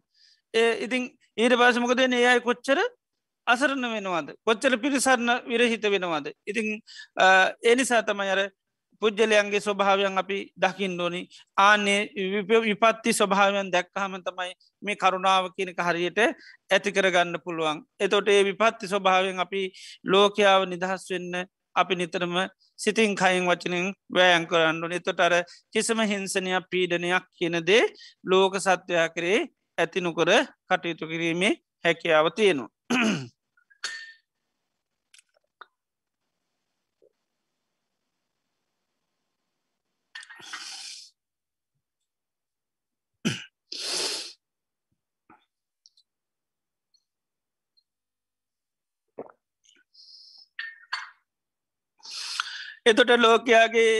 ඒ 0.55 0.73
ඉතින් 0.81 1.03
ඊට 1.39 1.55
පසමකද 1.55 2.01
ඒ 2.11 2.27
අයි 2.27 2.41
කොච්චර 2.41 2.79
අසරණ 3.47 3.89
වෙනවාද? 3.89 4.29
කොච්චර 4.45 4.77
පිරිසරණ 4.79 5.31
විරහිත 5.47 5.83
වෙනවාද? 5.87 6.33
ඉතිං 6.47 6.81
එනිසා 7.65 8.03
තමයි 8.03 8.31
අර 8.31 8.41
පුද්ගලයන්ගේ 9.03 9.61
ස්වභාවයන් 9.61 10.19
අපි 10.19 10.39
දකිින් 10.57 11.01
ඕනි. 11.01 11.21
ආනේ 11.59 12.01
විපත්ති 12.65 13.13
ස්වභාවයන් 13.13 13.71
දැක්කහම 13.71 14.15
තමයි 14.21 14.53
මේ 14.83 14.97
කරුණාව 14.97 15.51
කියනක 15.57 15.81
හරියට 15.81 16.19
ඇති 16.71 16.93
කරගන්න 16.93 17.41
පුළුවන්. 17.45 17.85
එතොට 18.01 18.29
ඒ 18.29 18.43
විපත්ති 18.45 18.87
ස්වභාවයෙන් 18.87 19.39
අපි 19.39 19.63
ලෝකයාව 20.05 20.63
නිදහස් 20.67 21.05
වෙන්න 21.11 21.45
අපි 21.77 21.95
නිතරම 21.95 22.35
සිතින් 22.77 23.15
කයින් 23.15 23.45
වචනින් 23.45 23.93
වෑයන් 24.11 24.47
කරන්න 24.47 24.93
එතොට 24.93 25.21
අර 25.21 25.35
කිසම 25.73 26.01
හිංසනයක් 26.03 26.67
පීඩනයක් 26.71 27.25
කියනදේ 27.33 27.83
ලෝක 28.25 28.57
සත්වයා 28.59 29.09
කරේ 29.09 29.39
ඇති 29.79 30.01
නොකර 30.01 30.31
කටයුතු 30.69 31.05
කිරීමේ 31.07 31.55
හැකියාව 31.85 32.27
තියෙනවා. 32.33 32.71
එතොට 52.87 53.11
ලෝකයාගේ 53.19 53.93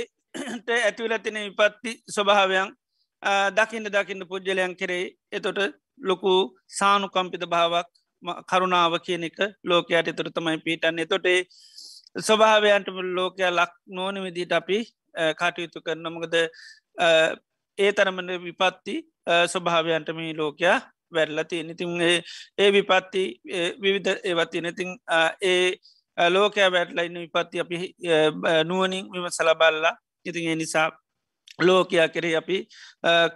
ඇතිවල 0.77 1.15
තින 1.19 1.39
විපත්ති 1.49 1.93
ස්වභාවයන් 2.09 2.69
දකින්න 3.53 3.89
දකින්න 3.89 4.23
පුද්ජලයන් 4.25 4.75
කරේ 4.77 5.05
එතොට 5.33 5.59
ලොකු 6.01 6.35
සානුකම්පිත 6.71 7.45
භාවක් 7.47 7.89
කරුණාව 8.45 8.95
කියන 9.01 9.25
එක 9.25 9.39
ලෝකයට 9.65 10.09
එතුර 10.09 10.29
තමයි 10.31 10.59
පිටන්න 10.61 10.99
එතොටේ 10.99 11.41
ස්වභාවයන්ට 12.21 12.89
ලෝකයා 13.11 13.53
ලක් 13.53 13.73
නෝන 13.89 14.23
විදිට 14.25 14.53
අපි 14.53 14.79
කටයුතු 15.35 15.79
කරන 15.81 16.07
මොකද 16.09 16.37
ඒ 17.79 17.91
තරමට 17.93 18.31
විපත්ති 18.41 18.95
ස්වභාවයන්ටම 19.47 20.21
ලෝකයා 20.35 20.79
වැඩලති 21.13 21.63
නිතින් 21.63 22.01
ඒ 22.59 22.71
විපත්ති 22.73 23.25
විවිධ 23.81 24.17
ඒවත්ති 24.25 24.63
නතින් 24.63 24.91
ඒ 25.45 25.61
ලෝකෑ 26.17 26.71
වැටලයින්න 26.73 27.19
විපත්ති 27.25 27.61
අපි 27.61 27.77
නුවනින් 28.65 29.11
විම 29.13 29.29
සලබල්ලා 29.31 29.97
ඉතින් 30.27 30.59
නිසා 30.59 30.89
ලෝකයා 31.59 32.09
කෙරේ 32.09 32.35
අපි 32.37 32.57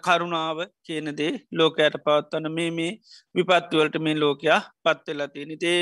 කරුණාව 0.02 0.58
කියනදේ 0.86 1.32
ලෝකයට 1.52 1.94
පවත්වන 2.04 2.48
මේ 2.52 2.70
මේ 2.70 2.90
විපත්තුවලට 3.34 3.96
මේ 3.98 4.14
ලෝකයා 4.14 4.60
පත්වෙලති 4.84 5.46
නිතේ 5.46 5.78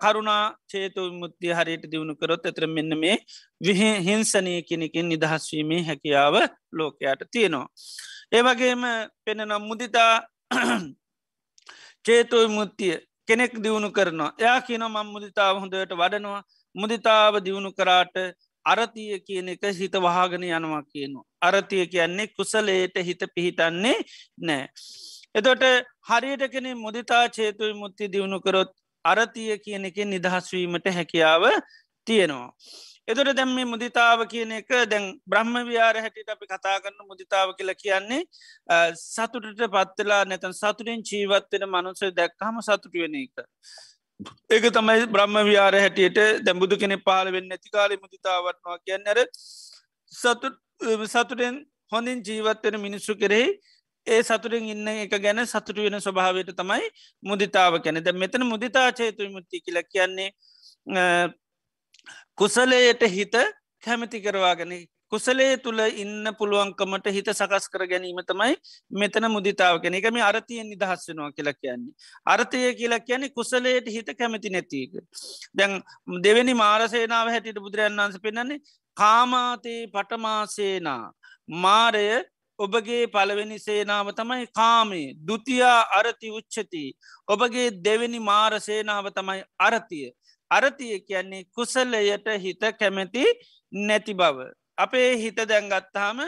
කරුණා 0.00 0.54
චේතු 0.72 1.06
මුත්තිය 1.12 1.52
හරියට 1.52 1.86
දියුණු 1.92 2.16
කරොත් 2.16 2.46
ඇතර 2.46 2.66
මෙන්න 2.68 2.98
මේ 2.98 3.16
විහ 3.60 3.82
හිංසනය 4.00 4.54
කෙනකින් 4.62 5.08
නිදහස්වීමේ 5.08 5.82
හැකියාව 5.82 6.34
ලෝකයට 6.72 7.22
තියෙනවා. 7.30 7.66
ඒවගේම 8.32 8.82
පෙනෙනම් 9.24 9.62
මුදිතා 9.62 10.12
චේතුව 12.04 12.50
මුත්තිය 12.50 12.96
කෙනෙක් 13.28 13.52
දියුණු 13.58 13.90
කරනවා 13.90 14.32
එයා 14.38 14.60
කියන 14.62 14.84
මං 14.86 15.12
මුදිතාව 15.12 15.54
හොඳට 15.58 15.94
වඩනවා 15.94 16.42
මුදිතාව 16.74 17.34
දියුණු 17.40 17.70
කරාට 17.72 18.16
අරතිය 18.66 19.18
කියන 19.20 19.48
එක 19.48 19.64
හිත 19.72 19.94
වහාගෙන 19.94 20.44
යනවා 20.44 20.82
කියනවා. 20.84 21.24
අරතිය 21.40 21.86
කියන්නේ 21.86 22.28
කුසලේට 22.28 22.96
හිත 22.98 23.22
පිහිටන්නේ 23.34 23.96
නෑ. 24.38 24.68
එතොට 25.34 25.62
හරියට 26.02 26.44
කෙනෙ 26.48 26.74
මුදිතා 26.76 27.24
චේතුයි 27.28 27.74
මුත්ති 27.74 28.08
දියුණු 28.08 28.40
කරොත් 28.40 28.70
අරතිය 29.04 29.58
කියන 29.58 29.84
එක 29.84 29.98
නිදහස්වීමට 30.06 30.86
හැකියාව 30.88 31.44
තියෙනවා. 32.06 32.52
එතුට 33.12 33.30
දැම් 33.34 33.54
මේ 33.54 33.66
මුදිතාව 33.66 34.24
කියන 34.26 34.52
එක 34.58 34.70
දැන් 34.86 35.06
බ්‍රහ්ම 35.26 35.54
වියාර 35.66 35.96
හැටිට 35.98 36.34
අපි 36.34 36.46
කතා 36.46 36.76
කරන්න 36.78 37.08
මුදිතාව 37.08 37.54
කියලා 37.58 37.76
කියන්නේ 37.76 38.20
සතුටට 38.96 39.64
පත්වෙලා 39.68 40.20
නැතන් 40.26 40.54
සතුරෙන් 40.54 41.02
ජීවත්වෙන 41.04 41.66
මනුසය 41.68 42.12
දැක්කහම 42.12 42.60
සතුටුවෙන 42.62 43.16
එක. 43.16 43.36
ඒක 44.50 44.64
තමයි 44.70 45.06
බ්‍රහ්ම 45.08 45.36
වියාර 45.42 45.74
හැටියට 45.76 46.22
දැම්බුදු 46.46 46.76
කෙනෙ 46.76 46.96
පාල 47.00 47.32
වෙන්න 47.32 47.52
ඇතිකාල 47.52 47.98
මුදිතාවටනවා 47.98 48.78
කියන්නර 48.80 49.18
සතු 50.12 50.48
සතුරෙන් 51.08 51.60
හොඳින් 51.92 52.24
ජීවත්වෙන 52.24 52.80
මිනිස්සු 52.80 53.14
කෙරෙහි 53.16 53.48
ඒ 54.06 54.22
සතුරෙන් 54.22 54.64
ඉන්න 54.66 54.88
එක 54.88 55.14
ගැන 55.18 55.40
සතුට 55.46 55.76
වෙන 55.78 56.00
ස්වභාවයට 56.00 56.50
තමයි 56.54 56.88
මුදිතාව 57.22 57.78
කැනෙ 57.80 58.00
ද 58.00 58.12
මෙතන 58.14 58.44
මුදිතාචේතුයි 58.46 59.30
මුත්ති 59.30 59.60
කියලා 59.60 59.86
කියන්නේ 59.86 60.30
කුසලයට 62.38 63.02
හිත 63.08 63.34
කැමති 63.82 64.20
කරවාගෙන 64.20 64.72
කුසලේ 65.12 65.56
තුළ 65.58 65.80
ඉන්න 65.94 66.28
පුළුවන්කමට 66.38 67.06
හිත 67.08 67.28
සකස් 67.30 67.66
කර 67.68 67.82
ගැනීම 67.86 68.20
තමයි 68.22 68.54
මෙතන 68.92 69.26
මුදිතාව 69.28 69.80
කෙන 69.82 69.94
එකම 69.94 70.16
අරතියෙන් 70.22 70.68
නිදහස් 70.68 71.02
වෙනවා 71.08 71.32
කියලා 71.32 71.54
කියන්නේ. 71.54 71.92
අර්ථය 72.26 72.60
කියලා 72.74 73.00
කියන්නේ 73.00 73.30
කුසලයට 73.30 73.86
හිත 73.88 74.08
කැමති 74.18 74.50
නැතික. 74.50 74.92
දැන් 75.54 75.72
දෙවැනි 76.24 76.54
මාරසේනාව 76.56 77.28
හැටියට 77.28 77.60
බුදුරන් 77.60 77.98
වන්ස 77.98 78.22
පෙන්න්නේ 78.24 78.62
කාමාතේ 78.96 79.80
පටමාසේනා 79.88 81.04
මාරය 81.48 82.06
ඔබගේ 82.58 83.04
පළවෙනි 83.08 83.58
සේනාව 83.58 84.08
තමයි 84.12 84.46
කාමේ 84.54 85.06
දුතියා 85.26 85.78
අරති 85.92 86.28
උච්චති. 86.30 86.84
ඔබගේ 87.28 87.68
දෙවැනි 87.84 88.20
මාර 88.22 88.60
සේනාව 88.60 89.06
තමයි 89.10 89.42
අරතිය. 89.60 90.08
අරතිය 90.56 91.00
කියන්නේ 91.00 91.44
කුසල්ලයට 91.56 92.26
හිත 92.44 92.62
කැමැති 92.78 93.24
නැති 93.72 94.14
බව. 94.14 94.38
අපේ 94.76 95.16
හිත 95.16 95.38
දැන්ගත්තාම 95.44 96.18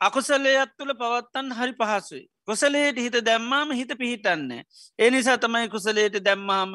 අකුසලයක් 0.00 0.70
තුළ 0.78 0.92
පවත්තන් 0.94 1.52
හරි 1.52 1.74
පහසුයි. 1.74 2.24
කුසලයට 2.44 2.98
හිත 2.98 3.16
දැම්මාම 3.24 3.70
හිත 3.72 3.92
පිහිටන්න. 3.98 4.50
ඒ 4.98 5.10
නිසා 5.10 5.38
තමයි 5.38 5.68
කුසලයට 5.68 6.20
දැම්මාම 6.24 6.72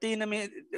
තීන 0.00 0.22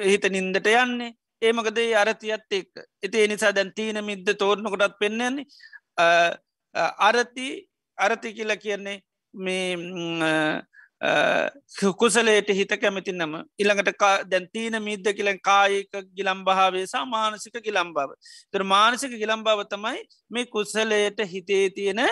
හිත 0.05 0.25
නින්දට 0.31 0.67
යන්නේ. 0.67 1.13
ඒමකද 1.43 1.79
අරතියත් 1.99 2.53
එක් 2.53 2.69
එති 3.03 3.27
නිසා 3.29 3.55
දැන් 3.55 3.73
තීන 3.75 3.99
මිද්ද 4.05 4.29
තෝරණකොටත් 4.39 4.99
පෙන්න්නන්නේ 5.01 5.47
අරති 7.01 7.49
අරති 7.99 8.35
කියල 8.35 8.55
කියන්නේ 8.57 9.03
මේ 9.35 9.77
කුසලේට 11.99 12.49
හිත 12.51 12.73
කැමති 12.77 13.13
නම 13.13 13.35
ඉළඟට 13.59 14.05
දැන් 14.25 14.47
තීන 14.49 14.77
මිද්ද 14.81 15.07
කියලෙන් 15.13 15.41
කායක 15.41 15.91
ගිලම්භාවේ 16.15 16.87
සාමානසික 16.87 17.59
ගිලම්භාව 17.61 18.13
තර 18.53 18.65
මානසික 18.65 19.17
ගිලම්භාව 19.19 19.65
තමයි 19.67 20.05
මේ 20.31 20.47
කුසලයට 20.47 21.19
හිතේ 21.27 21.71
තියෙන 21.71 22.03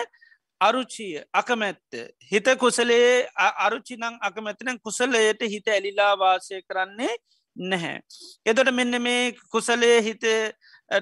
අරුචිය 0.61 1.23
අකමැත්ත 1.33 2.01
හිත 2.31 2.47
කුසලේ 2.59 3.27
අරුචිනං 3.37 4.03
අකමැතින 4.21 4.79
කුසලයට 4.79 5.41
හිත 5.45 5.67
ඇලිලා 5.67 6.13
වාසය 6.17 6.61
කරන්නේ 6.63 7.15
නැහැ. 7.55 7.99
එතොට 8.45 8.71
මෙන්න 8.71 9.01
මේ 9.01 9.33
කුසලේ 9.49 10.01
හිතට 10.01 10.23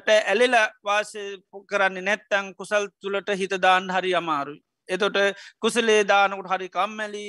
ඇලෙලා 0.10 0.70
වාසය 0.84 1.22
කරන්නේ 1.68 2.02
නැත්තං 2.04 2.56
කුසල් 2.56 2.88
තුළට 3.02 3.30
හිත 3.36 3.62
දාන්න 3.62 3.90
හරි 3.90 4.16
අමාරුයි. 4.16 4.62
එතොට 4.90 5.18
කුසලේ 5.62 6.02
දානකුට 6.04 6.52
හරි 6.52 6.70
කම්මැලි 6.70 7.26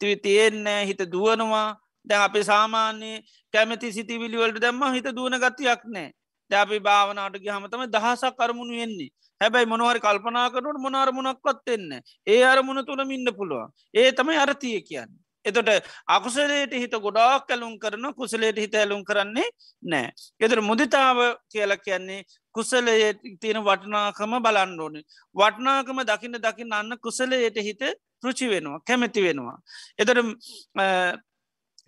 තිවි 0.00 0.16
තියෙන්නේ 0.18 0.80
හිත 0.86 1.02
දුවනවා. 1.12 1.68
දැන් 2.06 2.22
අපි 2.22 2.44
සාමාන්‍යයේ 2.44 3.22
කැමති 3.54 3.92
සිතිවිලිවලට 3.92 4.60
දැම්ම 4.60 4.82
හිත 4.94 5.08
දුවන 5.16 5.38
ගතියක් 5.38 5.82
නෑ. 5.86 6.10
දැපි 6.50 6.80
භාවනාට 6.80 7.38
ගහමතම 7.38 7.84
දහසක් 7.94 8.34
කරමුණු 8.36 8.74
වෙන්නේ. 8.80 9.10
හැබැයි 9.40 9.70
මොනවහරි 9.72 10.00
කල්පනා 10.00 10.50
කරනට 10.50 10.82
මොනරමුණක්වත් 10.84 11.68
එන්න 11.68 11.90
ඒ 12.26 12.42
අරමුණ 12.44 12.84
තුළ 12.86 13.02
ඉන්න 13.08 13.30
පුළුවන්. 13.38 13.72
ඒ 13.94 14.12
තමයි 14.12 14.36
අරතිය 14.36 14.80
කියන්න. 14.82 15.10
එතොට 15.44 15.68
අකුසලයට 16.08 16.72
හිත 16.74 16.94
ගොඩාක් 16.98 17.46
කැලුම් 17.46 17.78
කරන 17.78 18.06
කුසලයට 18.14 18.58
හිත 18.58 18.74
ඇලුම් 18.74 19.04
කරන්නේ 19.04 19.48
නෑ. 19.82 20.12
එතර 20.40 20.60
මුදිතාව 20.62 21.18
කියල 21.48 21.72
කියන්නේ 21.78 22.24
කුසලයේ 22.54 23.14
තියෙන 23.40 23.62
වටනාකම 23.62 24.32
බලන්න 24.40 24.80
ඕනේ. 24.80 25.04
වටනාකම 25.36 26.02
දකින්න 26.04 26.38
දකින්න 26.38 26.72
අන්න 26.72 26.98
කුසලයට 26.98 27.56
හිත 27.60 27.82
පෘචි 28.22 28.46
වෙනවා 28.48 28.80
කැමැති 28.80 29.22
වෙනවා. 29.22 29.56
එතට 29.98 30.18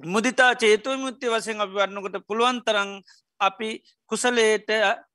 මුදිතා 0.07 0.55
චේතුව 0.57 0.97
මුත්‍ය 0.99 1.27
වසයෙන් 1.29 1.61
අපි 1.61 1.75
වරන්නකොට 1.75 2.17
පුළුවන්තරං 2.27 2.91
අපි 3.41 3.69
කුසලේට 4.11 4.69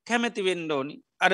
කැමැති 0.04 0.42
වෙන්ඩෝනි. 0.42 0.96
අර 1.18 1.32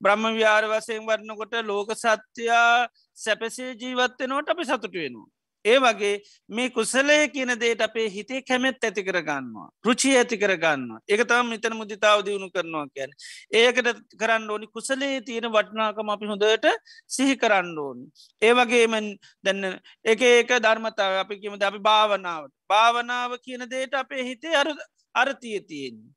බ්‍රහ්ම 0.00 0.24
ව්‍යාර 0.34 0.64
වසයෙන් 0.66 1.06
වරන්නකොට 1.06 1.54
ලෝක 1.64 1.90
සත්‍යයා 1.94 2.88
සැපසේ 3.16 3.70
ජීවත්වෙනවට 3.74 4.50
අපි 4.50 4.64
සතුට 4.64 4.94
වෙනවා. 4.94 5.28
ඒ 5.64 5.78
වගේ 5.78 6.14
මේ 6.48 6.70
කුසලය 6.70 7.16
කියන 7.28 7.52
දේට 7.60 7.82
අපේ 7.82 8.06
හිතේ 8.08 8.40
කැමැත් 8.42 8.84
ඇති 8.84 9.02
කරගන්නවා. 9.02 9.68
රුචි 9.84 10.10
ඇති 10.12 10.36
කරගන්න. 10.36 10.88
එක 11.08 11.20
තම 11.24 11.46
මෙතන 11.48 11.76
මුදිතාව 11.80 12.24
දියුණු 12.26 12.48
කරනවා 12.50 12.86
කියැන. 12.88 13.12
ඒකට 13.52 13.88
කරන්න 14.20 14.50
ඕනි 14.50 14.66
කුසලේ 14.68 15.20
තියෙන 15.22 15.48
වටනාකම 15.48 16.10
අපි 16.10 16.26
හොඳට 16.26 16.66
සිහි 17.08 17.36
කරන්න 17.36 17.78
ඕනි. 17.78 18.04
ඒ 18.42 18.52
වගේම 18.52 18.96
දැන්න 19.44 19.62
එක 20.04 20.20
ඒක 20.22 20.50
ධර්මතාව 20.60 21.20
අපි 21.22 21.40
කියමද 21.42 21.62
අපි 21.62 21.78
භාවනාවට. 21.80 22.52
භාවනාව 22.68 23.38
කියන 23.44 23.68
දේට 23.70 23.94
අපේ 23.94 24.24
හිතේ 24.24 24.56
අර 24.56 24.68
අරතිය 25.14 25.60
තියෙන්නේ. 25.62 26.10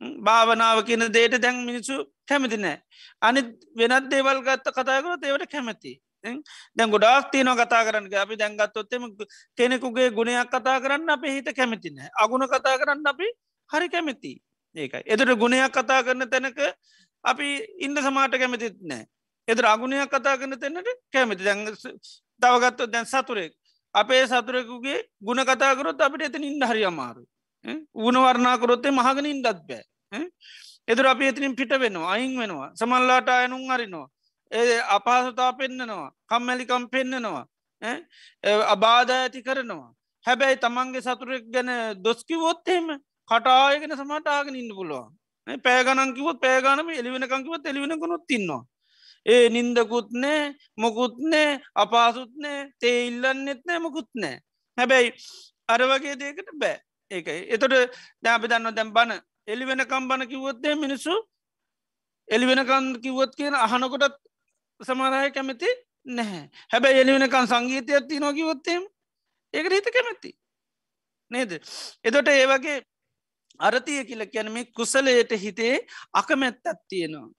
භාවනාව 0.00 0.84
කියන 0.86 1.04
දේට 1.12 1.40
දැන් 1.42 1.64
මිනිසු 1.64 1.94
කැමති 2.26 2.58
නෑ. 2.58 2.76
අනි 3.22 3.40
වෙනත් 3.76 4.10
දේවල් 4.10 4.44
ගත්ත 4.46 4.66
කතාකරත් 4.72 5.24
ඒවට 5.24 5.50
කැමති. 5.50 5.92
දැන් 6.24 6.90
ගොඩාක් 6.90 7.30
තියන 7.32 7.46
කතා 7.46 7.82
කරන්න. 7.86 8.06
අපි 8.14 8.36
දැන්ගත්තොත්තෙම 8.36 9.02
කෙනෙකුගේ 9.58 10.10
ගුණයක් 10.10 10.50
කතා 10.50 10.80
කරන්න 10.80 11.10
අප 11.10 11.24
හිත 11.24 11.48
කැමතින 11.54 11.98
අගුණ 12.16 12.46
කතා 12.46 12.78
කරන්න 12.78 13.06
අපි 13.06 13.26
හරි 13.70 13.88
කැමති. 13.88 14.32
ඒකයි. 14.76 15.02
එතට 15.06 15.38
ගුණයක් 15.38 15.72
කතා 15.72 16.02
කරන 16.02 16.28
තැනක 16.30 16.58
අපි 17.24 17.46
ඉන්න 17.78 17.96
සමාට 17.98 18.34
කැමතිත් 18.34 18.76
නෑ 18.82 19.06
එතර 19.48 19.64
අගුණයක් 19.66 20.10
කතා 20.10 20.36
කරන 20.36 20.58
තැනට 20.58 20.88
කැමති. 21.12 21.44
දැන් 21.44 21.66
තවගත්තො 22.42 22.86
දැන් 22.86 23.06
සතුරෙක්. 23.06 23.52
අපේ 23.94 24.26
සතුරෙකුගේ 24.26 24.98
ගුණ 25.22 25.44
කතාකරොත් 25.44 26.00
අපිට 26.00 26.28
එතන 26.28 26.44
ඉන්න 26.44 26.62
හරි 26.62 26.84
අමාරු 26.84 27.24
උුණ 27.94 28.18
වර්ණාකරොත්තේ 28.24 28.92
මහගෙන 28.92 29.26
ඉන්ඩත් 29.26 29.60
බෑ. 29.68 29.82
එතුර 30.88 31.06
අපි 31.06 31.30
එතිනින් 31.30 31.56
පිට 31.56 31.72
වෙනවා 31.82 32.12
අයින් 32.12 32.38
වෙනවා. 32.40 32.70
සමල්ලාට 32.74 33.28
අයනුම් 33.28 33.70
අරිනවා. 33.70 34.08
ඒ 34.50 34.80
අපහසතා 34.88 35.52
පෙන්න්නනවා 35.54 36.08
කම්මැලිකම් 36.26 36.84
පෙන්න්නනවා 36.88 37.44
අබාධ 38.66 39.12
ඇති 39.12 39.42
කරනවා. 39.42 39.92
හැබැයි 40.24 40.56
තමන්ගේ 40.56 41.02
සතුරෙක් 41.02 41.44
ගැන 41.50 41.70
දොස්කිවොත්තෙම 42.04 42.86
කටායගෙන 43.28 43.92
සමටාගෙන 43.92 44.56
ඉන්න 44.56 44.74
පුළුවන්. 44.74 45.12
පෑගනංකිවත් 45.64 46.40
පෑගනම 46.40 46.88
එලිවෙනකංකිවත් 46.92 47.66
එලිවෙනකුණොත් 47.66 48.24
තින්නවා 48.26 48.62
ඒ 49.26 49.48
නින්දකුත්නෑ 49.48 50.42
මොකුත්නෑ 50.76 51.48
අපාසුත්නෑ 51.74 52.60
තේ 52.80 52.98
ඉල්ලන්නෙත් 53.06 53.60
නෑ 53.66 53.78
මොකුත්නෑ 53.78 54.36
හැබැයි 54.78 55.10
අර 55.68 55.82
වගේ 55.84 56.14
දේකට 56.16 56.50
බෑ. 56.54 56.76
ඒකයි 57.10 57.40
එතොට 57.48 57.74
දැපි 58.22 58.50
දන්න 58.50 58.76
දැම් 58.76 58.92
බන 58.92 59.12
එලිවෙන 59.46 59.84
කම්බන 59.86 60.28
කිවොත්තේ 60.28 60.74
මිනිස්සු 60.76 61.14
එලිවෙනකන් 62.28 62.88
කිවොත් 63.02 63.32
කියන 63.36 63.54
අහනකොටත් 63.56 64.16
සමරය 64.80 65.30
කැමති 65.30 65.70
නැහැ. 66.06 66.44
හැබැයි 66.72 67.00
එලිවෙනකන් 67.00 67.46
සංගීතය 67.46 67.94
ඇත්ති 67.94 68.20
නොකිවොත්තේම 68.20 68.84
ඒකට 69.54 69.72
හිත 69.72 69.90
කැමැති. 69.92 70.30
නේද? 71.30 71.52
එතොට 72.04 72.28
ඒවගේ 72.28 72.82
අරතිය 73.60 74.04
කියල 74.04 74.26
කියැනම 74.26 74.58
කුසලයට 74.72 75.32
හිතේ 75.36 75.74
අකමැත්තත් 76.14 76.64
තියෙනවා. 76.88 77.30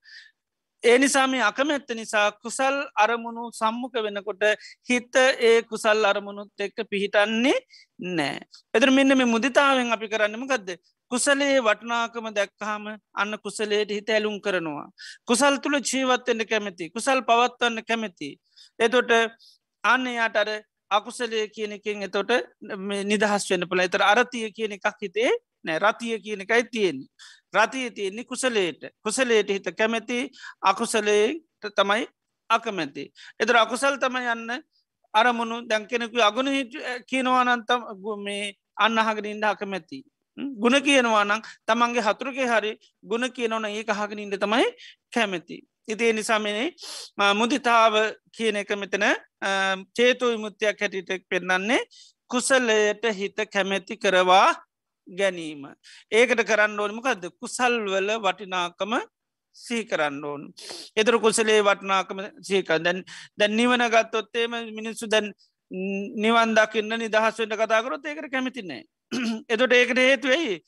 ඒ 0.84 0.98
නිසා 0.98 1.28
මේ 1.28 1.42
අකමැත්ත 1.42 1.90
නිසා 1.92 2.32
කුසල් 2.34 2.76
අරමුණු 2.96 3.52
සම්මුඛ 3.52 3.98
වෙනකොට 4.04 4.44
හිත 4.90 5.16
ඒ 5.40 5.62
කුසල් 5.64 6.06
අරමුණුත් 6.06 6.52
එක්ක 6.60 6.78
පිහිටන්නේ 6.90 7.58
නෑ 8.00 8.40
එතර 8.74 8.92
මෙන්න 8.92 9.18
මේ 9.18 9.28
මුදිතාවෙන් 9.28 9.92
අපි 9.92 10.08
කරන්නම 10.08 10.48
ගදද 10.48 10.78
කුසලේ 11.12 11.58
වටනාකම 11.60 12.28
දැක්කාම 12.32 12.88
අන්න 13.14 13.34
කුසලේට 13.40 13.90
හිත 13.90 14.10
ඇලුම් 14.10 14.38
කරනවා. 14.40 14.88
කුසල් 15.26 15.56
තුළ 15.58 15.78
ජීවත්වෙන්න 15.82 16.46
කැමැති 16.46 16.90
කුසල් 16.90 17.22
පවත්වන්න 17.24 17.84
කැමැති. 17.84 18.30
එතොට 18.80 19.12
අන්න 19.84 20.06
යාට 20.10 20.38
අර 20.38 20.50
අකුසලය 20.92 21.48
කියන 21.50 21.74
එකෙන් 21.74 22.04
එතොට 22.04 22.32
නිදහස් 23.06 23.44
වන්න 23.46 23.70
පළ 23.70 23.82
එතර 23.82 24.04
අරතිය 24.04 24.50
කියන 24.52 24.78
එකක් 24.78 25.02
හිතේ 25.02 25.32
නෑ 25.66 25.80
රතිය 25.80 26.20
කියන 26.20 26.42
එකයි 26.42 26.64
තියෙන්නේ. 26.66 27.10
රතිය 27.54 27.90
තියෙන්නේ 27.92 28.26
කුසලේට 28.26 28.82
කුසලේට 29.04 29.50
හිත 29.50 29.70
කැමැති 29.74 30.20
අකුසලයට 30.64 31.70
තමයි 31.76 32.08
අකමැති. 32.50 33.04
එතර 33.40 33.58
අකුසල් 33.58 33.98
තම 33.98 34.18
යන්න 34.18 34.62
අරමුණු 35.14 35.58
දැංකෙනෙකු 35.68 36.22
අගුණ 36.22 36.50
කියනවානන්තම් 37.08 37.82
මේ 38.20 38.54
අන්නහගෙන 38.78 39.26
ඉන්න 39.26 39.44
අකමැති. 39.46 40.04
ගුණ 40.62 40.78
කියනවා 40.82 41.26
නම් 41.26 41.42
තමන්ගේ 41.68 42.06
හතුරගේ 42.08 42.48
හරි 42.48 42.72
ගුණ 43.04 43.26
කියනවන 43.32 43.68
ඒ 43.70 43.84
අහගෙන 43.88 44.20
ඉන්න 44.20 44.38
තමයි 44.38 44.68
කැමැති. 45.14 45.58
ඉතිේ 45.88 46.14
නිසාමනේ 46.14 46.68
මුදිතාව 47.34 47.94
කියන 48.32 48.62
එක 48.62 48.72
මෙතන 48.78 49.06
චේතු 49.96 50.32
විමුත්තියක් 50.32 50.82
හැටිටෙක් 50.82 51.22
පෙන්න්නන්නේ 51.30 51.82
කුසල්ලයට 52.32 53.06
හිත 53.20 53.38
කැමැති 53.54 53.98
කරවා 53.98 54.50
ගැනීම. 55.08 55.64
ඒකට 56.12 56.42
කරන්න 56.50 56.80
ඕනමකද 56.80 57.24
කුසල්වල 57.40 58.10
වටිනාකම 58.26 58.94
සී 59.56 59.84
කරන්න 59.86 60.24
ඕන්. 60.24 60.42
එතර 60.96 61.18
කුසලේ 61.20 61.62
වටනාකම 61.62 62.20
සීක 62.42 62.70
දැන් 62.80 63.04
දැන් 63.38 63.56
නිවන 63.58 63.84
ගත්තොත්තේම 63.90 64.52
මිනිස්සු 64.78 65.08
දැන් 65.08 65.34
නිවන් 65.72 66.56
දකින්න 66.56 66.98
නිදහස්වෙන්ට 66.98 67.56
කතාකරොත් 67.56 68.06
ඒකට 68.06 68.32
කැමතින්නේ. 68.32 68.84
එතොට 69.50 69.74
ඒකට 69.74 69.98
හේතුවෙයි 70.00 70.62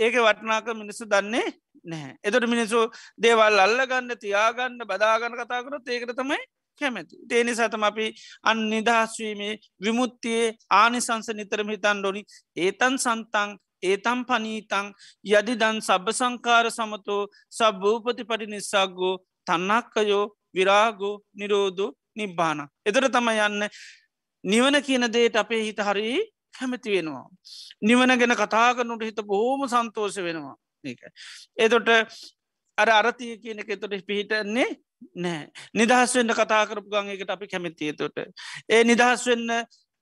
ඒක 0.00 0.14
වටනාක 0.18 0.68
මිනිස්සු 0.74 1.06
දන්නේ 1.06 1.46
නැහැ 1.84 2.16
එතට 2.22 2.46
මිනිසු 2.46 2.80
දේවල් 3.18 3.58
අල්ලගන්න 3.58 4.16
තියාගන්න 4.16 4.80
බදාගන්න 4.84 5.36
කතා 5.36 5.62
කරොත් 5.62 5.88
ඒකට 5.88 6.14
තමයි 6.16 6.40
කැමැති 6.80 7.20
දේනි 7.24 7.54
සතම 7.54 7.84
අපි 7.84 8.06
අන් 8.44 8.62
නිදහස්වීමේ 8.70 9.54
විමුත්තියේ 9.80 10.54
ආනිසංස 10.72 11.30
නිතරම 11.32 11.70
හිතන් 11.70 12.00
ඩොනි 12.00 12.22
ඒතන් 12.58 12.98
සන්තන් 12.98 13.56
ඒතම් 13.82 14.24
පනීතං 14.24 14.92
යදිදන් 15.30 15.80
සබ 15.80 16.12
සංකාර 16.12 16.70
සමතෝ 16.70 17.22
සබ්භූපති 17.50 18.24
පටි 18.24 18.46
නිසාගෝ 18.48 19.14
තන්නක්කයෝ 19.46 20.24
විරාගෝ 20.54 21.14
නිරෝධ 21.34 21.90
නිබ්බාන. 22.16 22.68
එතර 22.84 23.08
තම 23.08 23.28
යන්න 23.30 23.68
නිවන 24.44 24.82
කියන 24.82 25.06
දේට 25.08 25.36
අපේ 25.36 25.62
හිත 25.62 25.80
හරි 25.80 26.18
කැමති 26.52 26.90
වෙනවා. 26.90 27.26
නිවන 27.82 28.18
ගැන 28.18 28.36
කතා 28.36 28.74
කරනුට 28.74 29.02
හිත 29.02 29.20
බොහෝම 29.24 29.66
සන්තෝෂ 29.68 30.16
වෙනවා. 30.18 30.56
එතොට 31.58 31.88
අර 32.78 32.88
අරතිය 32.90 33.36
කියන 33.38 33.60
එක 33.60 33.76
තොට 33.76 34.06
පිහිටන්නේ 34.06 34.68
නෑ 35.16 35.48
නිදහස් 35.74 36.14
වෙන්න 36.14 36.32
කතා 36.32 36.64
කරපු 36.66 36.88
ගංකට 36.88 37.30
අපි 37.30 37.46
කැමතිය 37.46 37.92
තොට. 37.94 38.18
ඒ 38.68 38.84
නිදහස් 38.84 39.26
වෙන්න 39.26 39.48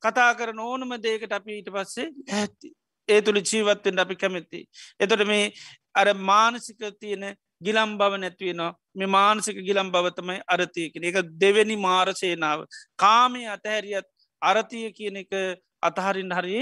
කතා 0.03 0.31
කරන 0.35 0.61
ඕනම 0.61 0.95
දේකට 0.99 1.33
අපි 1.33 1.59
ඊට 1.59 1.71
පස්සේ 1.71 2.09
ඇත්ති. 2.33 2.73
ඒ 3.09 3.21
තුළි 3.23 3.43
ජීවත්තෙන්ට 3.43 4.01
අපි 4.01 4.17
කැමැති. 4.17 4.65
එතොට 5.01 5.27
මේ 5.27 5.53
අර 5.95 6.15
මානසික 6.15 6.83
තියෙන 7.01 7.35
ගිලම් 7.61 7.97
බව 7.99 8.13
නැත්වෙනවා 8.17 8.73
මේ 8.95 9.09
මානසික 9.09 9.59
ගිලම් 9.63 9.91
බවතමයි 9.91 10.39
අරතියකෙන 10.47 11.05
එක 11.05 11.19
දෙවැනි 11.41 11.77
මාරසේනාව 11.79 12.65
කාමය 12.97 13.43
අතහැරියත් 13.47 14.09
අරතිය 14.43 14.93
කියන 14.93 15.17
එක 15.17 15.33
අතහරින් 15.83 16.31
හරි 16.31 16.59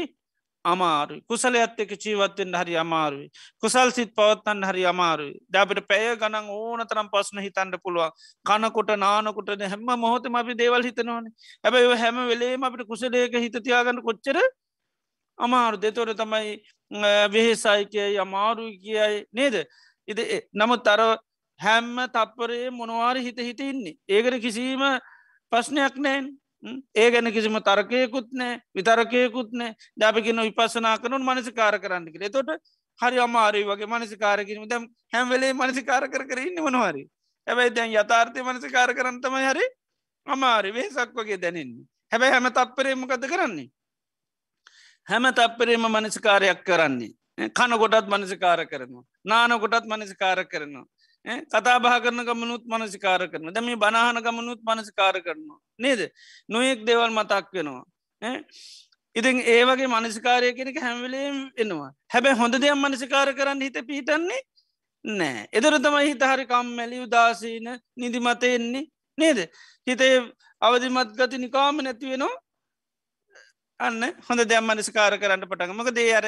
අමාරුයි. 0.65 1.23
කුසලයත් 1.23 1.79
එක 1.79 1.91
ජීවත්තෙන් 1.95 2.55
හරි 2.55 2.77
අමාරුයි. 2.77 3.31
කුසල් 3.63 3.91
සිත් 3.91 4.11
පවත්තන්න 4.13 4.65
හරි 4.65 4.85
අමාරුයි. 4.85 5.35
දැපට 5.49 5.81
පැය 5.89 6.17
ගනන් 6.17 6.49
ඕන 6.51 6.87
තරම් 6.87 7.09
පස්න 7.09 7.41
හිතන්ට 7.41 7.77
පුළුවන්. 7.83 8.11
කනකොට 8.47 8.91
නානකොට 8.97 9.51
හැම 9.63 9.85
මොහොතම 9.97 10.35
අපි 10.35 10.55
දේවල් 10.55 10.83
හිතනවන. 10.83 11.27
හැබැයි 11.65 11.97
හැම 11.97 12.17
වෙලේම 12.29 12.65
අපිට 12.65 12.87
කුසලයක 12.87 13.37
හිතතියාගන්න 13.37 14.03
කොච්චර 14.03 14.39
අමාරු 15.39 15.77
දෙතොර 15.77 16.15
තමයි 16.15 16.57
වෙහෙසයි 17.29 17.85
කියයි 17.87 18.19
අමාරුයි 18.19 18.79
කියයි 18.79 19.27
නේද? 19.33 19.67
ඉද 20.09 20.19
නමුත් 20.55 20.89
අර 20.89 21.01
හැම්ම 21.61 21.97
තප්පරේ 22.09 22.71
මොනවාරි 22.71 23.23
හිත 23.23 23.39
හිත 23.41 23.61
ඉන්නේ 23.63 23.97
ඒකට 24.09 24.43
කිසිීම 24.43 24.83
ප්‍රශ්නයක් 25.53 25.97
නෑන් 25.99 26.27
ඒ 26.95 27.11
ගැන 27.11 27.33
කිසිම 27.33 27.59
තර්කයකුත් 27.61 28.29
නෑ 28.33 28.61
විතරකයකුත් 28.75 29.51
නෑ. 29.53 29.75
ජාපිකින 30.01 30.43
විපසනා 30.43 30.97
කනුන් 30.99 31.25
මනසිකාර 31.25 31.79
කරන්න 31.81 32.13
කර 32.13 32.31
තොට 32.31 32.51
හරි 33.01 33.19
අමාරය 33.21 33.65
වගේ 33.65 33.89
මනසිකාරකිරීම 33.89 34.69
දැම් 34.69 34.89
හැම්වෙලේ 35.13 35.53
මනසිකාර 35.55 36.09
කර 36.09 36.25
කරන්න 36.31 36.63
මොනවාරි 36.63 37.05
හැබැයි 37.47 37.75
දැන් 37.75 37.93
යථාර්ථය 37.95 38.43
මනසිකාර 38.43 38.91
කරන්නතම 38.95 39.37
හරි 39.43 39.67
අමාරි 40.27 40.73
වේසක් 40.73 41.13
වගේ 41.15 41.39
දැනෙන්නේ. 41.39 41.87
හැබැයි 42.13 42.33
හැම 42.33 42.49
තත්පරේමකද 42.51 43.29
කරන්නේ? 43.33 43.69
හැම 45.07 45.25
තත්පරේම 45.33 45.87
මනසිකාරයක් 45.89 46.65
කරන්නේ. 46.65 47.13
කනකොටත් 47.51 48.09
මනසිකාර 48.09 48.61
කරනවා. 48.67 49.05
නානකොටත් 49.25 49.87
මනසිකාර 49.87 50.45
කරනවා. 50.47 50.87
කතා 51.27 51.79
බහ 51.79 51.95
කරන 52.03 52.23
ගමනුත් 52.25 52.65
මනසිකාර 52.67 53.23
කරන 53.29 53.53
දැම 53.53 53.71
බනාහන 53.79 54.23
ගමනුත් 54.23 54.61
මනසිකාර 54.63 55.15
කරනවා. 55.21 55.61
නේද? 55.79 56.01
නොයෙක් 56.49 56.85
දෙවල් 56.87 57.11
මතක් 57.11 57.47
වෙනවා. 57.53 57.85
ඉතින් 59.17 59.37
ඒවගේ 59.47 59.89
මනසිකාරය 59.89 60.53
කෙනෙක 60.55 60.79
හැම්වලේම් 60.81 61.39
එනවා. 61.57 61.91
හැබැ 62.13 62.35
හොඳ 62.35 62.55
දෙයක් 62.57 62.77
මනසිකාර 62.77 63.29
කරන්න 63.35 63.63
හිත 63.63 63.79
පිහිටන්නේ 63.89 64.43
නෑ 65.05 65.47
එදර 65.53 65.79
තමයි 65.79 66.09
හිත 66.11 66.23
හරි 66.23 66.45
කම්මැලි 66.47 67.05
උදාසීන 67.07 67.69
නිදිමත 67.97 68.45
එන්නේ. 68.45 68.87
නේද? 69.19 69.39
හිතේ 69.87 70.15
අවධිමත් 70.63 71.17
ගති 71.19 71.39
නිකාම 71.39 71.83
නැති 71.83 72.13
වෙනවා. 72.13 72.35
අන්න 73.81 74.03
හොඳ 74.29 74.41
දෙයක් 74.45 74.63
මනසිකාර 74.63 75.19
කරන්න 75.19 75.49
පටගමක 75.51 75.91
දේ 75.99 76.13
අර 76.19 76.27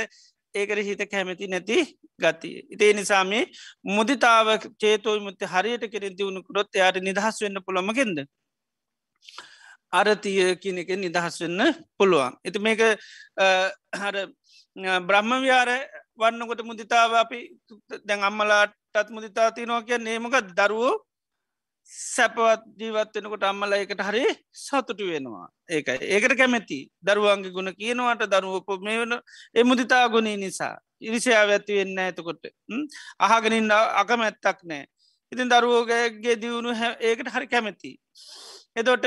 ඒකට 0.55 0.84
හිත 0.84 1.03
කැමැති 1.11 1.49
නැති 1.49 1.78
ගතිය. 2.18 2.57
ඉතේ 2.70 2.92
නිසාමේ 2.92 3.44
මුදිතාව 3.86 4.49
චේතෝයි 4.80 5.20
මුත්ත 5.20 5.42
හරියට 5.44 5.84
කෙරින් 5.92 6.16
දියුණු 6.18 6.42
කරොත් 6.42 6.74
එයාට 6.74 7.01
නිදහස් 7.01 7.42
වෙන්න 7.42 7.62
පුළොමගෙන්ද. 7.66 8.18
අරතිය 9.92 10.57
කියන 10.57 10.78
එක 10.78 10.90
නිදහස් 10.96 11.40
වෙන්න 11.40 11.61
පුළුවන්. 11.96 12.36
එති 12.44 12.59
මේක 12.59 12.80
හර 13.94 14.16
බ්‍රහ්ම 15.01 15.30
ව්‍යාර 15.42 15.70
වන්නකොට 16.16 16.62
මුදිතාව 16.62 17.12
අපි 17.14 17.40
දැන් 18.07 18.22
අම්මලාටත් 18.22 19.11
මුදිතා 19.11 19.51
තියනවා 19.51 19.82
කිය 19.82 19.99
නේමක 19.99 20.34
දරුවෝ 20.53 20.94
සැපවත් 21.89 22.64
ජීවත්වෙනකොට 22.80 23.45
අම්මල 23.51 23.72
එකට 23.74 24.03
හරි 24.09 24.24
සතුටු 24.64 25.09
වෙනවා. 25.11 25.47
ඒකයි. 25.70 25.99
ඒකට 26.14 26.36
කැමැති. 26.41 26.80
දරුවන්ගේ 27.07 27.55
ගුණ 27.57 27.72
කියනවට 27.80 28.28
දරුවප 28.34 28.68
මේ 28.82 28.99
වන 29.01 29.14
එමුදිතා 29.55 30.05
ගුණේ 30.09 30.36
නිසා. 30.36 30.74
ඉරිසියාව 31.01 31.51
ඇති 31.57 31.80
වෙන්න 31.80 31.99
ඇතකොට 32.05 32.45
අහගෙනින් 33.26 33.70
අකමැත්තක් 34.03 34.62
නෑ 34.64 34.84
ඉතින් 35.32 35.51
දරුවෝගගේ 35.53 36.36
දියුණු 36.43 36.70
ඒකට 37.01 37.28
හරි 37.34 37.47
කැමැති. 37.47 37.91
එතොට 38.76 39.05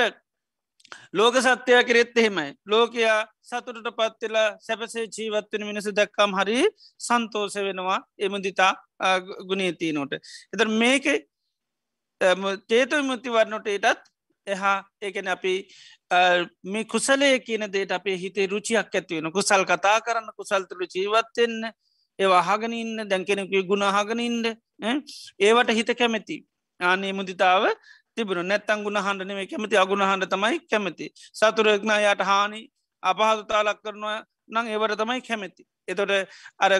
ලෝක 1.13 1.35
සත්‍යය 1.37 1.81
කෙරෙත් 1.83 2.17
එහෙමයි. 2.17 2.53
ලෝකයා 2.65 3.19
සතුටට 3.41 3.89
පත්වෙලා 3.97 4.47
සැපසේ 4.59 5.05
ජීවත්වෙන 5.07 5.67
මිනිස 5.69 5.89
දැක්කම් 5.99 6.37
හරි 6.39 6.59
සන්තෝස 7.07 7.55
වෙනවා. 7.57 7.99
එමුදිතා 8.17 8.73
ගුණේතිීනෝට 9.49 10.13
එත 10.13 10.67
මේක 10.81 11.05
චේතු 12.67 13.03
මුති 13.03 13.29
වන්නට 13.29 13.67
ඒටත් 13.67 14.03
එහා 14.47 14.77
ඒකන 15.01 15.27
අපි 15.27 15.53
මේ 16.65 16.83
කුසලය 16.85 17.39
කියන 17.39 17.65
දේට 17.67 17.91
අපේ 17.91 18.17
හිතේ 18.17 18.47
රුචියක් 18.47 18.95
ඇතිවෙන 18.95 19.31
කුසල් 19.31 19.63
කතා 19.65 19.97
කරන්න 20.01 20.29
කුසල්තුරු 20.37 20.85
ජීවත්වෙන්න 20.87 21.71
ඒ 22.19 22.29
අහගනඉන්න 22.41 23.09
දැන්කෙනෙකු 23.09 23.63
ගුණහගනඉන්ද 23.63 24.45
ඒවට 25.39 25.71
හිත 25.71 25.91
කැමැති. 25.97 26.37
ආනේ 26.79 27.13
මුදිතාව 27.13 27.63
තිබුණ. 28.15 28.47
නැත්තං 28.47 28.83
ගුණ 28.83 28.99
හන්ඩන 28.99 29.33
මේ 29.33 29.47
කැමති. 29.47 29.77
අගුණ 29.77 30.03
හන්ඩ 30.03 30.29
තමයි 30.29 30.59
කැමති. 30.67 31.05
සතුරක්නා 31.33 31.99
යට 32.03 32.21
හානි 32.23 32.61
අපහතුතාලක් 33.03 33.81
කරනවා 33.83 34.19
නං 34.49 34.67
ඒවට 34.67 34.97
තමයි 34.97 35.21
කැමැති. 35.21 35.63
එතොට 35.87 36.11
අර 36.59 36.73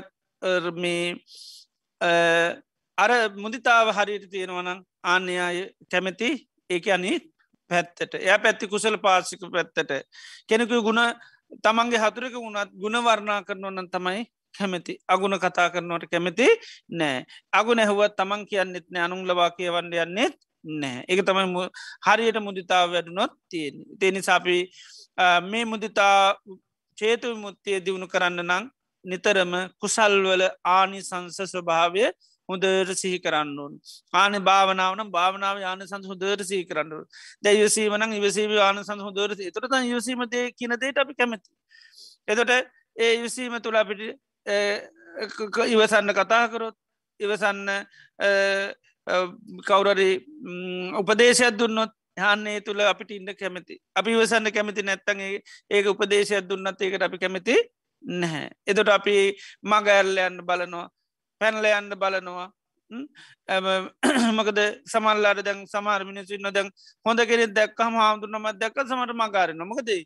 මේ 0.74 1.18
අර 2.98 3.12
මුදිතාව 3.36 3.94
හරියට 3.98 4.30
තියෙනවනම් 4.30 4.80
ආන්‍යය 5.04 5.74
කැමැති 5.92 6.30
ඒක 6.70 6.88
අනි 6.88 7.12
පැත්තට. 7.70 8.14
එය 8.16 8.38
පැත්ති 8.38 8.68
කුසල 8.68 8.98
පාසික 8.98 9.42
පැත්තට. 9.48 9.92
කෙනෙකු 10.48 10.82
ගුණ 10.82 11.02
තමන්ගේ 11.64 12.00
හතුරක 12.00 12.36
වුණත් 12.36 12.72
ගුණවර්ණා 12.74 13.42
කරනවන්නන් 13.44 13.90
තමයි 13.90 14.26
කැමති. 14.56 14.94
අගුණ 15.08 15.40
කතා 15.40 15.70
කරනවට 15.70 16.12
කැමති 16.12 16.48
නෑ. 16.90 17.26
අගු 17.54 17.76
නැහුවත් 17.76 18.16
තමන් 18.18 18.48
කියන්නෙත් 18.48 18.88
නෑ 18.90 19.06
අනුන් 19.06 19.28
ලවා 19.28 19.52
කියවන්න 19.52 19.94
යන්නෙත් 19.96 20.36
නෑ. 20.64 21.06
එක 21.08 21.26
තමයි 21.26 21.68
හරියට 22.06 22.40
මුදිතාව 22.40 22.92
වැඩුනොත් 22.94 23.34
තියෙන 23.50 23.86
තේනිසාපි 24.00 24.58
මේ 25.44 25.66
මුදිතා 25.66 26.36
චේතු 26.98 27.36
මුත්තිය 27.36 27.80
දියුණු 27.86 28.08
කරන්න 28.08 28.44
නං 28.44 28.70
නිතරම 29.06 29.54
කුසල්වල 29.82 30.44
ආනි 30.66 31.00
සංස 31.02 31.38
ස්වභාවය 31.52 32.12
හොදර 32.50 32.94
සිහි 32.96 33.20
කරන්න 33.20 33.54
ඕන්. 33.58 33.74
ආන 34.14 34.34
භාවනාවන 34.42 35.12
භාවනාව 35.12 35.58
යාන 35.60 35.82
සඳ 35.82 36.06
හොදර 36.06 36.44
සිහි 36.44 36.66
කරන්න 36.66 36.92
දැයවසීමන 37.44 38.14
ඉවසීම 38.14 38.58
ආන 38.60 38.84
සඳ 38.84 39.02
හොදර 39.02 39.36
තුරත 39.56 39.78
යවසීමද 39.86 40.38
කියනදේට 40.54 40.98
අපි 40.98 41.14
කැමති 41.14 41.50
එතොට 42.28 42.52
ඒ 42.98 43.14
යවසීම 43.16 43.58
තුළ 43.62 43.78
අපිට 43.78 44.02
ඉවසන්න 45.68 46.14
කතා 46.14 46.46
කරොත් 46.48 46.78
ඉවසන්න 47.20 47.66
කවුරරි 49.62 50.12
උපදේශයක් 50.96 51.58
දුන්නොත් 51.58 51.92
යන්නේ 52.18 52.62
තුළ 52.62 52.80
අපිට 52.82 53.12
ඉන්න 53.12 53.34
කැමති. 53.34 53.80
අපි 53.96 54.12
වසන්න 54.14 54.52
කැමති 54.52 54.84
නැත්තගේ 54.84 55.42
ඒක 55.70 55.86
උපදේශයක් 55.88 56.48
දුන්නත් 56.48 56.82
ඒකට 56.82 57.02
අපි 57.02 57.18
කැමති 57.18 57.56
නැහැ. 58.04 58.50
එතොට 58.68 58.90
අපි 58.90 59.16
මගඇල්ලයන්න 59.64 60.42
බලනවා. 60.42 60.90
පැනල 61.42 61.66
යන්න 61.70 61.94
බලනවා. 61.96 62.50
මකද 64.38 64.60
සමල්ලාට 64.92 65.44
දැන් 65.44 65.62
සමාර 65.68 66.02
මිනිසින්න 66.06 66.50
දැන් 66.50 66.70
හොඳ 67.06 67.24
කෙනෙ 67.26 67.48
දැක්කම 67.50 67.96
හාමුදුරනමත් 67.96 68.60
දැක්ක 68.60 68.82
සමට 68.84 69.16
මගාරන්න 69.16 69.64
මොකදේ 69.66 70.02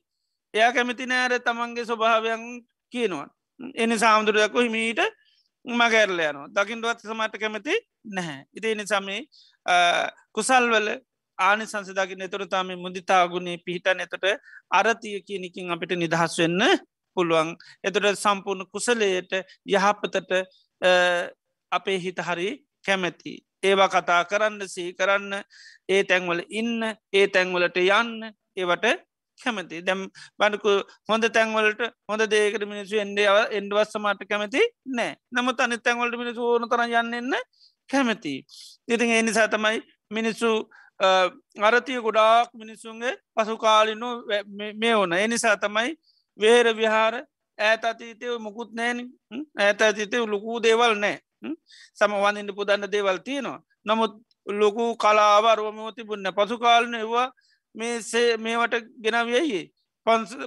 එයා 0.53 0.71
කැමති 0.71 1.05
නෑර 1.05 1.39
තමන්ගේ 1.41 1.86
ස්වභාවයන් 1.86 2.45
කියනවා. 2.93 3.27
එනි 3.75 3.97
සාමුදුරදක්ක 3.97 4.55
හිමීට 4.57 5.01
මගැරල 5.65 6.19
යනවා. 6.19 6.47
දකිින්ටුවත් 6.49 7.03
සමට 7.03 7.41
කැමති 7.41 7.75
නැහැ. 8.11 8.39
ඉති 8.53 8.71
එනි 8.71 8.88
සමේ 8.88 9.21
කුසල්වල 10.31 10.89
ආනි 11.38 11.65
සංසදාගින් 11.65 12.21
එතුරතාම 12.21 12.69
මුදිතාගුණේ 12.77 13.57
පිහිට 13.65 13.88
නැතට 13.93 14.27
අරතිය 14.71 15.17
කියනකින් 15.21 15.71
අපිට 15.71 15.95
නිදහස් 15.95 16.38
වෙන්න 16.39 16.61
පුළුවන්. 17.17 17.49
එතුට 17.83 18.07
සම්පූර්ණ 18.17 18.69
කුසලයට 18.71 19.33
යහපතට 19.67 20.31
අපේ 21.71 21.97
හිත 21.99 22.19
හරි 22.19 22.49
කැමැති. 22.86 23.34
ඒවා 23.63 23.89
කතා 23.89 24.21
කරන්න 24.26 24.67
සී 24.67 24.93
කරන්න 24.93 25.34
ඒ 25.89 26.03
තැන්වල 26.03 26.41
ඉන්න 26.51 26.84
ඒ 27.13 27.28
තැන්වලට 27.28 27.78
යන්න 27.80 28.32
ඒවට 28.57 28.86
කැමති 29.39 29.82
දැම් 29.82 30.01
බණකු 30.39 30.71
හොඳ 31.09 31.28
තැන්වලට 31.30 31.82
හොඳ 32.09 32.23
දේකට 32.28 32.65
මිනිසු 32.65 32.95
එන්ඩේව 32.97 33.38
එන්ඩවස්සමට 33.51 34.23
කැමති 34.30 34.61
නෑ 34.95 35.11
නමුත් 35.32 35.59
අනි 35.59 35.78
තැන්වලට 35.80 36.17
මිනිසු 36.17 36.41
ඕන 36.45 36.69
තර 36.69 36.86
යන්නන්න 36.86 37.36
කැමති. 37.89 38.36
ඉතින් 38.88 39.09
ඒ 39.09 39.21
නිසා 39.21 39.47
තමයි 39.47 39.82
මිනිස්සු 40.11 40.51
අරතිය 41.61 42.01
ගොඩාක් 42.01 42.49
මිනිස්සුන්ගේ 42.53 43.15
පසු 43.36 43.57
කාලිනු 43.57 44.09
මේ 44.76 44.95
ඕන 44.95 45.13
එනිසා 45.15 45.57
තමයි 45.57 45.95
වේර 46.39 46.67
විහාර 46.73 47.15
ඇත 47.58 47.84
අතීතය 47.84 48.38
මුකුත් 48.38 48.72
නෑන 48.74 48.99
ඇත 49.58 49.82
අතීතය 49.82 50.18
ලොකූ 50.26 50.60
දේවල් 50.60 50.93
නෑ 50.95 51.18
සමවන්ඉන්න 51.93 52.56
පුදන්න 52.56 52.88
දේවල් 52.88 53.20
තියෙනවා. 53.20 53.60
නමුත් 53.86 54.14
ලොකු 54.47 54.86
කලාවරුවම 54.95 55.80
තිබුන්න 55.95 56.28
පසු 56.32 56.58
කාලන 56.58 56.95
ඒවා 56.95 57.28
මේසේ 57.76 58.38
මේවට 58.38 58.76
ගෙනවියයේ 58.97 59.64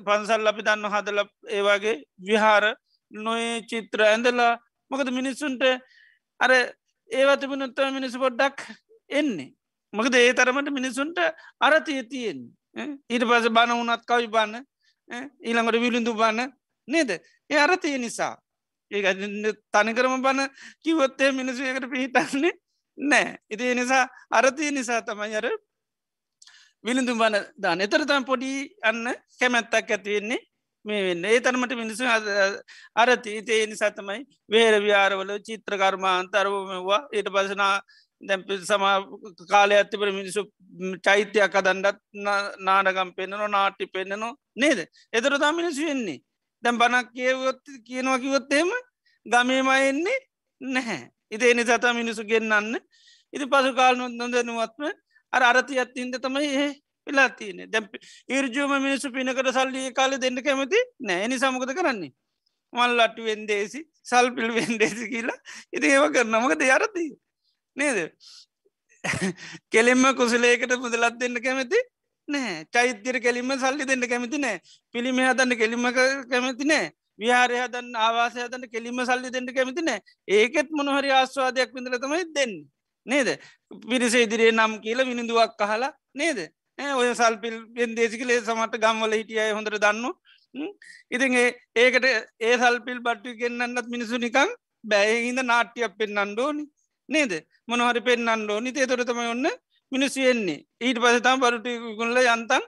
පන්සල් 0.07 0.47
අපි 0.47 0.63
දන්න 0.63 0.93
හදල 0.95 1.21
ඒවාගේ 1.49 1.97
විහාර 2.21 2.65
නොේ 3.13 3.63
චිත්‍ර 3.63 4.01
ඇඳලා 4.03 4.53
මොකද 4.91 5.09
මිනිස්සුන්ට 5.11 5.63
අර 6.41 6.51
ඒවතිබුණුත්ත 7.11 7.79
මිනිස්සු 7.93 8.19
පොඩ්ඩක් 8.19 8.59
එන්නේ. 9.11 9.51
මකද 9.93 10.15
ඒ 10.17 10.33
තරමට 10.35 10.69
මිනිසුන්ට 10.71 11.19
අරතිය 11.61 12.03
තියෙන් 12.05 12.41
ඊට 13.09 13.25
පස 13.25 13.47
බණ 13.49 13.79
වනත් 13.79 14.03
කවි 14.05 14.29
බන්න 14.29 14.55
ඊළඟට 15.41 15.81
විලිඳු 15.81 16.13
බන්න 16.15 16.53
නේද? 16.89 17.11
ඒ 17.51 17.59
අරතිය 17.59 17.99
නිසා. 17.99 18.35
ඒ 18.91 19.15
තනිකරම 19.73 20.23
බණ 20.23 20.51
කිවොත්තේ 20.83 21.31
මිනිසු 21.33 21.63
එකට 21.65 21.91
පිහිටන්නේ 21.91 22.53
නෑ 22.99 23.39
ඉති 23.51 23.75
නිසා 23.75 24.05
අරතිය 24.31 24.71
නිසා 24.71 25.01
තමයි 25.03 25.37
අර 25.37 25.49
විලිඳු 26.85 27.15
බන 27.15 27.35
දාන 27.57 27.81
එතරතම් 27.81 28.25
පොඩි 28.25 28.53
අන්න 28.83 29.05
කැමැත්තක් 29.39 29.91
ඇතිවෙන්නේ 29.91 30.41
මේ 30.85 31.01
වෙන්න. 31.05 31.25
ඒ 31.25 31.41
තරමට 31.41 31.75
මිනිසු 31.75 32.05
අරති 32.95 33.31
ඒ 33.49 33.67
නිසා 33.67 33.91
තමයි 33.91 34.21
වේර 34.51 34.75
වියාරවල 34.83 35.33
චිත්‍රකර්මාන්තරවමවා 35.41 37.01
ඊට 37.13 37.29
පසනා 37.29 37.75
දැ 38.21 38.59
සම 38.61 38.85
කාලය 39.51 39.75
ඇතිපට 39.75 40.13
මිනිසු 40.13 40.45
චෛත්‍යයක් 41.03 41.59
අදන්ඩත් 41.61 41.99
නාඩගම් 42.61 43.11
පෙන්න්නන 43.17 43.45
නාට්ටි 43.51 43.87
පෙන්න්නනවා 43.89 44.35
නේද? 44.57 44.79
එතරතා 45.13 45.53
මිනිසු 45.53 45.87
වෙන්නේ 45.87 46.19
දැම් 46.65 46.79
බනක් 46.79 47.13
කියවොත් 47.13 47.63
කියනවා 47.87 48.19
කිවොත්තේම 48.19 48.71
ගමේමයි 49.27 49.89
එන්නේ 49.91 50.19
නැහැ. 50.61 51.01
ඉති 51.31 51.51
එනි 51.51 51.65
සතා 51.65 51.95
මිනිසු 51.95 52.25
ගෙන්න්න 52.25 52.77
ඉති 53.33 53.47
පසු 53.47 53.71
කාලනො 53.75 54.09
නොදැනුවත්ම 54.11 54.85
අර 55.33 55.43
අරති 55.43 55.81
අත්තින්ද 55.81 56.15
තමයි 56.25 56.49
ඒ 56.57 56.71
වෙලා 57.07 57.29
තියනෙ 57.31 57.67
දැම් 57.67 57.85
ඉර්ජුවම 58.29 58.75
මිනිසු 58.79 59.13
පිනකට 59.13 59.53
සල්ලිය 59.53 59.93
කාල 59.93 60.19
දෙන්න 60.19 60.43
කැමති 60.43 60.81
නෑ 61.01 61.25
එනි 61.25 61.39
සමකද 61.39 61.73
කරන්නේ? 61.79 62.13
මල්ලට්ටු 62.73 63.23
වෙන්දේසි 63.25 63.81
සල්පිල් 64.03 64.51
වෙන්දේසි 64.59 65.05
කියලා 65.13 65.39
ඉති 65.73 65.87
ඒව 65.89 66.05
කරනමක 66.15 66.53
දෙයරතිී 66.63 67.13
නේද? 67.77 67.99
කෙලෙම්ම 69.73 70.05
කුසලේකට 70.17 70.75
මුදලත් 70.85 71.17
දෙන්න 71.21 71.41
කැමති 71.47 71.81
නෑ 72.29 72.55
චෛත්‍යර 72.73 73.17
කෙලින්ම 73.21 73.53
සල්ලි 73.57 73.85
දෙන්න 73.85 74.05
කැමති 74.13 74.39
නෑ 74.39 74.61
පිළිම 74.95 75.21
හදන්න 75.21 75.59
කෙලිම 75.61 75.87
කැමති 76.31 76.69
නෑ 76.71 76.87
විහාරය 77.19 77.57
හදන්න 77.61 77.97
ආවාසය 77.99 78.39
හදන්න 78.45 78.73
කෙලිම 78.75 79.01
සල්ලි 79.05 79.33
දෙන්න 79.37 79.49
කැමති 79.51 79.83
නෑ 79.83 80.01
ඒකෙත් 80.39 80.71
මොනහරි 80.73 81.11
ආස්වාදයක් 81.13 81.75
විඳලතමයි 81.75 82.25
දෙන්න. 82.35 82.55
නේද? 83.07 83.29
පිරිස 83.91 84.15
ඉදිරියේ 84.17 84.55
නම් 84.55 84.79
කියල 84.85 85.03
විනිදුවක් 85.11 85.53
කහලා 85.61 85.93
නේද? 86.15 86.39
ඔය 86.95 87.09
සල්පිල් 87.15 87.57
පෙන්දේසිකලේ 87.77 88.41
සමට 88.41 88.83
ගම්වල 88.85 89.19
හිටියය 89.19 89.53
හොඳට 89.53 89.79
දන්න. 89.79 90.05
ඉතින් 91.11 91.39
ඒකට 91.77 92.09
ඒ 92.41 92.57
සල්පිල් 92.57 93.01
බට්ටු 93.01 93.39
කෙන්න්නත් 93.41 93.87
මිනිසු 93.95 94.19
නිකං 94.19 94.51
බැයහින්ද 94.85 95.43
නාට්‍යයක් 95.45 95.97
පෙන්න්නන්ඩෝනි 96.01 96.65
නේද? 97.09 97.33
මොනහරි 97.67 98.01
පෙන්න්න 98.01 98.51
ඕනි. 98.51 98.73
තේ 98.73 98.87
තොර 98.87 99.03
තම 99.03 99.21
ඔන්න 99.89 99.97
මිනිසියෙන්නේ 99.97 100.65
ඊට 100.81 100.99
පසතම් 101.01 101.41
පරුටිකුල්ල 101.41 102.17
යන්තන් 102.17 102.63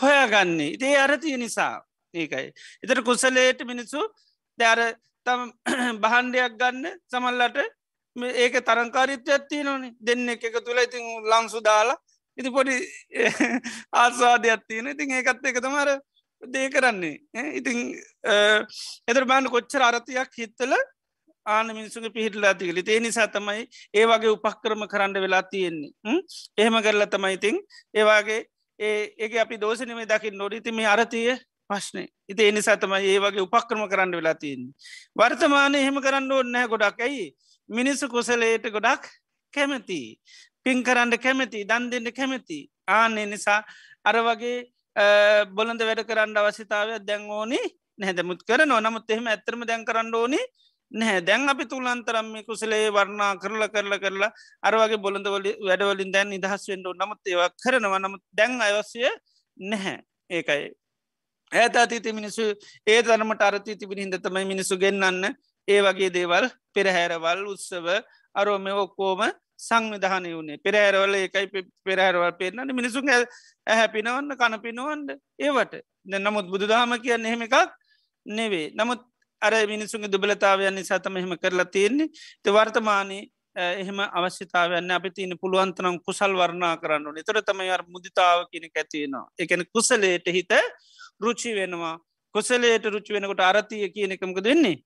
හොයාගන්නේ. 0.00 0.74
ඉතේ 0.74 0.98
අරතිය 0.98 1.36
නිසා 1.36 1.84
ඒකයි. 2.14 2.52
එතර 2.82 3.02
කුසලේට 3.02 3.64
මිනිස්සු 3.64 4.00
දැර 4.58 4.96
තම 5.26 5.52
බහන්ඩයක් 6.02 6.58
ගන්න 6.58 6.86
සමල්ලට 7.06 7.58
ඒක 8.36 8.60
තරංකාරිත්‍යයක් 8.60 9.48
තිය 9.48 9.62
නොනේ 9.62 9.94
දෙන්න 10.00 10.28
එක 10.28 10.42
තුළ 10.64 10.78
ඉතින් 10.78 11.04
ලංසු 11.24 11.60
දාලා 11.60 11.96
ඉති 12.38 12.50
පොඩි 12.50 12.76
ආස්වාදයක් 14.02 14.64
තියෙන 14.68 14.88
ඉතින් 14.88 15.10
ඒකත් 15.12 15.44
එක 15.44 15.60
තමර 15.60 15.98
දේ 16.42 16.70
කරන්නේ. 16.70 17.18
ඉතින් 17.54 17.94
එතර 19.06 19.24
බාන්න 19.24 19.50
කොච්චර 19.50 19.82
අරතියක් 19.82 20.32
හිත්තල 20.34 20.74
ආන 21.48 21.74
මිනිසුගේ 21.74 22.14
පිහිටලා 22.16 22.54
තිකලි 22.54 22.84
ඒ 22.86 23.00
නිසා 23.00 23.28
තමයි 23.28 23.66
ඒ 23.94 24.06
වගේ 24.06 24.34
උපක්කරම 24.36 24.86
කරන්න 24.92 25.20
වෙලා 25.24 25.42
තියෙන්නේ. 25.44 25.92
එහෙම 26.58 26.80
කරලා 26.84 27.08
තමයිඉතිං 27.08 27.56
ඒවාගේ 27.94 28.40
ඒක 28.78 29.36
අපි 29.36 29.60
දෝෂනමේ 29.60 30.06
දකි 30.06 30.30
නොඩිතිම 30.32 30.78
අරතිය 30.86 31.30
ප්‍රශ්නය 31.70 32.04
ඉති 32.28 32.42
ඒ 32.42 32.52
නිසා 32.52 32.76
තමයි 32.76 33.08
ඒ 33.12 33.20
වගේ 33.20 33.44
උපක්‍රම 33.46 33.82
කරන්න 33.88 34.12
වෙලා 34.12 34.34
තියන්නේ. 34.34 34.72
වර්තමානය 35.16 35.78
එහෙම 35.78 36.00
කරන්න 36.00 36.32
ඕන්නෑ 36.32 36.68
ගොඩක්. 36.68 37.00
ඇයි? 37.00 37.26
මිනිස්සු 37.68 38.08
කුසලයට 38.08 38.68
ගොඩක් 38.70 39.04
කැමති. 39.54 40.00
පින් 40.64 40.82
කරන්න 40.82 41.18
කැමති 41.18 41.64
දන් 41.64 41.90
දෙන්න 41.90 42.12
කැමති. 42.12 42.58
ආනේ 42.88 43.26
නිසා 43.26 43.60
අර 44.04 44.16
වගේ 44.28 44.56
බොලඳ 45.56 45.82
වැඩ 45.88 46.04
කරන්න 46.08 46.36
අවශ්‍යතාවය 46.36 47.00
දැන් 47.08 47.28
ඕනි 47.30 47.60
නැහැදමුත් 47.98 48.40
කරනවා. 48.48 48.80
නමුත් 48.80 49.10
එහෙම 49.10 49.26
ඇත්තරම 49.26 49.66
දැන් 49.68 49.84
කරන්න 49.84 50.14
ඕනි 50.14 50.40
නැහැ. 50.90 51.20
දැන් 51.20 51.48
අපි 51.48 51.64
තුළන්තරම් 51.66 52.32
මේ 52.32 52.44
කුසලේ 52.44 52.90
වර්ණා 52.90 53.36
කරලා 53.36 53.68
කරලා 53.68 53.98
කරලා 53.98 54.32
අරවගේ 54.62 54.98
බොළඳවල 54.98 55.48
වැඩවලින් 55.60 56.12
දැන් 56.12 56.30
නිදහස් 56.30 56.68
වෙන්ඩු 56.68 56.94
නමුත් 56.94 57.20
ඒවා 57.26 57.50
කරනවා. 57.56 57.98
නමුත් 57.98 58.22
දැන් 58.32 58.60
අයවස්සය 58.60 59.08
නැහැ. 59.56 59.98
ඒකයි. 60.30 60.70
ඇත 61.52 61.76
අතීති 61.76 62.12
මිනිසු 62.12 62.54
ඒ 62.86 63.02
තරමට 63.02 63.42
අරති 63.42 63.76
තිබිනි 63.76 64.04
හිද 64.04 64.16
තමයි 64.20 64.44
මිනිසු 64.44 64.76
ගෙන්න්න 64.76 65.34
ඒ 65.68 65.80
වගේ 65.80 66.10
දේවල් 66.10 66.48
පෙරහැරවල් 66.74 67.44
උත්සව 67.46 67.86
අරෝම 68.34 68.66
ඔක්කෝම 68.76 69.22
සංවිධානය 69.58 70.32
වුණේ. 70.34 70.58
පෙරහැරවල 70.58 71.14
ඒකයි 71.14 71.64
පෙරහැරවල් 71.84 72.32
පෙන්න්න 72.32 72.74
මිනිසුන් 72.74 73.08
ඇහැ 73.10 73.88
පිනවන්න 73.88 74.36
කණ 74.36 74.62
පිනුවන්ඩ 74.62 75.10
ඒවට 75.38 75.74
නමුත් 76.16 76.46
බුදුදාම 76.46 76.94
කියන්න 77.00 77.26
එහෙම 77.26 77.42
එකක් 77.42 77.56
නෙවේ 78.26 78.66
නමුත් 78.74 79.02
අර 79.42 79.52
මිනිසුන්ගේ 79.66 80.12
දුබලතාවයන් 80.12 80.74
නිසා 80.74 80.98
තම 80.98 81.16
එහෙම 81.16 81.34
කරලා 81.38 81.64
තියෙන්නේ. 81.66 82.08
ත 82.42 82.46
වර්තමානයේ 82.48 83.22
එහෙම 83.56 84.00
අවශ්‍යතාවයන්න 84.18 84.90
අපි 84.90 85.10
තියන 85.10 85.32
පුළුවන්තනම් 85.42 85.96
කුසල් 86.06 86.32
වර්ණා 86.40 86.74
කරන්න 86.82 87.14
නිතර 87.14 87.40
තමයි 87.42 87.70
අර 87.70 87.82
මුදිතාව 87.88 88.44
කියන 88.50 88.68
ඇතිවෙනවා 88.70 89.24
එකන 89.38 89.64
කුසලේට 89.74 90.26
හිත 90.36 90.52
රුචි 91.20 91.54
වෙනවා. 91.54 91.96
කුසලේට 92.34 92.84
රුචි 92.86 93.12
වෙනකොට 93.12 93.40
අරතිය 93.40 93.88
කියන 93.94 94.14
එකමක 94.16 94.38
දෙන්නේ 94.44 94.76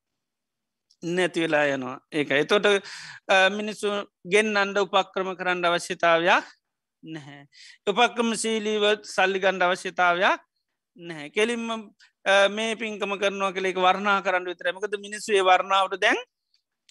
නැති 1.03 1.41
වෙලා 1.41 1.67
යනවා. 1.67 1.99
ඒක 2.13 2.31
එතොට 2.33 2.67
මිනිස්සු 3.51 3.89
ගෙන් 4.25 4.57
අන්ඩ 4.57 4.79
උපක්‍රම 4.79 5.35
කරන්න 5.39 5.65
අවශ්‍යතාවයක් 5.65 6.45
නැහැ. 7.05 7.43
උපක්‍රම 7.87 8.33
සීලීවත් 8.43 9.05
සල්ලිගණ්ඩ 9.15 9.67
අවශ්‍යතාවයක් 9.67 10.41
නැහැ. 10.97 11.31
කෙලින්ම 11.31 11.91
මේ 12.25 12.77
පින්කම 12.77 13.19
කරනවා 13.19 13.53
කළෙක් 13.53 13.77
වර්ණා 13.77 14.23
කරන්න 14.23 14.47
විතරමකද 14.47 14.95
මිනිස්සේ 14.99 15.43
වර්ණාවට 15.43 16.01
දැන් 16.01 16.19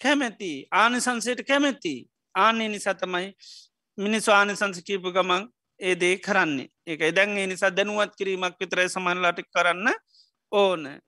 කැමැති. 0.00 0.66
ආනිසන්සයට 0.72 1.46
කැමැති. 1.46 1.94
ආන්නේ 2.34 2.68
නිසා 2.68 2.94
තමයි 2.94 3.32
මිනිස් 3.98 4.28
ආනිසංස 4.28 4.82
කීප 4.82 5.02
ගමන් 5.02 5.48
ඒදේ 5.80 6.16
කරන්නේ. 6.18 6.68
ඒක 6.86 7.00
එදැන් 7.02 7.38
ඒ 7.38 7.46
නිසා 7.46 7.70
දැනුවත් 7.70 8.12
කිරීමක් 8.16 8.60
විතරයි 8.60 8.88
සමන්ලාට 8.88 9.40
කරන්න 9.48 9.88
ඕන. 10.52 11.00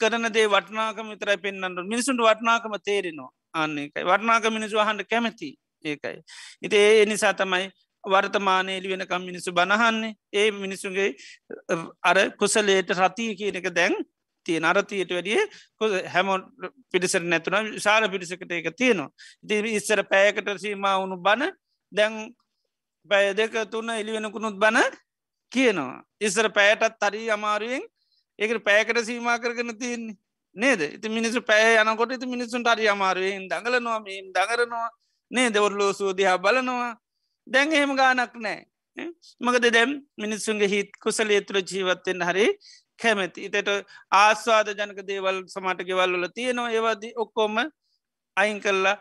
කරන 0.00 0.32
දේ 0.32 0.48
වටනාකම 0.48 1.08
විතරයි 1.08 1.38
පෙන්න්නට 1.38 1.86
මිනිසුන්ට 1.86 2.20
වටනාකම 2.20 2.74
තේරෙනවා. 2.84 3.30
අන්න 3.54 3.78
එකයි 3.78 4.04
වටනාක 4.04 4.50
මිනිසු 4.50 4.78
හන්ට 4.78 5.08
කැමැති. 5.10 5.54
ඒකයි. 5.84 6.18
ඉති 6.62 6.76
ඒ 6.76 7.04
නිසා 7.04 7.34
තමයි 7.34 7.70
වර්තමානයලි 8.06 8.88
වෙනකම් 8.88 9.22
මිනිසු 9.22 9.52
බණහන්නේ 9.52 10.12
ඒ 10.32 10.50
මිනිසුන්ගේ 10.54 11.08
අර 12.02 12.18
කුසලේට 12.38 12.90
රතිය 12.92 13.30
කියන 13.34 13.56
එක 13.56 13.68
දැන් 13.70 13.94
තිය 14.46 14.58
නරතියට 14.60 15.10
වැඩිය 15.10 15.40
හැමොන් 16.06 16.42
පිරිසර 16.92 17.22
නැතුන 17.24 17.72
ශාල 17.78 18.08
පිරිසකට 18.08 18.52
එක 18.52 18.68
තියෙනවා. 18.72 19.10
ඉති 19.44 19.74
ඉස්සර 19.74 20.02
පෑකට 20.04 20.50
සීම 20.58 20.86
වුණු 20.92 21.16
බණ 21.18 21.52
දැන් 21.92 22.14
පැය 23.10 23.34
දෙක 23.34 23.54
තුන්න 23.70 23.90
එලිවෙනකුණුත් 23.92 24.56
බණ 24.56 24.92
කියනවා. 25.52 26.02
ඉස්සර 26.20 26.48
පෑටත් 26.50 27.00
තරී 27.00 27.30
අමාරුවෙන් 27.30 27.82
ඒක 28.38 28.52
පෑකට 28.60 29.04
සීමා 29.04 29.38
කරගන 29.38 29.74
තියන්නේ 29.78 30.16
නේද? 30.56 30.80
ඉති 30.90 31.08
මිනිස්සු 31.08 31.40
පැය 31.42 31.76
යනකොට 31.76 32.12
ඉති 32.12 32.26
මිනිස්සුන්ට 32.26 32.66
අරි 32.66 32.88
අමාරුවෙන් 32.88 33.48
දඟලනවා 33.48 33.98
මෙම් 34.00 34.30
දඟරනවා 34.32 34.88
නේ 35.30 35.50
දෙවරලෝ 35.50 35.92
සූදයා 35.92 36.38
බලනවා. 36.38 36.94
දැන් 37.46 37.72
එහෙම 37.72 37.94
ගානක් 37.96 38.34
නෑ. 38.46 38.60
මකද 39.40 39.72
දැම් 39.72 39.92
මිනිස්සුන්ගේ 40.18 40.68
හිත් 40.68 40.90
කුසලේ 41.04 41.40
තුළ 41.40 41.60
ජීවත්තෙන් 41.62 42.26
හරි 42.28 42.46
කැමැති. 42.98 43.48
ඉතට 43.48 43.70
ආස්වාද 44.12 44.72
ජනක 44.72 45.06
දේවල් 45.10 45.42
සමට 45.46 45.88
ගෙවල් 45.88 46.16
වල 46.16 46.28
තියෙනවා. 46.34 46.70
ඒවාදී 46.70 47.12
ඔක්කොම 47.16 47.58
අයින් 48.36 48.60
කල්ලා 48.60 48.96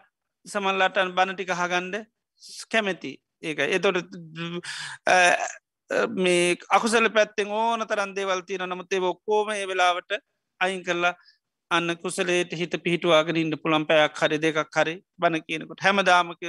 සමල්ලාටන් 0.46 1.14
බණටික 1.18 1.54
හගන්ඩ 1.62 1.96
කැමැති. 2.72 3.14
ඒක. 3.44 3.60
එතොට 3.78 3.98
මේ 6.18 6.58
අකුසල 6.70 7.10
පැත්තෙන් 7.10 7.52
ඕන 7.52 7.88
තරන් 7.88 8.16
දේවල් 8.16 8.42
තියෙන 8.42 8.70
නමුත් 8.70 8.94
ඒ 8.94 9.04
ඔක්කෝම 9.12 9.50
ඒ 9.52 9.68
වෙලාවට 9.68 10.12
අයින් 10.62 10.84
කරලා 10.84 11.14
අන්න 11.72 11.96
කුසලේට 11.98 12.52
හිත 12.54 12.74
පිහිටවාගෙන 12.84 13.38
ඉන්න 13.38 13.58
පුළන් 13.58 13.86
පැයක් 13.86 14.16
හරි 14.16 14.38
දෙකක් 14.38 14.76
හරි 14.76 14.96
බණ 15.20 15.42
කියනකොට. 15.42 15.80
හැමදාමක 15.80 16.42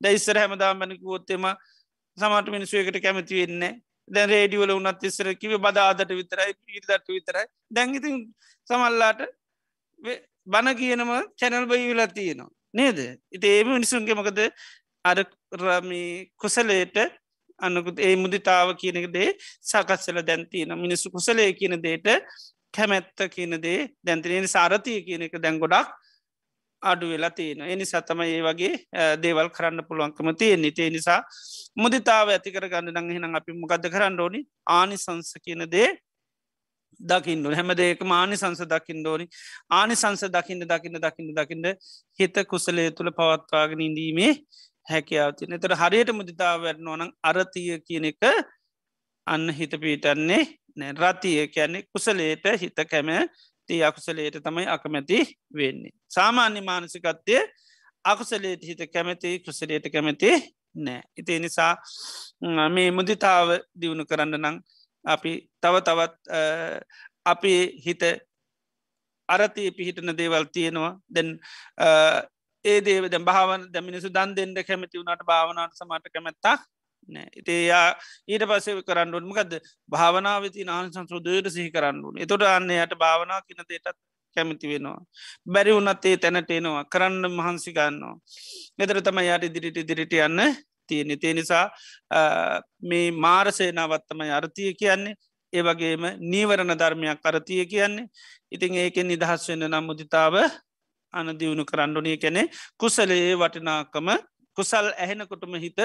දැයිස්සර 0.00 0.38
හැමදාම 0.38 0.78
බැනකිවොත්තෙම 0.78 1.46
සමට 2.18 2.48
මිනිස්සුවකට 2.48 3.00
කැමති 3.02 3.40
වෙන්නේ 3.40 3.72
දැන් 4.08 4.28
රේඩියවල 4.28 4.72
උනත් 4.72 5.02
ඉස්සර 5.02 5.34
කිව 5.34 5.56
බදාදට 5.58 6.12
විතරයි 6.12 6.54
පිරිදට 6.56 7.08
විතරයි. 7.08 7.46
දැංගිතින් 7.70 8.16
සමල්ලාට 8.68 9.20
බණ 10.46 10.76
කියනම 10.76 11.10
චැනල් 11.36 11.66
බයි 11.66 11.88
වෙලා 11.88 12.08
තියෙනවා. 12.08 12.50
නේද? 12.74 12.98
ඉති 13.32 13.46
ඒම 13.48 13.68
මිනිසුන්ගේ 13.68 14.14
මොකද? 14.14 14.38
අර 15.04 15.18
රමී 15.56 16.30
කුසලේට 16.36 16.96
අන්නකුත් 17.60 17.98
ඒ 18.00 18.14
මුදිතාව 18.16 18.68
කියනක 18.76 19.06
දේ 19.12 19.28
සකස්සල 19.62 20.22
දැන්තින 20.22 20.72
මිනිස්සු 20.76 21.10
කුසලේ 21.10 21.50
කියන 21.52 21.76
දේට 21.82 22.06
කැමැත්ත 22.74 23.26
කියන 23.28 23.56
දේ 23.58 23.80
දැන්තිනනි 24.00 24.48
සාරතිය 24.48 25.00
කියන 25.02 25.22
එක 25.22 25.36
දැන් 25.38 25.58
ගොඩක් 25.58 25.88
අඩු 26.82 27.06
වෙලා 27.08 27.30
තියෙන 27.30 27.62
එනි 27.66 27.84
සතම 27.84 28.20
ඒ 28.24 28.42
වගේ 28.42 28.74
දේවල් 29.16 29.48
කරන්න 29.50 29.86
පුළුවන්කම 29.88 30.30
තියෙන 30.34 30.62
නිතේ 30.62 30.90
නිසා 30.90 31.20
මුදිතාව 31.76 32.28
ඇතිකර 32.28 32.68
ගන්න 32.68 32.94
නං 32.94 33.10
හිනම් 33.10 33.34
අපි 33.34 33.52
මොකද 33.54 33.84
කරන්න 33.86 34.20
ඕනි? 34.20 34.40
ආනි 34.68 34.96
සංස 34.96 35.32
කියන 35.44 35.64
දේ 35.68 35.90
දකින්න 37.00 37.44
හැම 37.50 37.74
දෙක 37.74 38.02
මානි 38.04 38.36
සංස 38.36 38.62
දකිින් 38.66 39.02
දෝනි 39.02 39.26
ආනි 39.70 39.96
සංස 39.96 40.24
දකින්න 40.28 40.64
දකින්න 40.64 40.98
දකින්න 40.98 41.34
දකින්න 41.34 41.68
හිත 42.18 42.36
කුසලේ 42.46 42.90
තුළ 42.92 43.12
පවත්වාගෙන 43.12 43.80
ඉඳීමේ 43.80 44.32
හැකියාවතින 44.88 45.52
එතර 45.52 45.74
හරියට 45.74 46.12
මුදිතාව 46.12 46.62
වැටනෝනං 46.62 47.12
අරතිය 47.24 47.78
කියන 47.80 48.04
එක 48.04 48.22
අන්න 49.26 49.46
හිත 49.50 49.76
පීටන්නේ 49.76 50.24
නෑ 50.28 50.44
රතිය 50.76 51.48
කියන්නේ 51.48 51.86
කුසලේට 51.88 52.44
හිත 52.56 52.78
කැම 52.86 53.08
තිය 53.68 53.82
අකුසලේට 53.82 54.38
තමයි 54.40 54.66
අකමැති 54.68 55.18
වෙන්නේ. 55.52 55.92
සාමාන්‍ය 56.08 56.60
මානසිකත්වය 56.62 57.36
අකුසලේට 58.04 58.62
හිත 58.62 58.82
කැමැති 58.88 59.38
කුසලේට 59.40 59.86
කැමැති 59.92 60.30
නෑ. 60.76 61.02
ඉති 61.16 61.38
නිසා 61.38 61.76
මේ 62.70 62.90
මුදිතාව 62.90 63.48
දියුණු 63.74 64.04
කරන්න 64.04 64.40
නං 64.40 64.56
අපි 65.04 65.32
තව 65.60 65.74
තවත් 65.80 66.14
අපි 67.26 67.54
හිත 67.78 68.02
අරතිය 69.28 69.70
පිහිටන 69.70 70.12
දේවල් 70.14 70.44
තියෙනවා 70.46 70.92
දැන් 71.08 71.30
ඒ 72.64 72.80
දේව 72.80 73.04
දැ 73.06 73.22
භාවන් 73.22 73.62
ද 73.72 73.80
මිනිසු 73.80 74.08
දන් 74.08 74.34
දෙෙන්ට 74.36 74.66
කැමති 74.66 74.98
වුණට 74.98 75.24
භාවනාට 75.24 75.74
සමට 75.74 76.12
කැමැත්තා 76.12 76.56
නෑ 76.56 76.79
ඉතියා 77.34 77.88
ඊට 78.26 78.44
පසේ 78.44 78.82
කරන්නුන් 78.82 79.26
මකද 79.26 79.52
භාවනාවති 79.88 80.64
නාන් 80.64 80.92
සංසෝදයට 80.92 81.48
සිහි 81.48 81.70
කරන්නුන් 81.70 82.18
එතොට 82.18 82.46
අන්න 82.48 82.70
යට 82.72 82.94
භාවනා 82.96 83.40
කියන 83.42 83.62
දේටත් 83.64 83.98
කැමති 84.36 84.66
වෙනවා. 84.68 84.98
බැරි 85.46 85.72
වුනත් 85.72 86.04
ඒ 86.04 86.16
තැනට 86.16 86.50
එනවා. 86.50 86.84
කරන්න 86.84 87.24
මහන්සි 87.30 87.72
ගන්නවා. 87.72 88.14
එතර 88.78 89.00
තම 89.00 89.18
යට 89.20 89.44
ඉදිරිට 89.44 89.76
ඉදිරිට 89.76 90.14
යන්න 90.18 90.40
තියෙන 90.88 91.18
තේ 91.18 91.34
නිසා 91.34 91.66
මේ 92.82 93.10
මාරසේනාවත්තම 93.18 94.20
අර්තිය 94.30 94.72
කියන්නේ. 94.74 95.18
ඒ 95.52 95.62
වගේම 95.62 96.02
නීවරණ 96.22 96.74
ධර්මයක් 96.74 97.20
කරතිය 97.20 97.62
කියන්නේ. 97.66 98.10
ඉතින් 98.50 98.74
ඒකෙන් 98.76 99.08
නිදහස් 99.08 99.48
වෙන්න 99.48 99.66
නම් 99.66 99.84
මුදිතාව 99.84 100.34
අන 101.14 101.28
දියුණු 101.34 101.64
කරන්නඩුනිය 101.64 102.18
කැනෙ 102.18 102.42
කුසලයේ 102.76 103.34
වටිනාකම 103.34 104.08
කුසල් 104.60 104.88
ඇහෙනකොටම 104.94 105.54
හිත 105.58 105.80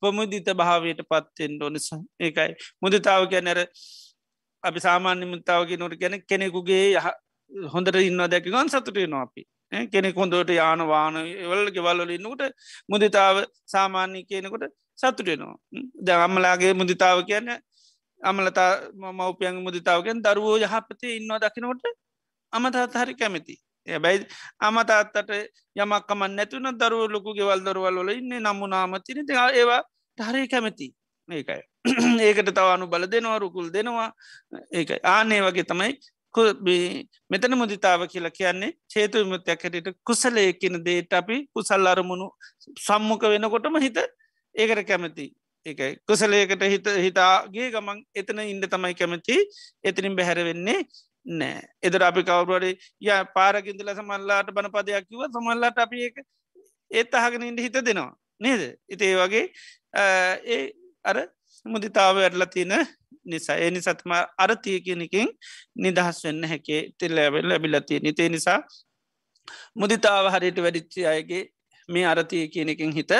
පොමුදිත 0.00 0.50
භාවයට 0.54 1.02
පත්තෙන් 1.04 1.56
ඩොනිස 1.56 1.88
ඒකයි. 2.20 2.50
මුදිතාව 2.82 3.22
ගැනැර 3.28 3.60
අපි 4.62 4.80
සාමාන්‍ය 4.80 5.24
මුතාවගේ 5.26 5.78
නොට 5.78 5.96
ගැන 5.96 6.20
කෙනෙකුගේ 6.24 6.84
හොඳට 7.70 7.96
ඉන්න 8.02 8.28
දැක 8.28 8.44
ගන් 8.46 8.68
සතුටේ 8.68 9.08
නො 9.08 9.18
අපි. 9.18 9.42
කෙනෙක් 9.92 10.14
හොඳට 10.14 10.50
යාන 10.52 10.80
වාන 10.84 11.14
වල් 11.44 11.70
ගෙවල්ල 11.70 12.10
ඉන්නකට 12.10 12.42
මුදිතාව 12.88 13.36
සාමාන්‍ය 13.66 14.22
කියනකොට 14.24 14.64
සතුටේනවා 14.98 15.56
ද 15.98 16.08
අම්මලාගේ 16.18 16.72
මුදිතාව 16.74 17.18
කියන්න 17.24 17.50
අමලතා 18.20 18.70
මවපියන් 19.12 19.62
මුදිතාවගෙන් 19.66 20.22
දරුවෝ 20.22 20.56
යහපතේ 20.58 21.16
ඉන්නවා 21.16 21.40
දකිනකොට 21.40 21.84
අමතාත් 22.52 22.94
හරි 22.94 23.14
කැමති 23.14 23.54
ඇබැයි 23.86 24.26
අමතාත්තට 24.60 25.30
යමක්කමන් 25.76 26.36
නැතුන 26.36 26.70
දරුව 26.74 27.10
ලොකු 27.10 27.34
ගෙවල් 27.34 27.60
දරුවල් 27.62 27.98
වල 28.00 28.10
ඉන්න 28.12 28.38
නම්මුනාමතින 28.38 29.24
ඒවා 29.30 29.82
හරි 30.18 30.48
කැමති. 30.48 30.88
ඒකයි 31.28 31.62
ඒකට 32.28 32.50
තවනු 32.52 32.86
බල 32.86 33.06
දෙනවා 33.06 33.38
රුකුල් 33.38 33.72
දෙනවා. 33.72 34.12
ඒකයි. 34.72 35.00
ආනේ 35.04 35.40
වගේ 35.42 35.64
තමයි 35.64 35.92
මෙතන 37.30 37.56
මුදිතාව 37.56 38.06
කියලා 38.06 38.30
කියන්නේ 38.30 38.72
චේතු 38.88 39.18
විමුත්‍යයක්කටට 39.18 39.88
කුසලය 40.04 40.52
කියන 40.54 40.84
දේට 40.84 41.12
අපි 41.12 41.36
කුසල් 41.54 41.86
අරමුණු 41.86 42.30
සම්මුඛ 42.78 43.24
වෙනකොටම 43.24 43.78
හිත 43.80 43.98
ඒකට 44.54 44.86
කැමති. 44.86 45.26
ඒකයි. 45.66 45.92
කුසලයකට 46.06 46.62
හිත 46.64 46.86
හිතාගේ 46.98 47.70
ගමන් 47.70 47.98
එතන 48.14 48.42
ඉන්ඩ 48.44 48.66
තමයි 48.66 48.94
කැමති. 48.94 49.36
එතනින් 49.84 50.16
බැහැර 50.16 50.44
වෙන්නේ 50.44 50.80
නෑ. 51.30 51.62
එදර 51.82 52.02
අපි 52.02 52.22
කවරුවරේ 52.22 52.72
ය 53.02 53.10
පාරකින්දල 53.34 53.90
සමල්ලාට 53.94 54.54
බණපදයක් 54.56 55.08
කිව 55.08 55.26
සමල්ලාට 55.28 55.78
අපි 55.78 56.06
ඒක 56.06 56.16
ඒත් 56.90 57.14
අහගෙන 57.14 57.46
ඉට 57.50 57.60
හිත 57.60 57.76
දෙනවා. 57.80 58.12
නේද? 58.40 58.62
ඉතේ 58.88 59.12
වගේ 59.16 59.44
ඒ 59.94 60.62
අර 61.04 61.16
මුදිතාව 61.66 62.16
ඇඩල 62.18 62.46
තියන 62.54 62.74
නිසා 63.24 63.56
ඒ 63.56 63.70
නිසත්ම 63.70 64.12
අරතිය 64.38 64.78
කියනකින් 64.80 65.28
නිදහස් 65.76 66.18
වෙන්න 66.24 66.44
හැකේ 66.44 66.82
තිල්ලැවෙල් 66.98 67.48
ලැබිලතිය 67.48 68.00
නිතේ 68.00 68.28
නිසා 68.28 68.58
මුදිතාව 69.76 70.26
හරියට 70.34 70.58
වැඩිච්චි 70.58 71.06
අයගේ 71.06 71.44
මේ 71.88 72.06
අරතිය 72.06 72.44
කියනකින් 72.48 72.92
හිත 72.92 73.12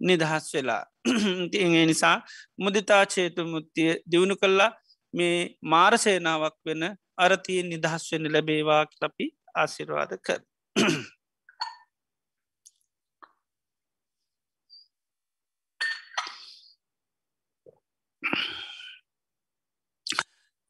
නිදහස් 0.00 0.46
වෙලා. 0.54 0.84
තිඒ 1.52 1.86
නිසා 1.86 2.16
මුදිතා 2.58 3.02
චේතු 3.06 3.42
මුත්තිය 3.44 3.90
දියුණු 4.10 4.36
කල්ලා 4.36 4.70
මේ 5.14 5.36
මාරසේනාවක් 5.62 6.56
වෙන 6.66 6.82
අරතියෙන් 7.18 7.68
නිදහස් 7.68 8.04
වෙන්න 8.12 8.32
ලැබේවා 8.32 8.82
ලපි 9.02 9.26
ආසිරවාද 9.54 10.12
කර. 10.20 10.40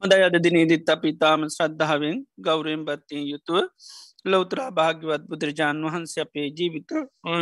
හොඳයි 0.01 0.23
අද 0.27 0.35
දිනීදිත් 0.39 0.87
අපි 0.89 1.09
තාම 1.15 1.41
ශ්‍රද්ධාවෙන් 1.47 2.17
ගෞරයෙන් 2.39 2.85
බත්තියෙන් 2.85 3.25
යුතුව 3.25 3.57
ලෞතරා 4.25 4.69
භාග්‍යවත් 4.71 5.23
බුදුරජාණන් 5.29 5.85
වහන්සේ 5.87 6.23
අපේ 6.23 6.47
ජීවිත 6.57 6.91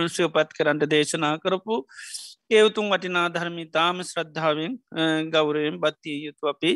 සයපත් 0.10 0.50
කරන්නට 0.58 0.86
දේශනා 0.88 1.36
කරපු 1.38 1.76
ඒවතුන් 2.52 2.90
වටිනා 2.92 3.28
ධර්මි 3.30 3.66
තාම 3.68 4.02
ශ්‍රද්ධාවෙන් 4.04 4.74
ගෞරයෙන් 5.30 5.78
බත්තිය 5.78 6.18
යුතු 6.26 6.52
අපි 6.54 6.72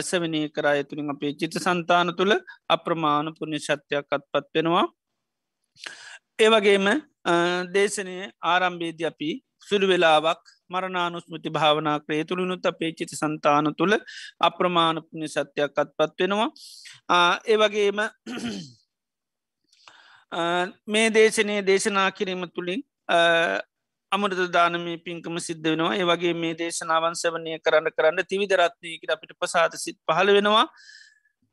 සවනය 0.00 0.40
කරා 0.48 0.82
තුළින් 0.84 1.12
අපේ 1.14 1.32
චිත 1.34 1.56
සන්තාන 1.58 2.10
තුළ 2.18 2.34
අප්‍රමාණ 2.70 3.28
පුුණ්‍ය 3.38 3.58
ශත්‍යයක් 3.58 4.16
අත්පත් 4.16 4.46
වෙනවා. 4.54 4.84
ඒවගේම 6.38 6.86
දේශනය 7.74 8.16
ආරම්භේද 8.44 9.02
අපි 9.04 9.30
සුළු 9.68 9.86
වෙලාවක් 9.88 10.42
මරණානුස්මෘති 10.70 11.50
භාවනා 11.50 11.98
ක්‍රේ 12.00 12.22
තුළිනුත් 12.24 12.66
අපේ 12.66 12.92
චිත 12.92 13.12
සන්තාන 13.12 13.68
තුළ 13.74 13.96
අප්‍රමාණ 14.40 15.02
පුුණ්‍ය 15.02 15.28
සත්‍යයක් 15.28 15.82
අත්පත් 15.82 16.16
වෙනවා. 16.20 16.48
ඒවගේම 17.46 18.00
මේ 20.88 21.06
දේශනය 21.10 21.58
දේශනා 21.62 22.08
කිරීම 22.12 22.44
තුළින් 22.48 22.82
අමරත 24.12 24.40
දානමේ 24.50 24.96
පින්කම 24.98 25.36
සිද්ධ 25.40 25.64
වෙනවා. 25.64 25.92
ඒ 25.94 26.04
වගේ 26.04 26.34
මේ 26.36 26.54
දේශනාවන් 26.54 27.14
සවනය 27.16 27.52
කරන්න 27.58 27.88
කරන්න 27.90 28.24
තිවිදරත්නයකට 28.24 29.10
අපිට 29.10 29.32
පසාද 29.36 29.72
සිත් 29.76 29.98
පහළ 30.06 30.30
වෙනවා. 30.32 30.66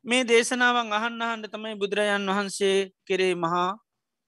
මේ 0.06 0.24
දේශනාවන් 0.26 0.92
අහන්න 0.94 1.22
හන්ඩ 1.24 1.52
තමයි 1.52 1.76
බුදුරජාන් 1.76 2.28
වහන්සේ 2.30 2.78
කෙරේ 3.06 3.34
මහා 3.36 3.70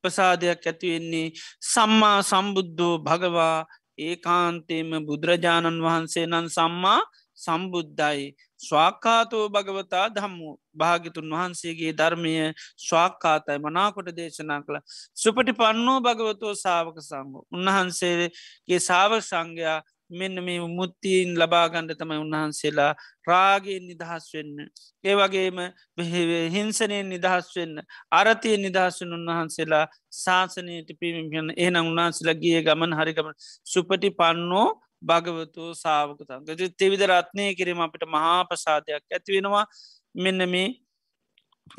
ප්‍රසාදයක් 0.03 0.63
ඇතිවෙන්නේ 0.63 1.27
සම්මා 1.65 2.19
සම්බුද්ධෝ 2.23 2.95
භගවා 2.99 3.57
ඒ 3.97 4.15
කාන්තේම 4.17 4.91
බුදුරජාණන් 5.01 5.79
වහන්සේ 5.79 6.25
නන් 6.27 6.47
සම්මා 6.49 6.99
සම්බුද්ධයි. 7.39 8.25
ස්වාක්කාතෝ 8.61 9.45
භගවතා 9.49 10.05
දම්මු 10.11 10.49
භාගිතුන් 10.75 11.31
වහන්සේගේ 11.31 11.93
ධර්මය 11.93 12.33
ස්වාක්කාතයි 12.79 13.59
මනාකොට 13.59 14.11
දේශනා 14.13 14.61
කළ 14.61 14.79
සුපටි 15.15 15.53
පන්නෝ 15.53 15.97
භගවතෝ 16.01 16.53
සාවක 16.57 16.97
සංග 17.01 17.33
උන්වහන්සේගේ 17.51 18.81
සාව 18.81 19.17
සංඝයා 19.21 19.79
මෙන්න 20.11 20.37
මේ 20.39 20.59
මුත්තිීන් 20.69 21.31
ලබාගණ්ඩ 21.35 21.95
තමයි 21.95 22.19
උන්වහන්සේලා 22.19 22.91
රාගෙන් 23.27 23.83
නිදහස් 23.83 24.25
වෙන්න. 24.33 24.57
ඒ 25.03 25.15
වගේම 25.15 25.59
හිංසනයෙන් 26.49 27.09
නිදහස් 27.09 27.49
වෙන්න 27.55 27.81
අරතිය 28.11 28.55
නිදහස්වන 28.57 29.17
උන්වහන්සේලා 29.17 29.85
ශාසනයට 30.15 30.91
පිමිමියන්න 30.99 31.55
එහනම් 31.57 31.85
උන්වහන්සේලා 31.85 32.37
ගිය 32.37 32.57
ගමන් 32.61 32.97
හරිකම 32.99 33.29
සුපටි 33.65 34.11
පන්නෝ 34.13 34.67
භගවතු 35.01 35.63
සාාවකතන් 35.75 36.71
තෙවිද 36.77 37.01
රත්නය 37.03 37.47
කිරීම 37.55 37.81
අපිට 37.81 38.05
මහා 38.07 38.39
ප්‍රසාදයක් 38.43 39.03
ඇතිවෙනවා 39.09 39.65
මෙන්න 40.15 40.49
මේ 40.49 40.69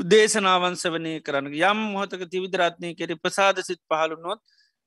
දේශනාවන්ස 0.04 0.84
වනය 0.86 1.12
කරන්න. 1.20 1.52
යම් 1.52 1.78
මොහොතක 1.86 2.24
තිවිද 2.30 2.54
රත්නය 2.54 2.94
කෙරි 2.94 3.14
ප්‍රසාද 3.16 3.56
සිත් 3.60 3.80
පහළුනොත් 3.88 4.40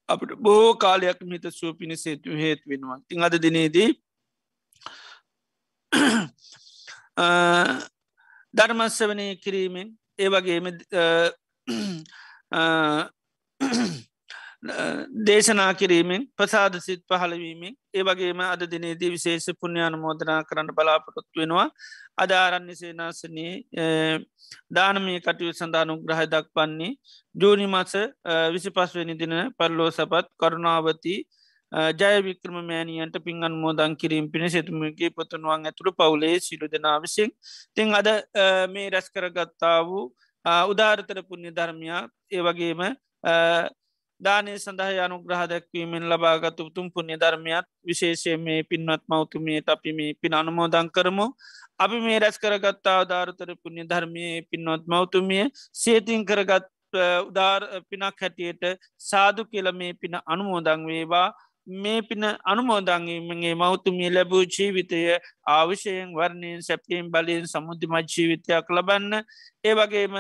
අපට 0.10 0.32
බෝ 0.38 0.74
කාලයක් 0.76 1.22
මිත 1.24 1.46
සුව 1.52 1.78
පිණිසේතු 1.78 2.32
හේත් 2.34 2.62
වෙනවා. 2.66 3.00
තිං 3.08 3.24
අද 3.24 3.38
දිනේදී 3.38 3.90
ධර්මස්ස 8.54 9.00
වනය 9.04 9.28
කිරීමෙන් 9.38 9.88
ඒ 10.20 10.30
වගේම 10.30 10.66
දේශනා 15.26 15.74
කිරීමෙන් 15.74 16.22
ප්‍රසාද 16.36 16.76
සිත් 16.80 17.02
පහලවීමෙන් 17.08 17.74
ඒ 17.94 18.04
වගේම 18.04 18.40
අද 18.44 18.62
දිනේදී 18.66 19.10
විශේෂ 19.10 19.48
පුුණ්‍යාන 19.60 19.96
මෝදනා 20.00 20.40
කරන්න 20.44 20.72
බලාපොරොත් 20.72 21.28
වෙනවා. 21.36 21.68
අධාරන්න 22.18 22.70
සේනාසනයේ 22.74 23.54
දානමය 24.72 25.16
කටයු 25.20 25.54
සඳානු 25.54 25.98
ග්‍රහ 26.02 26.22
දක් 26.26 26.48
පන්නේ 26.54 26.92
ජූනි 27.36 27.68
මස 27.68 27.96
විසි 28.54 28.70
පස්වනි 28.72 29.16
දින 29.16 29.36
පල්ලෝ 29.58 29.90
සපත් 29.92 30.26
කරුණාවති 30.40 31.16
ජයවික්‍රම 31.94 32.58
මෑණියන්ට 32.64 33.18
පින් 33.24 33.44
අන්මෝදන් 33.44 33.96
කිරීම 33.96 34.28
පිණ 34.32 34.50
සෙතුමගේ 34.50 35.10
පොතුනුවන් 35.12 35.66
ඇතුළු 35.66 35.92
පවුලේ 35.94 36.36
සිරු 36.40 36.68
දෙනා 36.68 36.98
විසින්. 37.00 37.30
තිං 37.76 37.94
අද 37.94 38.08
මේ 38.70 38.90
රැස් 38.90 39.10
කරගත්තා 39.10 39.80
වූ 39.84 40.06
උදාරතර 40.70 41.20
පුුණ්‍ය 41.24 41.50
ධර්මයා 41.52 42.04
ඒ 42.32 42.42
වගේම 42.42 42.82
දානය 44.22 44.56
සඳහ 44.56 45.00
අනුග්‍රහ 45.06 45.44
දැක්වීමෙන් 45.48 46.08
ලබාගත 46.12 46.60
උතුම් 46.60 46.88
පුුණ්‍ය 46.90 47.16
ධර්මයත් 47.16 47.68
විශේෂය 47.86 48.38
මේ 48.38 48.64
පින්වත් 48.64 49.04
මෞතුමියට 49.08 49.70
අපි 49.70 49.94
මේ 49.94 50.14
පින් 50.14 50.34
අනුමෝදන් 50.34 50.90
කරමු. 50.90 51.28
අපි 51.78 52.00
මේ 52.00 52.20
රැස් 52.20 52.38
කරගත්තා 52.38 53.00
ධාරතර 53.06 53.50
පුුණ්‍ය 53.56 53.84
ධර්මය 53.84 54.26
පින්වත් 54.50 54.84
මෞතුමිය 54.88 55.44
සේතින් 55.74 56.26
කරගත් 56.26 56.66
උදාර 57.22 57.62
පිනක් 57.90 58.22
හැටියට 58.22 58.64
සාදු 59.00 59.46
කියල 59.46 59.72
මේ 59.74 59.94
පින 59.94 60.16
අනුමෝදං 60.26 60.88
වේවා. 60.88 61.28
මේ 61.68 62.02
පින 62.02 62.24
අනුමෝදංගීමගේ 62.46 63.56
මෞතුමිය 63.56 64.10
ලැබූ 64.10 64.44
ජීවිතය 64.48 65.00
ආවිශයෙන් 65.48 66.14
වර්ණයෙන් 66.14 66.62
සැප්තීම් 66.62 67.12
බලයෙන් 67.12 67.48
සමුද්ධිමත් 67.48 68.14
ජීවිතයක් 68.16 68.70
ලබන්න. 68.70 69.14
ඒ 69.64 69.74
වගේම 69.74 70.16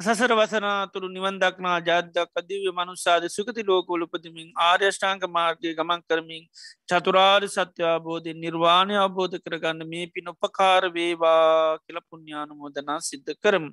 සසර 0.00 0.32
වසනාතුරු 0.32 1.08
නිවන් 1.08 1.36
දක්නා 1.38 1.78
ජාත්‍යක 1.80 2.40
දිව්‍ය 2.42 2.70
මනුසාද 2.70 3.24
සුකති 3.28 3.62
ලෝකෝල 3.62 4.02
උපතිමින් 4.02 4.48
ආර්යෂ්ඨාංක 4.60 5.22
මාර්ගය 5.28 5.70
ගමන් 5.72 6.02
කරමින් 6.02 6.42
චතුරාර් 6.88 7.46
සත්‍යාබෝධය 7.48 8.34
නිර්වාණය 8.36 8.96
අවබෝධ 8.96 9.36
කරගන්න 9.38 9.86
මේ 9.86 10.06
පින් 10.08 10.26
උපකාර 10.28 10.90
වේවා 10.90 11.78
කියල 11.78 12.00
පුුණ්‍යානුමෝදනා 12.02 12.98
සිද්ධ 13.00 13.32
කරම. 13.38 13.70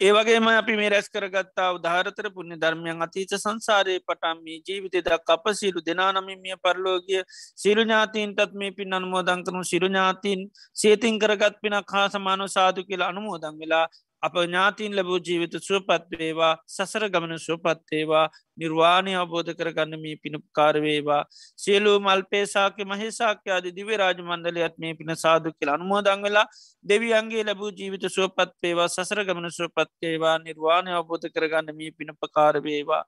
ඒවගේම 0.00 0.46
අපි 0.50 0.76
මේ 0.76 0.90
රැස් 0.90 1.08
කරගත්තා 1.08 1.70
උදාහරතර 1.72 2.28
පුුණ්‍ය 2.30 2.56
ධර්මයන් 2.58 3.02
අතීච 3.02 3.34
සංසාරය 3.38 3.96
පටම් 4.02 4.38
මේ 4.44 4.60
ජීවිත 4.62 5.00
දක් 5.00 5.28
අප 5.30 5.44
සිරු 5.54 5.80
දෙනානමිමිය 5.80 6.56
පරලෝගිය 6.58 7.24
සිරු 7.56 7.82
ඥාතීන්ටත් 7.82 8.54
මේ 8.54 8.72
පින් 8.72 8.92
අනුමෝදන් 8.92 9.42
කරනු 9.42 9.64
සිරු 9.64 9.88
ඥාතින් 9.88 10.48
සේතින් 10.76 11.18
කරගත් 11.18 11.60
පිනක් 11.60 11.92
හා 11.92 12.08
සමානු 12.10 12.46
සාදු 12.50 12.88
කියලා 12.88 13.12
අනුමෝදන් 13.12 13.60
වෙලා 13.60 13.86
අප 14.22 14.34
ඥාතින් 14.36 14.92
ලැබූ 14.92 15.18
ජීවිත 15.20 15.54
සුවපත්වේවා 15.60 16.50
සසර 16.68 17.04
ගමන 17.08 17.38
සුවපත්තේවා 17.38 18.24
නිර්වාණය 18.58 19.14
අවබෝධ 19.14 19.50
කරගන්න 19.52 19.96
මේ 19.98 20.14
පිණුපකාරවේවා 20.16 21.22
සියලූ 21.58 21.96
මල්පේසාක 22.00 22.78
මහේසාක්‍යයාද 22.86 23.66
දිවි 23.72 23.96
රාජ 23.96 24.20
මණ්ඩලයත් 24.20 24.76
මේ 24.78 24.94
පින 24.94 25.10
සාදු 25.16 25.52
කියල 25.52 25.72
අනුමෝදං 25.72 26.22
වෙලා 26.22 26.46
දෙවියන්ගේ 26.84 27.42
ලැබූ 27.44 27.70
ජීවිත 27.72 28.06
සුවපත්වේවා 28.10 28.88
සසර 28.88 29.24
ගමන 29.24 29.50
සුවපත්තේවා 29.52 30.36
නිර්වාණය 30.40 30.94
අවබෝධ 30.94 31.28
කරගන්න 31.30 31.74
මේ 31.74 31.90
පිණපකාරවේවා 31.92 33.02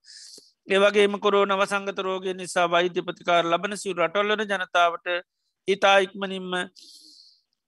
ඒවගේම 0.68 1.16
කොරෝන 1.20 1.54
වසංගත 1.54 1.98
රෝගය 2.00 2.34
නිසා 2.34 2.66
වෛද්‍ය 2.68 3.00
ප්‍රතිකාර 3.02 3.44
ලබන 3.44 3.76
සිව 3.76 3.98
රටොල්ලන 3.98 4.44
ජනතාවට 4.44 5.08
ඉතා 5.68 5.96
ඉක්මනින්ම 6.00 6.52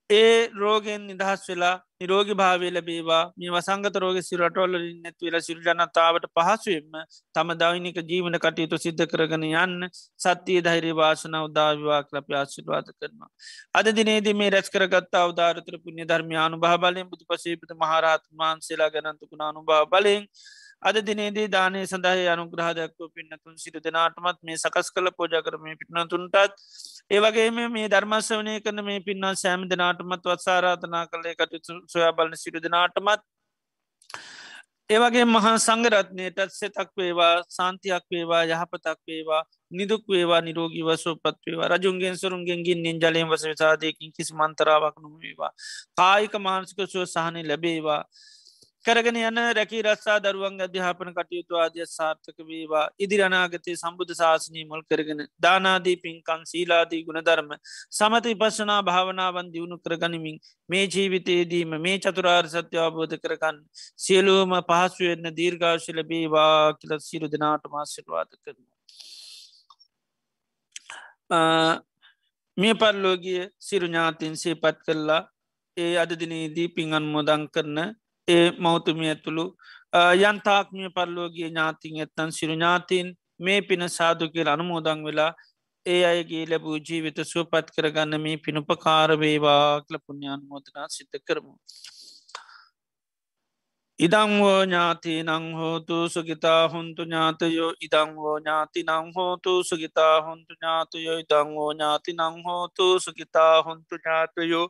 ඒ 0.09 0.47
රෝගෙන් 0.53 1.01
නිදහස් 1.03 1.41
වෙලා 1.45 1.73
නිරෝගි 1.99 2.33
භාවය 2.33 2.67
ලැබේවා 2.69 3.23
මේ 3.35 3.49
වසංගත 3.49 3.95
රෝග 3.95 4.17
සිරටොල්ලින් 4.21 4.85
නැත්වෙලා 4.99 5.41
සිරු 5.41 5.61
ජනතාවට 5.61 6.27
පහසුවෙන්ම 6.33 6.95
තම 7.35 7.49
දෛනික 7.55 7.97
ජීවන 8.03 8.37
කටයුතු 8.37 8.77
සිද්ධ 8.77 9.03
කරගෙන 9.05 9.43
යන්න 9.45 9.89
සත්‍යය 10.19 10.59
ධෛරි 10.61 10.93
වාසන 10.93 11.35
උදාවිවා 11.39 11.99
ලප 12.11 12.29
ආශිර්වාද 12.33 12.87
කරනවා. 12.91 13.29
අද 13.73 13.89
දිනේද 13.91 14.29
මේ 14.33 14.49
රැස් 14.49 14.69
කරගත්තා 14.69 15.23
අවධාරතර 15.23 15.77
පුුණ්‍ය 15.77 16.05
ධර්මයානු 16.05 16.55
භා 16.57 16.77
බලෙන් 16.77 17.09
බුදු 17.09 17.27
පසේපත 17.27 17.75
මහරහත් 17.75 18.23
වහන්සේලා 18.33 18.89
ගැනන්තුකුණ 18.89 19.45
අනුභා 19.45 19.83
බලෙන් 19.87 20.23
අද 20.83 20.97
දිනේදී 21.01 21.47
දානය 21.47 21.79
සඳහ 21.83 22.27
අනුග්‍රහදක්ව 22.27 23.07
පින්නතුන් 23.11 23.55
සිරු 23.57 23.79
දෙනාටමත් 23.79 24.39
මේ 24.41 24.57
සකස් 24.57 24.89
කළ 24.91 25.09
පෝජ 25.11 25.37
කරම 25.41 25.65
පිටනතුන්ටත් 25.75 26.57
ඒවගේම 27.11 27.59
මේ 27.71 27.87
ධර්මශවනය 27.87 28.55
කරන 28.61 28.83
මේ 28.83 28.99
පින්නා 29.01 29.33
සෑම 29.35 29.63
දෙනාටමත් 29.67 30.27
වත්සාරාධනා 30.27 31.05
කළේ 31.07 31.35
කටයුතු 31.35 31.79
සොයා 31.87 32.13
බලන 32.13 32.37
සිරු 32.37 32.61
දෙනාටමත් 32.61 33.25
ඒවගේ 34.89 35.25
මහා 35.27 35.55
සංගරත්නයටත් 35.57 36.51
සෙතක් 36.51 36.91
වේවා 36.95 37.33
සාන්තියක් 37.49 38.03
වේවා 38.09 38.43
යහපතක් 38.45 38.99
වේවා 39.05 39.41
නිදුක් 39.71 40.03
වේවා 40.07 40.41
නිරෝගී 40.41 40.83
වසෝපත් 40.83 41.37
වේවා. 41.45 41.67
රජුන්ගෙන් 41.73 42.15
සුරුන්ගෙන් 42.15 42.61
ගින්නෙන් 42.61 42.97
ජලයෙන් 42.97 43.27
වස 43.27 43.43
විසාදයකින් 43.45 44.13
කිසි 44.13 44.33
මන්තරාවක් 44.33 44.95
නොමේවා 44.99 45.51
කායික 45.97 46.33
මානසික 46.39 46.79
සුව 46.87 47.05
සහනය 47.07 47.41
ලැබේවා. 47.43 48.01
කරගෙන 48.85 49.17
යන 49.19 49.39
රැකි 49.51 49.79
රස්සා 49.81 50.17
දරුවන් 50.19 50.61
අධ්‍යාපන 50.61 51.09
කටයුතු 51.11 51.57
ආදිය 51.57 51.85
සාර්ථක 51.87 52.37
වේවා 52.41 52.83
ඉදිරනාගතය 52.97 53.73
සම්බුධ 53.73 54.13
ශාසනී 54.13 54.65
මුල් 54.65 54.83
කරගෙන 54.85 55.23
දානාදී 55.39 55.95
පින්කන් 55.97 56.45
සීලාදී 56.45 57.01
ගුණධර්ම 57.03 57.49
සමති 57.91 58.35
පශනා 58.35 58.79
භාවනාවන් 58.83 59.51
දියුණු 59.53 59.77
කරගනිමින් 59.79 60.37
මේ 60.69 60.85
ජීවිතයේදීම 60.87 61.75
මේ 61.79 61.97
චතුරාර් 61.99 62.45
සත්‍ය 62.47 62.79
අවබෝධ 62.79 63.17
කරගන්න 63.17 63.59
සියලූම 63.99 64.55
පහසුවෙන්න 64.63 65.33
දීර්ඝාශල 65.33 66.01
බේවා 66.05 66.73
කියල 66.75 66.97
සිරු 67.01 67.27
දෙනාට 67.27 67.69
මාසිර්වාද 67.69 68.31
කරන. 68.37 68.63
මේ 72.57 72.73
පල්ලෝගිය 72.75 73.39
සිරුඥාතින් 73.61 74.35
සේපත් 74.37 74.83
කරලා 74.85 75.21
ඒ 75.77 75.93
අද 75.97 76.11
දිනේදී 76.17 76.69
පින් 76.71 76.93
අන්මෝදං 76.95 77.49
කරන 77.49 77.79
ඒ 78.27 78.47
මෞතුමිය 78.59 79.09
ඇතුළු 79.09 79.45
යන්තාක්මිය 80.23 80.89
පරලෝගේ 80.89 81.49
ඥාතින් 81.49 81.99
ඇත්තන් 81.99 82.31
සිරු 82.31 82.53
ඥාතින් 82.53 83.13
මේ 83.39 83.59
පින 83.61 83.89
සාදු 83.89 84.29
කියල 84.29 84.47
අනුමෝදං 84.47 85.03
වෙලා 85.03 85.31
ඒ 85.85 86.01
අයගේ 86.05 86.45
ලැබූ 86.45 86.77
ජීවිත 86.79 87.19
සුවපත් 87.23 87.67
කරගන්න 87.75 88.21
මේ 88.21 88.37
පිනුපකාරවේවා 88.37 89.81
කල 89.81 89.97
පුුණ්ඥාන් 89.97 90.41
මෝදනා 90.43 90.87
සිත 90.89 91.13
කරමු. 91.27 91.53
ඉදංවෝ 93.99 94.57
ඥාති 94.63 95.13
නංහෝතු 95.23 95.97
සුගිතා 96.09 96.63
හොන්තු 96.67 97.05
ඥාතයෝ 97.05 97.71
ඉදංවෝ 97.81 98.35
ඥාති 98.39 98.83
නංහෝතු 98.83 99.53
සුගිතා 99.63 100.15
හොන්තු 100.21 100.53
ඥාතයෝ 100.53 101.17
ඉදංවෝ 101.19 101.71
ඥාති 101.71 102.13
නංහෝතු 102.13 102.87
සුගිතා 102.99 103.55
හොන්තු 103.61 103.95
ඥාතයෝ 103.95 104.67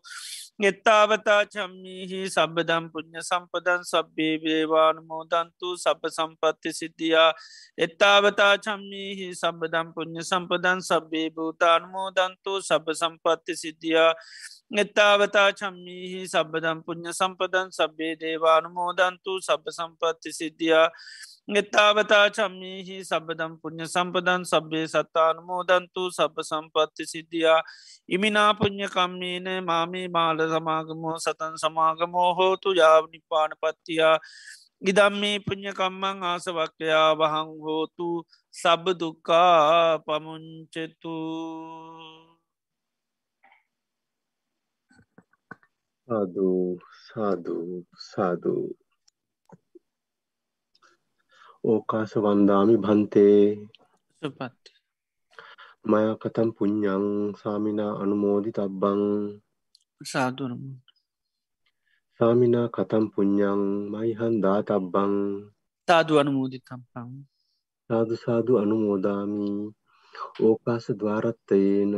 එත්තාවතා 0.59 1.45
චම්මිහි 1.45 2.19
සබදම් 2.25 2.89
පුුණ්්‍ය 2.89 3.21
සම්පදන් 3.21 3.83
සබ්බේ 3.83 4.37
වේවානුමෝදන්තු 4.41 5.77
සබ 5.77 6.09
සම්පත්ති 6.09 6.73
සිද්ධියා. 6.73 7.33
එත්තාවතා 7.77 8.57
චම්මිහි 8.57 9.35
සබදම් 9.35 9.93
පුුණ්්‍ය 9.93 10.23
සම්පදන් 10.23 10.81
සබ්බේ 10.81 11.29
භූතානුමෝදන්තු 11.29 12.61
සබ 12.61 12.85
සම්පත්ති 12.93 13.55
සිද්ධියා. 13.55 14.11
එත්තාවතා 14.75 15.53
චම්මිහි 15.53 16.25
සබදම් 16.25 16.81
පුුණ්්‍ය 16.81 17.13
සම්පදන් 17.13 17.69
සබ්බේ 17.71 18.13
දේවානුමෝදන්තු 18.15 19.39
සබ 19.39 19.63
සම්පත්ති 19.69 20.33
සිද්ධියා. 20.33 20.89
එත්තාවතා 21.47 22.29
චම්මිහි 22.29 22.95
සබදම් 23.01 23.53
පුුණ්්‍ය 23.61 23.85
සම්පදන් 23.85 24.43
සබ්බේ 24.43 24.87
සත්තාන 24.87 25.37
මෝදන්තු 25.41 26.11
සබ 26.11 26.35
සම්පත්ති 26.41 27.05
සිද්ධියා. 27.05 27.61
ඉමිනා 28.09 28.51
පුුණ්්‍යකම්මීන 28.53 29.47
මාමී 29.63 30.07
මාල 30.09 30.39
සමාගමෝ 30.45 31.15
සතන් 31.17 31.55
සමාගමෝ 31.57 32.31
හෝතු 32.33 32.73
යාව 32.73 33.07
නිපාන 33.07 33.51
පත්තියා. 33.61 34.17
ඉදම්මේ 34.81 35.39
පුුණ්්‍යකම්මං 35.39 36.23
ආසවක්්‍යයා 36.23 37.11
වහං 37.15 37.53
හෝතු 37.61 38.09
සබදුකා 38.53 39.99
පමුංචෙතු 39.99 41.15
සාදු 46.07 46.49
සාදු 47.05 47.57
සාදු. 48.09 48.55
ඕකාස 51.67 52.11
වන්දාමි 52.23 52.75
භන්තේ. 52.83 53.41
සුපත්. 54.21 54.63
මය 55.89 56.03
කතම් 56.21 56.49
පුඤ්ඥං 56.57 57.05
සාමිනා 57.39 57.93
අනුමෝදි 58.01 58.51
තබ්බං 58.57 59.01
සාදුරම 60.03 60.63
සාමිනා 62.19 62.67
කතම් 62.75 63.05
පුඤ්ඥං 63.13 63.61
මයිහන් 63.91 64.35
දා 64.43 64.59
තබ්බං 64.69 65.13
තාදු 65.87 66.13
අනුමෝදි 66.21 66.57
තම්පං 66.59 67.09
සාදු 67.89 68.15
සාදු 68.23 68.51
අනුමෝදාමි. 68.61 69.51
ඕකාස 70.39 70.85
ద్వාරත්තයේන 70.99 71.93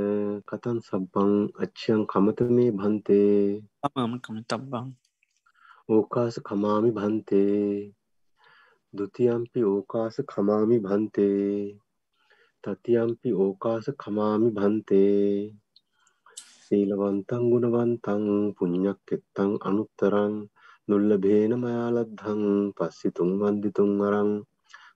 කතන් 0.50 0.78
සබ්බං 0.88 1.32
අච්චයන් 1.64 2.02
කමත 2.12 2.40
මේ 2.56 2.72
භන්තේ. 2.72 3.40
අමකම 3.86 4.38
තබ්බං 4.50 4.88
ඕකාස 5.90 6.36
කමාමි 6.48 6.90
භන්තේ 6.91 7.94
දුතියම්පි 8.94 9.61
ඕකාස 9.64 10.16
කමාමි 10.26 10.78
භන්තේ. 10.80 11.78
තතියම්පි 12.64 13.30
ඕකාස 13.38 13.86
කමාමි 13.98 14.49
භන්තේ. 14.52 15.53
සීලවන්තං 16.61 17.44
ගුණවන්තං 17.52 18.24
පුඤ්ඤක් 18.57 19.14
එත්තං 19.16 19.52
අනුත්තරං 19.64 20.34
නුල්ලභේන 20.88 21.53
මයාලද්ධං 21.57 22.44
පස්සිතුං 22.78 23.32
වන්දිතුං 23.40 23.94
අරං 24.07 24.32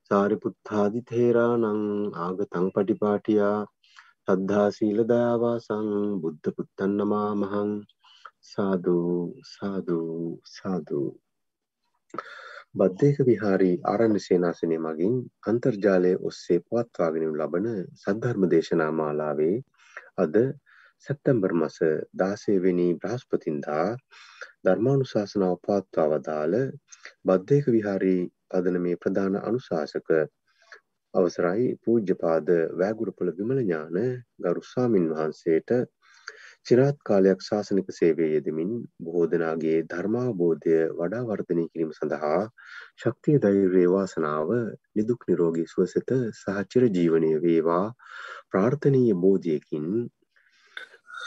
සාරිපුත්තාදි 0.08 1.02
තේරාණං 1.10 1.84
ආගතං 2.20 2.68
පටිපාටියා 2.74 3.60
සද්ධා 4.26 4.68
සීල 4.72 5.00
දයාවාසං 5.08 5.90
බුද්ධ 6.22 6.50
පුත්තන් 6.56 6.98
නමාමහං 6.98 7.72
සාදු 8.44 8.98
සාදු 9.48 10.00
සාදු. 10.52 11.04
බද්ධයක 12.76 13.18
විහාරී 13.22 13.74
ආරණ්‍ය 13.84 14.20
සේනාසනය 14.20 14.78
මගින් 14.80 15.18
අන්තර්ජාලය 15.46 16.14
ඔස්සේ 16.22 16.56
පවත්වාගෙන 16.62 17.26
ලබන 17.32 17.68
සද්ධර්ම 17.98 18.46
දේශනා 18.48 18.88
මාලාවේ 18.94 19.58
අද 20.18 20.38
සැප්තැම්බර් 21.06 21.54
මස 21.56 21.78
16 22.16 22.56
වෙනි 22.60 22.88
බ්‍රහස්පතින්දා 22.96 23.86
ධර්මානුශාසනාව 24.64 25.56
පවත්වා 25.62 26.08
වදාළ 26.14 26.56
බද්ධයක 27.26 27.70
විහාරී 27.70 28.22
පදනමේ 28.50 28.98
ප්‍රධාන 28.98 29.38
අනුශාසක 29.44 30.10
අවසරයි 31.14 31.68
පූජ්‍යපාද 31.82 32.50
වෑගුරුපොළ 32.76 33.34
විමල 33.34 33.62
ඥාන 33.62 34.00
ගරු 34.40 34.66
ස්වාමින් 34.66 35.08
වහන්සේට 35.12 35.76
චිරාත් 36.66 36.98
කාලයක් 37.04 37.42
ශාසනික 37.42 37.88
සේවයේ 37.92 38.34
යෙදමින් 38.34 38.70
බොහෝ 39.04 39.24
දෙනාගේ 39.28 39.80
ධර්මාවබෝධය 39.88 40.76
වඩා 41.00 41.24
වර්ධනය 41.26 41.66
කිරීම 41.66 41.92
සඳහා 41.92 42.40
ශක්තිය 43.02 43.42
ධෛර්යය 43.44 43.88
වාසනාව 43.90 44.54
නිදුක් 44.96 45.28
නිරෝගී 45.30 45.68
සුවසෙත 45.68 46.14
සහ 46.34 46.62
චිර 46.72 46.86
ජීවනය 46.90 47.32
වේවා. 47.44 47.88
ප්‍රාර්ථනීය 48.50 49.20
බෝධියකින් 49.24 49.90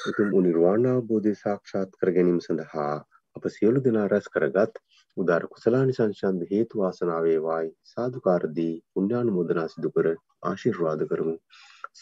උතුම් 0.06 0.32
නිර්වාණ 0.40 0.88
අවබෝධය 0.88 1.36
සාක්ෂාත් 1.36 1.94
කර 1.98 2.14
ගැනීම 2.16 2.40
සඳහා 2.40 2.90
අප 3.36 3.44
සියලු 3.52 3.84
දෙනා 3.84 4.08
රැස් 4.08 4.32
කරගත් 4.34 4.82
උදාර 5.16 5.44
කුසලානිසංසන්ද 5.52 6.50
හේතු 6.50 6.80
වාසනා 6.80 7.22
වේවායි. 7.22 7.72
සාදුකාර 7.86 8.42
දී 8.56 8.74
පුණ්‍යානුමෝදනා 8.92 9.68
සිදු 9.68 9.96
කර 9.96 10.14
ආශිර්වාද 10.44 11.08
කරමු. 11.10 11.34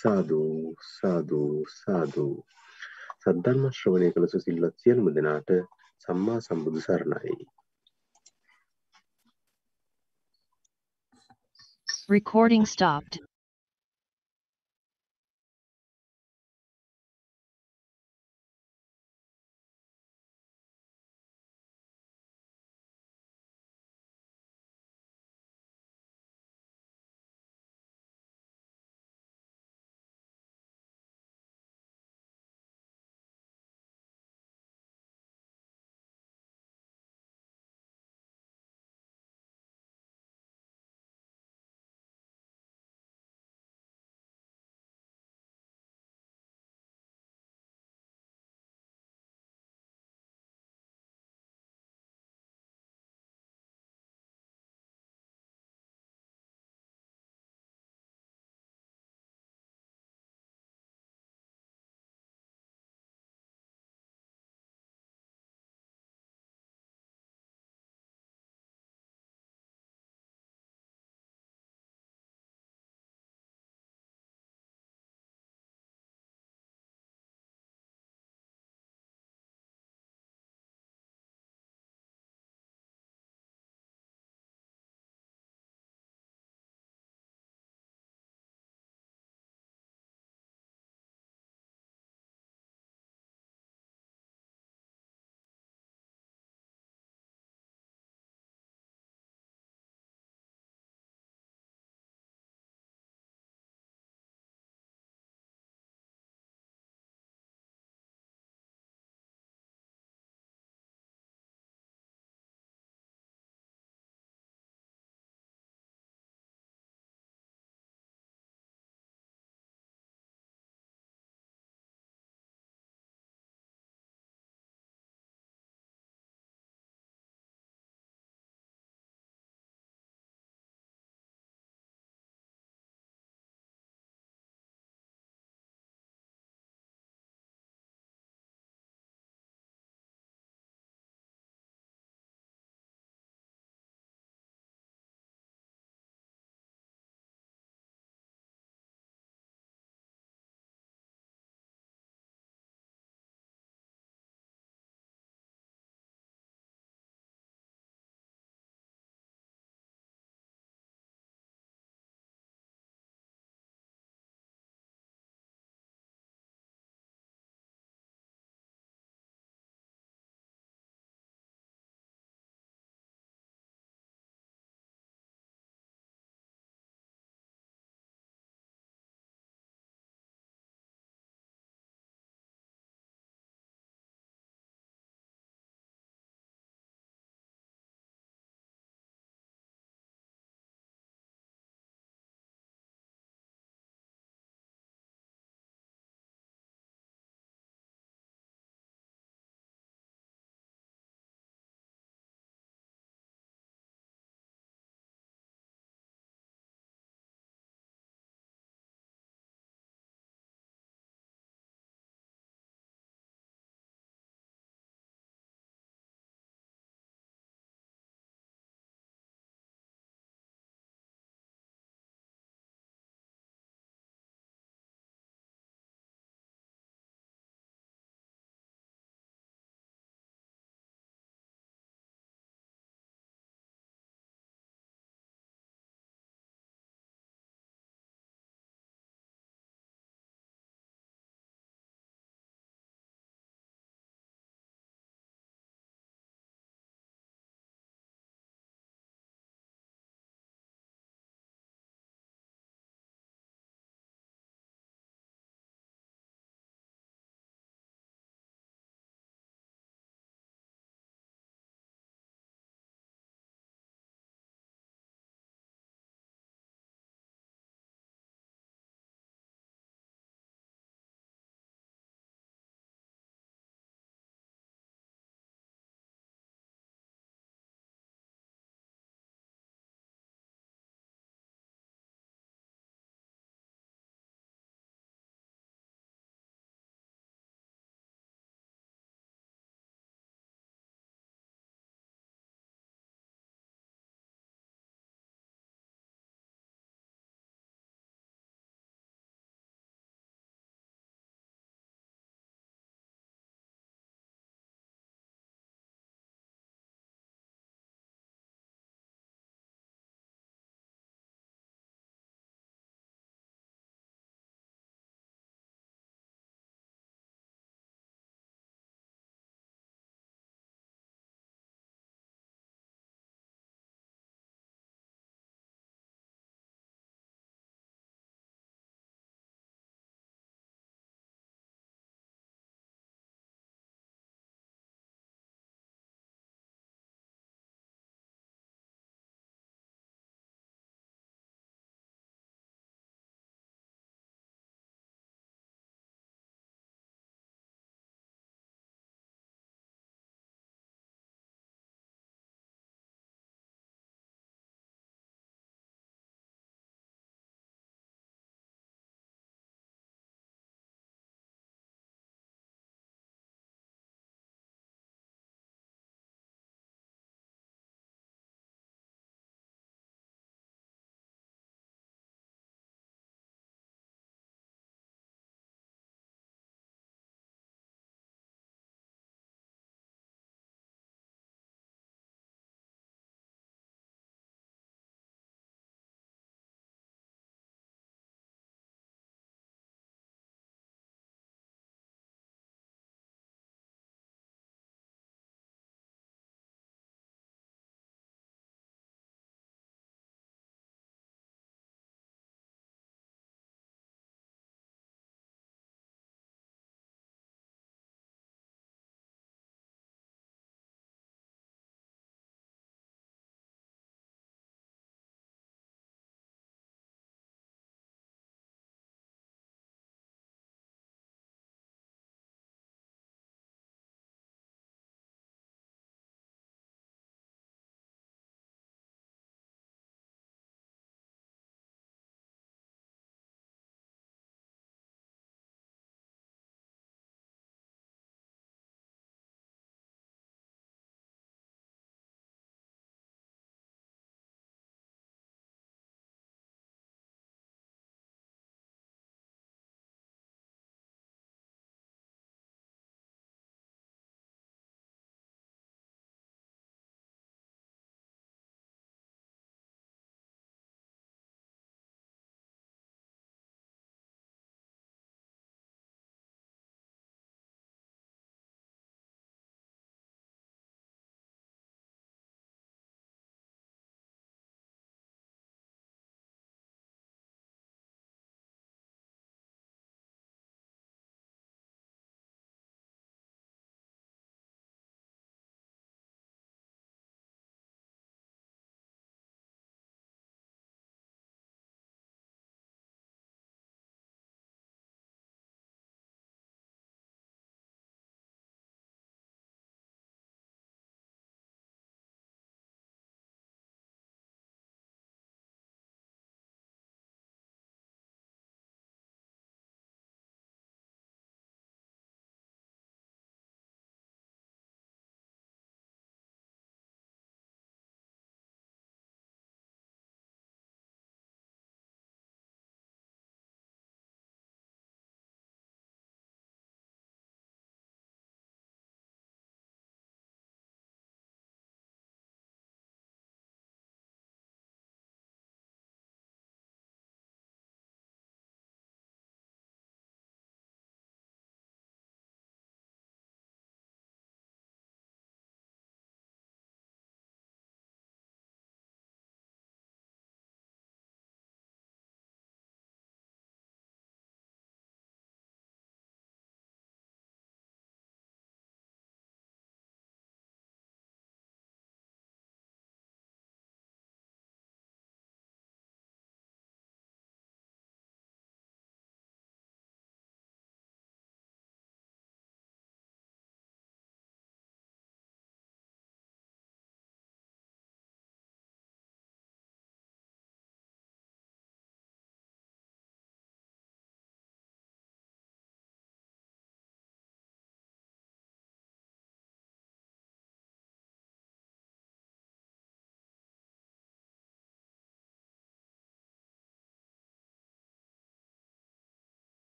සාදු 0.00 0.42
සාදු 0.90 1.44
සාදු. 1.74 2.26
සද්ධර්ම 3.22 3.64
ශ්‍රවණය 3.70 4.12
කළ 4.12 4.28
සුසිල්වත් 4.28 4.76
සියලුම 4.78 5.10
දෙනාට 5.16 5.50
සම්මා 6.06 6.38
සම්බුදු 6.40 6.80
සරණයි. 6.80 7.36
Recording 12.08 12.64
stopped. 12.66 13.20